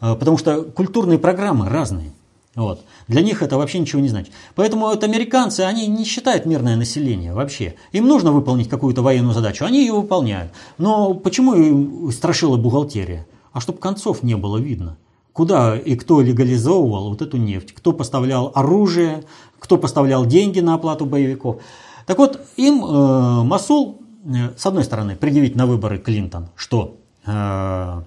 А, 0.00 0.14
потому 0.14 0.38
что 0.38 0.62
культурные 0.62 1.18
программы 1.18 1.68
разные. 1.68 2.12
Вот. 2.54 2.84
Для 3.08 3.22
них 3.22 3.42
это 3.42 3.56
вообще 3.56 3.80
ничего 3.80 4.00
не 4.00 4.08
значит. 4.08 4.32
Поэтому 4.54 4.86
вот 4.86 5.02
американцы, 5.02 5.60
они 5.60 5.86
не 5.88 6.04
считают 6.04 6.46
мирное 6.46 6.76
население 6.76 7.34
вообще. 7.34 7.74
Им 7.92 8.06
нужно 8.06 8.30
выполнить 8.30 8.68
какую-то 8.68 9.02
военную 9.02 9.34
задачу, 9.34 9.64
они 9.64 9.80
ее 9.80 9.92
выполняют. 9.92 10.52
Но 10.78 11.14
почему 11.14 11.54
им 11.54 12.10
страшила 12.12 12.56
бухгалтерия? 12.56 13.26
А 13.52 13.60
чтобы 13.60 13.78
концов 13.78 14.22
не 14.22 14.36
было 14.36 14.58
видно. 14.58 14.96
Куда 15.32 15.76
и 15.76 15.96
кто 15.96 16.20
легализовывал 16.20 17.10
вот 17.10 17.22
эту 17.22 17.38
нефть, 17.38 17.72
кто 17.72 17.92
поставлял 17.92 18.52
оружие, 18.54 19.24
кто 19.58 19.76
поставлял 19.76 20.24
деньги 20.26 20.60
на 20.60 20.74
оплату 20.74 21.06
боевиков. 21.06 21.60
Так 22.06 22.18
вот, 22.18 22.40
им 22.56 22.84
э, 22.84 23.42
Масул, 23.42 24.00
э, 24.26 24.50
с 24.56 24.64
одной 24.66 24.84
стороны, 24.84 25.16
предъявить 25.16 25.56
на 25.56 25.66
выборы 25.66 25.98
Клинтон, 25.98 26.50
что 26.54 26.98
э, 27.26 28.02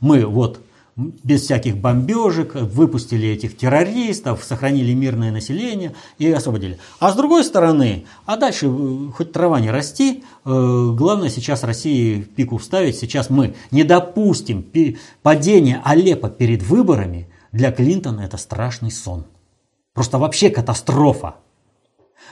мы 0.00 0.26
вот 0.26 0.58
без 0.96 1.42
всяких 1.42 1.76
бомбежек, 1.76 2.54
выпустили 2.54 3.28
этих 3.28 3.56
террористов, 3.56 4.42
сохранили 4.42 4.94
мирное 4.94 5.30
население 5.30 5.94
и 6.18 6.30
освободили. 6.30 6.78
А 7.00 7.12
с 7.12 7.16
другой 7.16 7.44
стороны, 7.44 8.06
а 8.24 8.36
дальше 8.36 8.66
э, 8.66 9.10
хоть 9.14 9.32
трава 9.32 9.60
не 9.60 9.70
расти, 9.70 10.24
э, 10.44 10.90
главное 10.94 11.28
сейчас 11.28 11.64
России 11.64 12.22
пику 12.22 12.56
вставить. 12.56 12.96
Сейчас 12.96 13.28
мы 13.28 13.54
не 13.70 13.84
допустим 13.84 14.64
падения 15.22 15.82
Алеппо 15.84 16.30
перед 16.30 16.62
выборами. 16.62 17.28
Для 17.52 17.72
Клинтона 17.72 18.22
это 18.22 18.38
страшный 18.38 18.90
сон. 18.90 19.26
Просто 19.92 20.18
вообще 20.18 20.50
катастрофа. 20.50 21.36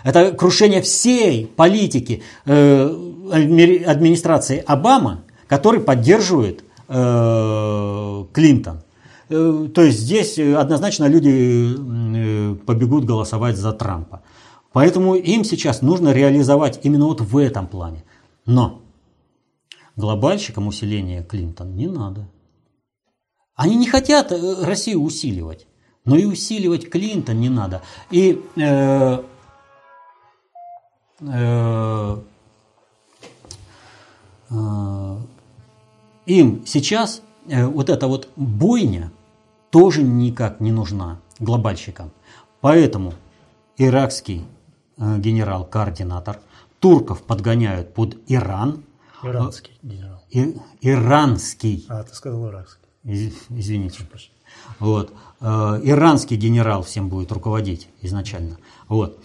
Это 0.04 0.32
крушение 0.32 0.80
всей 0.80 1.46
политики 1.46 2.22
э, 2.46 2.84
администрации 3.86 4.62
Обамы, 4.66 5.20
который 5.48 5.80
поддерживает 5.80 6.63
Клинтон. 6.87 8.80
Э, 9.28 9.68
то 9.74 9.82
есть 9.82 10.01
здесь 10.01 10.39
однозначно 10.39 11.07
люди 11.07 11.74
э, 11.74 12.55
побегут 12.66 13.05
голосовать 13.05 13.57
за 13.57 13.72
Трампа. 13.72 14.22
Поэтому 14.72 15.14
им 15.14 15.45
сейчас 15.45 15.82
нужно 15.82 16.12
реализовать 16.12 16.80
именно 16.82 17.07
вот 17.07 17.20
в 17.20 17.37
этом 17.39 17.66
плане. 17.66 18.05
Но 18.45 18.82
глобальщикам 19.97 20.66
усиления 20.66 21.22
Клинтон 21.22 21.74
не 21.76 21.87
надо. 21.87 22.28
Они 23.55 23.76
не 23.76 23.87
хотят 23.87 24.32
Россию 24.62 25.03
усиливать, 25.03 25.66
но 26.05 26.16
и 26.16 26.24
усиливать 26.24 26.91
Клинтон 26.91 27.39
не 27.39 27.49
надо. 27.49 27.82
И 28.11 28.43
э, 28.57 29.22
э, 31.20 32.16
э, 34.51 35.16
им 36.26 36.64
сейчас 36.66 37.22
э, 37.48 37.66
вот 37.66 37.90
эта 37.90 38.06
вот 38.08 38.28
бойня 38.36 39.10
тоже 39.70 40.02
никак 40.02 40.60
не 40.60 40.72
нужна 40.72 41.20
глобальщикам. 41.38 42.10
Поэтому 42.60 43.14
иракский 43.76 44.44
э, 44.96 45.18
генерал-координатор, 45.18 46.40
турков 46.80 47.22
подгоняют 47.22 47.94
под 47.94 48.16
Иран. 48.28 48.84
Иранский 49.22 49.78
генерал. 49.82 50.22
И, 50.30 50.56
иранский. 50.80 51.84
А, 51.88 52.02
ты 52.02 52.14
сказал 52.14 52.48
иракский. 52.48 52.88
Из, 53.04 53.34
извините. 53.50 54.06
Вот. 54.78 55.12
Э, 55.40 55.80
иранский 55.82 56.36
генерал 56.36 56.82
всем 56.82 57.08
будет 57.08 57.32
руководить 57.32 57.88
изначально. 58.00 58.58
Вот. 58.88 59.18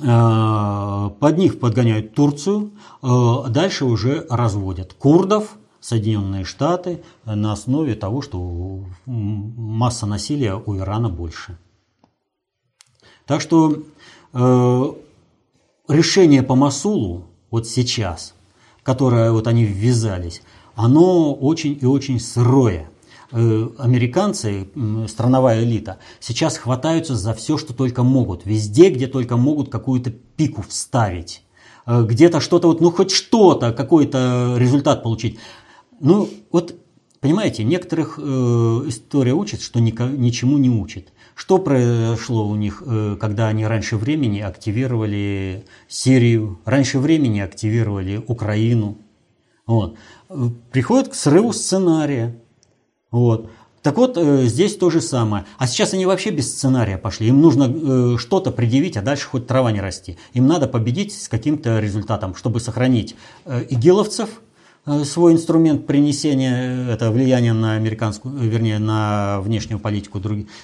Под 0.00 1.38
них 1.38 1.60
подгоняют 1.60 2.14
Турцию, 2.14 2.72
дальше 3.00 3.84
уже 3.84 4.26
разводят 4.28 4.92
курдов, 4.92 5.56
Соединенные 5.84 6.44
Штаты 6.44 7.02
на 7.26 7.52
основе 7.52 7.94
того, 7.94 8.22
что 8.22 8.84
масса 9.04 10.06
насилия 10.06 10.54
у 10.54 10.78
Ирана 10.78 11.10
больше. 11.10 11.58
Так 13.26 13.42
что 13.42 13.82
э, 14.32 14.92
решение 15.88 16.42
по 16.42 16.54
Масулу 16.54 17.24
вот 17.50 17.68
сейчас, 17.68 18.32
которое 18.82 19.30
вот 19.30 19.46
они 19.46 19.64
ввязались, 19.64 20.40
оно 20.74 21.34
очень 21.34 21.78
и 21.78 21.84
очень 21.84 22.18
сырое. 22.18 22.88
Э, 23.30 23.68
американцы, 23.76 24.70
страновая 25.06 25.64
элита, 25.64 25.98
сейчас 26.18 26.56
хватаются 26.56 27.14
за 27.14 27.34
все, 27.34 27.58
что 27.58 27.74
только 27.74 28.02
могут. 28.02 28.46
Везде, 28.46 28.88
где 28.88 29.06
только 29.06 29.36
могут 29.36 29.68
какую-то 29.68 30.12
пику 30.12 30.64
вставить. 30.66 31.42
Э, 31.84 32.04
где-то 32.04 32.40
что-то, 32.40 32.68
вот, 32.68 32.80
ну 32.80 32.90
хоть 32.90 33.10
что-то, 33.10 33.72
какой-то 33.72 34.54
результат 34.56 35.02
получить. 35.02 35.38
Ну, 36.00 36.28
вот, 36.50 36.74
понимаете, 37.20 37.64
некоторых 37.64 38.18
э, 38.18 38.22
история 38.22 39.32
учит, 39.32 39.62
что 39.62 39.80
нико, 39.80 40.04
ничему 40.04 40.58
не 40.58 40.70
учит. 40.70 41.12
Что 41.34 41.58
произошло 41.58 42.48
у 42.48 42.54
них, 42.54 42.82
э, 42.84 43.16
когда 43.20 43.48
они 43.48 43.66
раньше 43.66 43.96
времени 43.96 44.40
активировали 44.40 45.64
Сирию, 45.88 46.60
раньше 46.64 46.98
времени 46.98 47.40
активировали 47.40 48.22
Украину? 48.26 48.98
Вот. 49.66 49.96
Приходят 50.72 51.08
к 51.08 51.14
срыву 51.14 51.52
сценария. 51.52 52.36
Вот. 53.10 53.50
Так 53.82 53.98
вот, 53.98 54.16
э, 54.16 54.46
здесь 54.46 54.76
то 54.76 54.90
же 54.90 55.00
самое. 55.00 55.44
А 55.58 55.66
сейчас 55.66 55.92
они 55.92 56.06
вообще 56.06 56.30
без 56.30 56.50
сценария 56.50 56.98
пошли. 56.98 57.28
Им 57.28 57.40
нужно 57.40 57.64
э, 57.64 58.16
что-то 58.18 58.50
предъявить, 58.50 58.96
а 58.96 59.02
дальше 59.02 59.28
хоть 59.28 59.46
трава 59.46 59.72
не 59.72 59.80
расти. 59.80 60.16
Им 60.32 60.46
надо 60.46 60.68
победить 60.68 61.12
с 61.12 61.28
каким-то 61.28 61.80
результатом, 61.80 62.34
чтобы 62.34 62.60
сохранить 62.60 63.14
э, 63.44 63.66
игиловцев– 63.68 64.40
свой 65.04 65.32
инструмент 65.32 65.86
принесения, 65.86 66.88
э, 66.88 66.92
это 66.92 67.10
влияние 67.10 67.54
на 67.54 67.74
американскую, 67.74 68.36
э, 68.38 68.46
вернее, 68.46 68.78
на 68.78 69.40
внешнюю 69.40 69.80
политику 69.80 70.20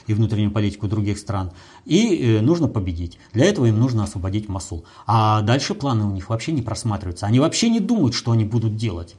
и 0.06 0.14
внутреннюю 0.14 0.50
политику 0.50 0.88
других 0.88 1.18
стран. 1.18 1.52
И 1.86 2.38
нужно 2.42 2.68
победить. 2.68 3.18
Для 3.32 3.46
этого 3.46 3.66
им 3.66 3.78
нужно 3.78 4.04
освободить 4.04 4.48
Масул. 4.48 4.84
А 5.06 5.40
дальше 5.40 5.74
планы 5.74 6.04
у 6.04 6.10
них 6.10 6.28
вообще 6.28 6.52
не 6.52 6.62
просматриваются. 6.62 7.26
Они 7.26 7.40
вообще 7.40 7.70
не 7.70 7.80
думают, 7.80 8.14
что 8.14 8.32
они 8.32 8.44
будут 8.44 8.76
делать. 8.76 9.16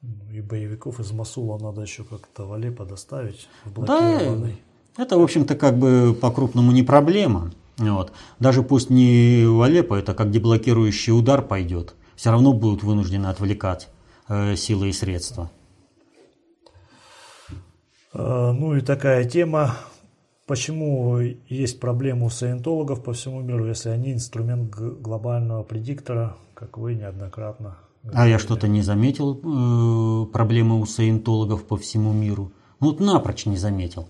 Ну, 0.00 0.32
и 0.32 0.40
боевиков 0.40 0.98
из 1.00 1.12
Масула 1.12 1.58
надо 1.58 1.82
еще 1.82 2.04
как-то 2.04 2.46
в 2.46 2.52
Алеппо 2.54 2.84
доставить. 2.84 3.48
В 3.64 3.84
да, 3.84 4.20
это, 4.96 5.18
в 5.18 5.22
общем-то, 5.22 5.56
как 5.56 5.78
бы 5.78 6.16
по-крупному 6.18 6.72
не 6.72 6.82
проблема. 6.82 7.52
Вот. 7.76 8.12
Даже 8.38 8.62
пусть 8.62 8.88
не 8.88 9.44
в 9.46 9.60
Алеппо, 9.60 9.94
это 9.94 10.14
как 10.14 10.30
деблокирующий 10.30 11.12
удар 11.12 11.42
пойдет 11.42 11.94
все 12.16 12.30
равно 12.30 12.52
будут 12.52 12.82
вынуждены 12.82 13.26
отвлекать 13.26 13.88
э, 14.28 14.56
силы 14.56 14.88
и 14.88 14.92
средства. 14.92 15.50
Э, 18.12 18.52
ну 18.52 18.74
и 18.74 18.80
такая 18.80 19.24
тема, 19.24 19.76
почему 20.46 21.18
есть 21.48 21.78
проблемы 21.78 22.26
у 22.26 22.30
саентологов 22.30 23.04
по 23.04 23.12
всему 23.12 23.40
миру, 23.40 23.66
если 23.66 23.90
они 23.90 24.12
инструмент 24.12 24.74
глобального 24.74 25.62
предиктора, 25.62 26.36
как 26.54 26.78
вы 26.78 26.94
неоднократно 26.94 27.76
А 28.12 28.26
я 28.26 28.38
что-то 28.38 28.66
не 28.66 28.82
заметил 28.82 29.34
э, 29.34 30.26
проблемы 30.32 30.80
у 30.80 30.86
саентологов 30.86 31.64
по 31.64 31.76
всему 31.76 32.12
миру. 32.12 32.52
Ну, 32.80 32.88
вот 32.88 33.00
напрочь 33.00 33.46
не 33.46 33.56
заметил. 33.56 34.08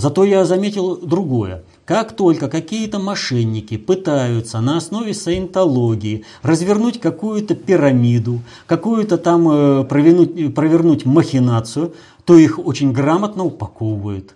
Зато 0.00 0.24
я 0.24 0.46
заметил 0.46 0.96
другое. 0.96 1.62
Как 1.84 2.12
только 2.16 2.48
какие-то 2.48 2.98
мошенники 2.98 3.76
пытаются 3.76 4.60
на 4.62 4.78
основе 4.78 5.12
саентологии 5.12 6.24
развернуть 6.40 6.98
какую-то 6.98 7.54
пирамиду, 7.54 8.40
какую-то 8.66 9.18
там 9.18 9.46
э, 9.50 9.84
провернуть, 9.84 10.54
провернуть 10.54 11.04
махинацию, 11.04 11.92
то 12.24 12.38
их 12.38 12.58
очень 12.58 12.92
грамотно 12.92 13.44
упаковывают. 13.44 14.34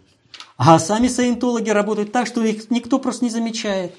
А 0.58 0.78
сами 0.78 1.08
саентологи 1.08 1.70
работают 1.70 2.12
так, 2.12 2.26
что 2.26 2.44
их 2.44 2.70
никто 2.70 2.98
просто 2.98 3.24
не 3.24 3.30
замечает. 3.30 3.94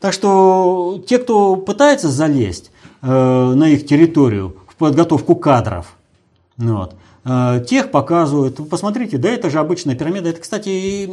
Так 0.00 0.12
что 0.12 1.00
те, 1.06 1.18
кто 1.18 1.54
пытается 1.54 2.08
залезть 2.08 2.72
э, 3.02 3.06
на 3.06 3.68
их 3.68 3.86
территорию 3.86 4.56
в 4.66 4.74
подготовку 4.74 5.36
кадров, 5.36 5.94
ну 6.56 6.76
вот, 6.78 6.94
э, 6.94 6.96
тех 7.66 7.90
показывают. 7.90 8.68
посмотрите, 8.68 9.16
да, 9.16 9.30
это 9.30 9.48
же 9.48 9.58
обычная 9.58 9.94
пирамида. 9.94 10.28
Это, 10.28 10.40
кстати, 10.40 10.68
э, 10.68 11.06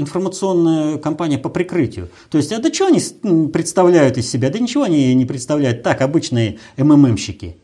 информационная 0.00 0.98
кампания 0.98 1.38
по 1.38 1.48
прикрытию. 1.48 2.08
То 2.30 2.38
есть, 2.38 2.52
а 2.52 2.58
да 2.58 2.72
что 2.72 2.86
они 2.86 3.00
представляют 3.48 4.18
из 4.18 4.28
себя? 4.28 4.50
Да 4.50 4.58
ничего 4.58 4.82
они 4.82 5.14
не 5.14 5.24
представляют. 5.24 5.82
Так, 5.84 6.00
обычные 6.00 6.58
МММщики. 6.76 7.56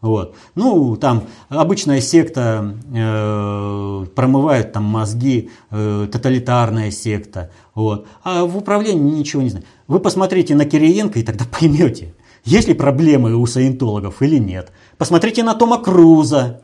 Вот. 0.00 0.34
Ну, 0.54 0.96
там 0.96 1.24
обычная 1.48 2.00
секта 2.00 2.76
э, 2.94 4.06
промывает 4.14 4.72
там 4.72 4.84
мозги, 4.84 5.50
э, 5.70 6.08
тоталитарная 6.10 6.90
секта. 6.90 7.50
Вот. 7.74 8.06
А 8.22 8.44
в 8.44 8.56
управлении 8.56 9.18
ничего 9.18 9.42
не 9.42 9.50
знаю. 9.50 9.64
Вы 9.86 10.00
посмотрите 10.00 10.54
на 10.54 10.64
Кириенко 10.64 11.18
и 11.18 11.22
тогда 11.22 11.44
поймете, 11.44 12.14
есть 12.44 12.68
ли 12.68 12.74
проблемы 12.74 13.34
у 13.34 13.44
саентологов 13.46 14.22
или 14.22 14.38
нет. 14.38 14.70
Посмотрите 14.98 15.42
на 15.42 15.54
Тома 15.54 15.78
Круза. 15.78 16.62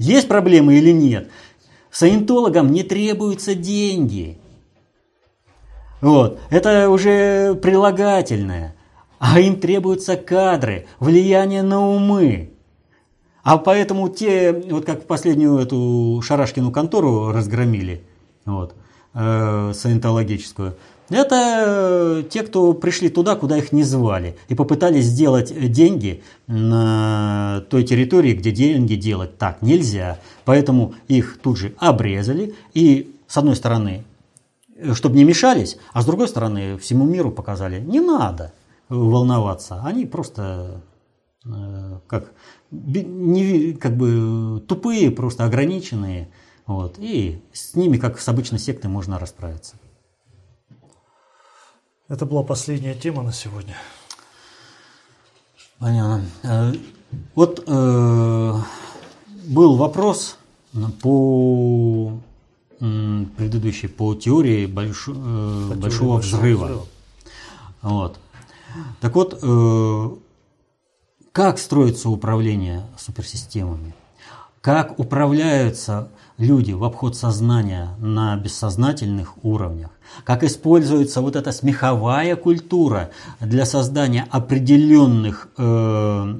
Есть 0.00 0.28
проблемы 0.28 0.78
или 0.78 0.92
нет. 0.92 1.30
Саентологам 1.90 2.72
не 2.72 2.82
требуются 2.82 3.54
деньги. 3.54 4.38
Вот. 6.00 6.40
Это 6.48 6.88
уже 6.88 7.54
прилагательное. 7.56 8.74
А 9.18 9.38
им 9.40 9.60
требуются 9.60 10.16
кадры, 10.16 10.86
влияние 11.00 11.62
на 11.62 11.86
умы. 11.86 12.54
А 13.42 13.58
поэтому 13.58 14.08
те, 14.08 14.52
вот 14.70 14.86
как 14.86 15.06
последнюю 15.06 15.58
эту 15.58 16.22
Шарашкину 16.24 16.72
контору 16.72 17.30
разгромили, 17.30 18.02
вот, 18.46 18.74
э, 19.12 19.72
саентологическую, 19.74 20.76
это 21.10 22.24
те, 22.30 22.42
кто 22.42 22.72
пришли 22.72 23.08
туда, 23.08 23.36
куда 23.36 23.58
их 23.58 23.72
не 23.72 23.82
звали, 23.82 24.36
и 24.48 24.54
попытались 24.54 25.04
сделать 25.04 25.52
деньги 25.72 26.22
на 26.46 27.64
той 27.68 27.84
территории, 27.84 28.32
где 28.32 28.52
деньги 28.52 28.94
делать 28.94 29.36
так 29.38 29.62
нельзя. 29.62 30.18
Поэтому 30.44 30.94
их 31.08 31.38
тут 31.42 31.58
же 31.58 31.74
обрезали, 31.78 32.54
и 32.74 33.14
с 33.26 33.36
одной 33.36 33.56
стороны, 33.56 34.04
чтобы 34.94 35.16
не 35.16 35.24
мешались, 35.24 35.78
а 35.92 36.02
с 36.02 36.06
другой 36.06 36.28
стороны, 36.28 36.78
всему 36.78 37.04
миру 37.04 37.30
показали, 37.30 37.80
не 37.80 38.00
надо 38.00 38.52
волноваться, 38.88 39.82
они 39.84 40.06
просто 40.06 40.82
э, 41.44 41.98
как 42.06 42.32
не, 42.70 43.72
как 43.74 43.96
бы 43.96 44.62
тупые, 44.66 45.10
просто 45.10 45.44
ограниченные. 45.44 46.28
Вот, 46.66 46.96
и 46.98 47.42
с 47.52 47.74
ними, 47.74 47.96
как 47.96 48.20
с 48.20 48.28
обычной 48.28 48.60
сектой, 48.60 48.88
можно 48.90 49.18
расправиться. 49.18 49.76
Это 52.10 52.26
была 52.26 52.42
последняя 52.42 52.94
тема 52.94 53.22
на 53.22 53.32
сегодня. 53.32 53.76
Понятно. 55.78 56.26
Э, 56.42 56.72
вот 57.36 57.62
э, 57.64 58.54
был 59.46 59.76
вопрос 59.76 60.36
по 61.02 62.18
предыдущей 62.80 63.86
по 63.86 64.16
теории 64.16 64.66
больш, 64.66 65.06
э, 65.06 65.12
по 65.12 65.76
большого, 65.76 66.20
теории 66.20 66.34
взрыва. 66.34 66.64
взрыва. 66.64 66.86
Вот. 67.82 68.18
Так 69.00 69.14
вот, 69.14 69.38
э, 69.40 70.10
как 71.30 71.60
строится 71.60 72.08
управление 72.08 72.88
суперсистемами, 72.98 73.94
как 74.60 74.98
управляются 74.98 76.08
люди 76.40 76.72
в 76.72 76.82
обход 76.82 77.16
сознания 77.16 77.90
на 77.98 78.36
бессознательных 78.36 79.44
уровнях, 79.44 79.90
как 80.24 80.42
используется 80.42 81.20
вот 81.20 81.36
эта 81.36 81.52
смеховая 81.52 82.34
культура 82.34 83.10
для 83.38 83.64
создания 83.64 84.26
определенных 84.30 85.48
э, 85.56 86.34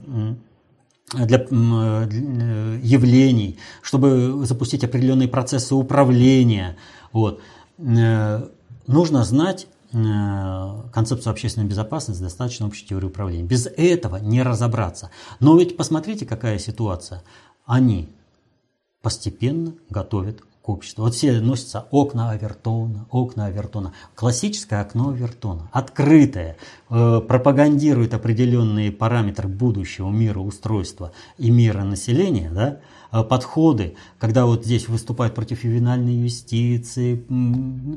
для, 1.14 1.38
э, 1.38 2.78
явлений, 2.82 3.59
чтобы 3.82 4.44
запустить 4.44 4.82
определенные 4.82 5.28
процессы 5.28 5.74
управления. 5.74 6.76
Вот. 7.12 7.40
Э, 7.78 8.48
нужно 8.88 9.22
знать 9.22 9.68
Э, 9.92 10.82
концепцию 10.92 11.32
общественной 11.32 11.66
безопасности, 11.66 12.22
достаточно 12.22 12.66
общей 12.66 12.86
теории 12.86 13.07
управления. 13.07 13.42
Без 13.42 13.66
этого 13.66 14.18
не 14.18 14.40
разобраться. 14.42 15.11
Но 15.40 15.59
ведь 15.59 15.76
посмотрите, 15.76 16.26
какая 16.26 16.61
ситуация. 16.61 17.24
Они 17.66 18.09
постепенно 19.03 19.74
готовят 19.88 20.42
к 20.62 20.68
обществу. 20.68 21.05
Вот 21.05 21.14
все 21.14 21.40
носятся 21.40 21.86
окна 21.90 22.30
Авертона, 22.30 23.07
окна 23.11 23.46
Авертона. 23.46 23.94
Классическое 24.14 24.80
окно 24.80 25.11
Авертона, 25.11 25.68
открытое, 25.72 26.57
э, 26.90 27.20
пропагандирует 27.26 28.14
определенные 28.14 28.92
параметры 28.92 29.48
будущего 29.48 30.11
мира 30.11 30.40
устройства 30.40 31.12
и 31.38 31.51
мира 31.51 31.82
населения, 31.82 32.51
да, 32.51 32.80
Э, 33.12 33.24
подходы, 33.24 33.96
когда 34.18 34.46
вот 34.46 34.64
здесь 34.64 34.88
выступают 34.88 35.34
против 35.34 35.64
ювенальной 35.64 36.14
юстиции, 36.14 37.24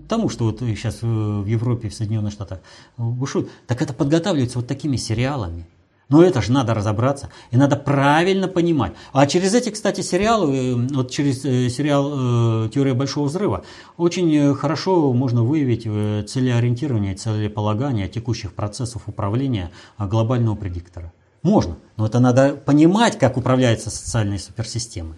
тому, 0.07 0.29
что 0.29 0.45
вот 0.45 0.59
сейчас 0.59 1.01
в 1.01 1.45
Европе, 1.45 1.89
в 1.89 1.93
Соединенных 1.93 2.33
Штатах 2.33 2.59
бушует, 2.97 3.49
так 3.67 3.81
это 3.81 3.93
подготавливается 3.93 4.59
вот 4.59 4.67
такими 4.67 4.97
сериалами. 4.97 5.67
Но 6.09 6.23
это 6.23 6.41
же 6.41 6.51
надо 6.51 6.73
разобраться, 6.73 7.29
и 7.51 7.57
надо 7.57 7.75
правильно 7.75 8.47
понимать. 8.47 8.93
А 9.13 9.25
через 9.25 9.53
эти, 9.53 9.69
кстати, 9.69 10.01
сериалы, 10.01 10.55
э, 10.55 10.75
вот 10.93 11.11
через 11.11 11.43
э, 11.45 11.69
сериал 11.69 12.69
«Теория 12.69 12.93
большого 12.93 13.25
взрыва», 13.25 13.63
очень 13.97 14.53
хорошо 14.55 15.13
можно 15.13 15.43
выявить 15.43 15.83
целеориентирование, 16.29 17.15
целеполагание 17.15 18.07
текущих 18.07 18.53
процессов 18.53 19.03
управления 19.07 19.71
глобального 19.97 20.55
предиктора. 20.55 21.13
Можно, 21.41 21.77
но 21.97 22.05
это 22.05 22.19
надо 22.19 22.55
понимать, 22.55 23.17
как 23.17 23.37
управляются 23.37 23.89
социальные 23.89 24.39
суперсистемы. 24.39 25.17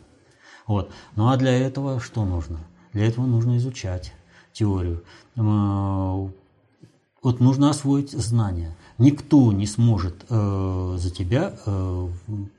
Вот. 0.66 0.92
Ну 1.16 1.30
а 1.30 1.38
для 1.38 1.52
этого 1.52 2.00
что 2.00 2.26
нужно? 2.26 2.60
Для 2.94 3.08
этого 3.08 3.26
нужно 3.26 3.58
изучать 3.58 4.14
теорию. 4.52 5.04
Вот 5.36 6.32
нужно 7.40 7.70
освоить 7.70 8.12
знания. 8.12 8.76
Никто 8.98 9.52
не 9.52 9.68
сможет 9.68 10.26
э, 10.30 10.96
за 10.98 11.10
тебя 11.12 11.58
э, 11.66 12.10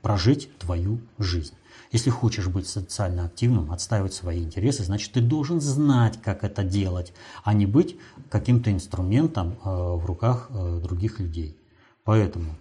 прожить 0.01 0.55
твою 0.59 0.99
жизнь. 1.17 1.53
Если 1.91 2.09
хочешь 2.09 2.47
быть 2.47 2.67
социально 2.67 3.25
активным, 3.25 3.71
отстаивать 3.71 4.13
свои 4.13 4.43
интересы, 4.43 4.83
значит 4.83 5.13
ты 5.13 5.21
должен 5.21 5.61
знать, 5.61 6.21
как 6.21 6.43
это 6.43 6.63
делать, 6.63 7.13
а 7.43 7.53
не 7.53 7.65
быть 7.65 7.97
каким-то 8.29 8.71
инструментом 8.71 9.53
э, 9.63 9.69
в 9.69 10.05
руках 10.05 10.49
э, 10.49 10.79
других 10.83 11.19
людей. 11.19 11.57
Поэтому 12.03 12.55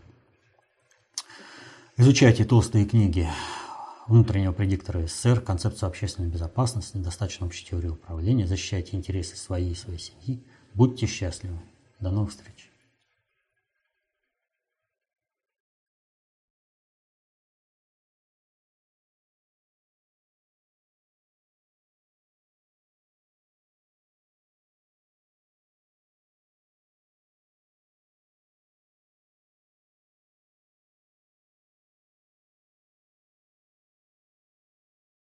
Изучайте 1.99 2.45
толстые 2.45 2.85
книги 2.85 3.27
внутреннего 4.07 4.53
предиктора 4.53 5.07
СССР, 5.07 5.41
концепцию 5.41 5.89
общественной 5.89 6.29
безопасности, 6.29 6.99
достаточно 6.99 7.47
общей 7.47 7.64
теории 7.64 7.89
управления, 7.89 8.47
защищайте 8.47 8.99
интересы 8.99 9.35
своей 9.37 9.72
и 9.72 9.74
своей 9.74 9.99
семьи. 9.99 10.45
Будьте 10.74 11.07
счастливы. 11.07 11.59
До 11.99 12.11
новых 12.11 12.33
встреч. 12.33 12.56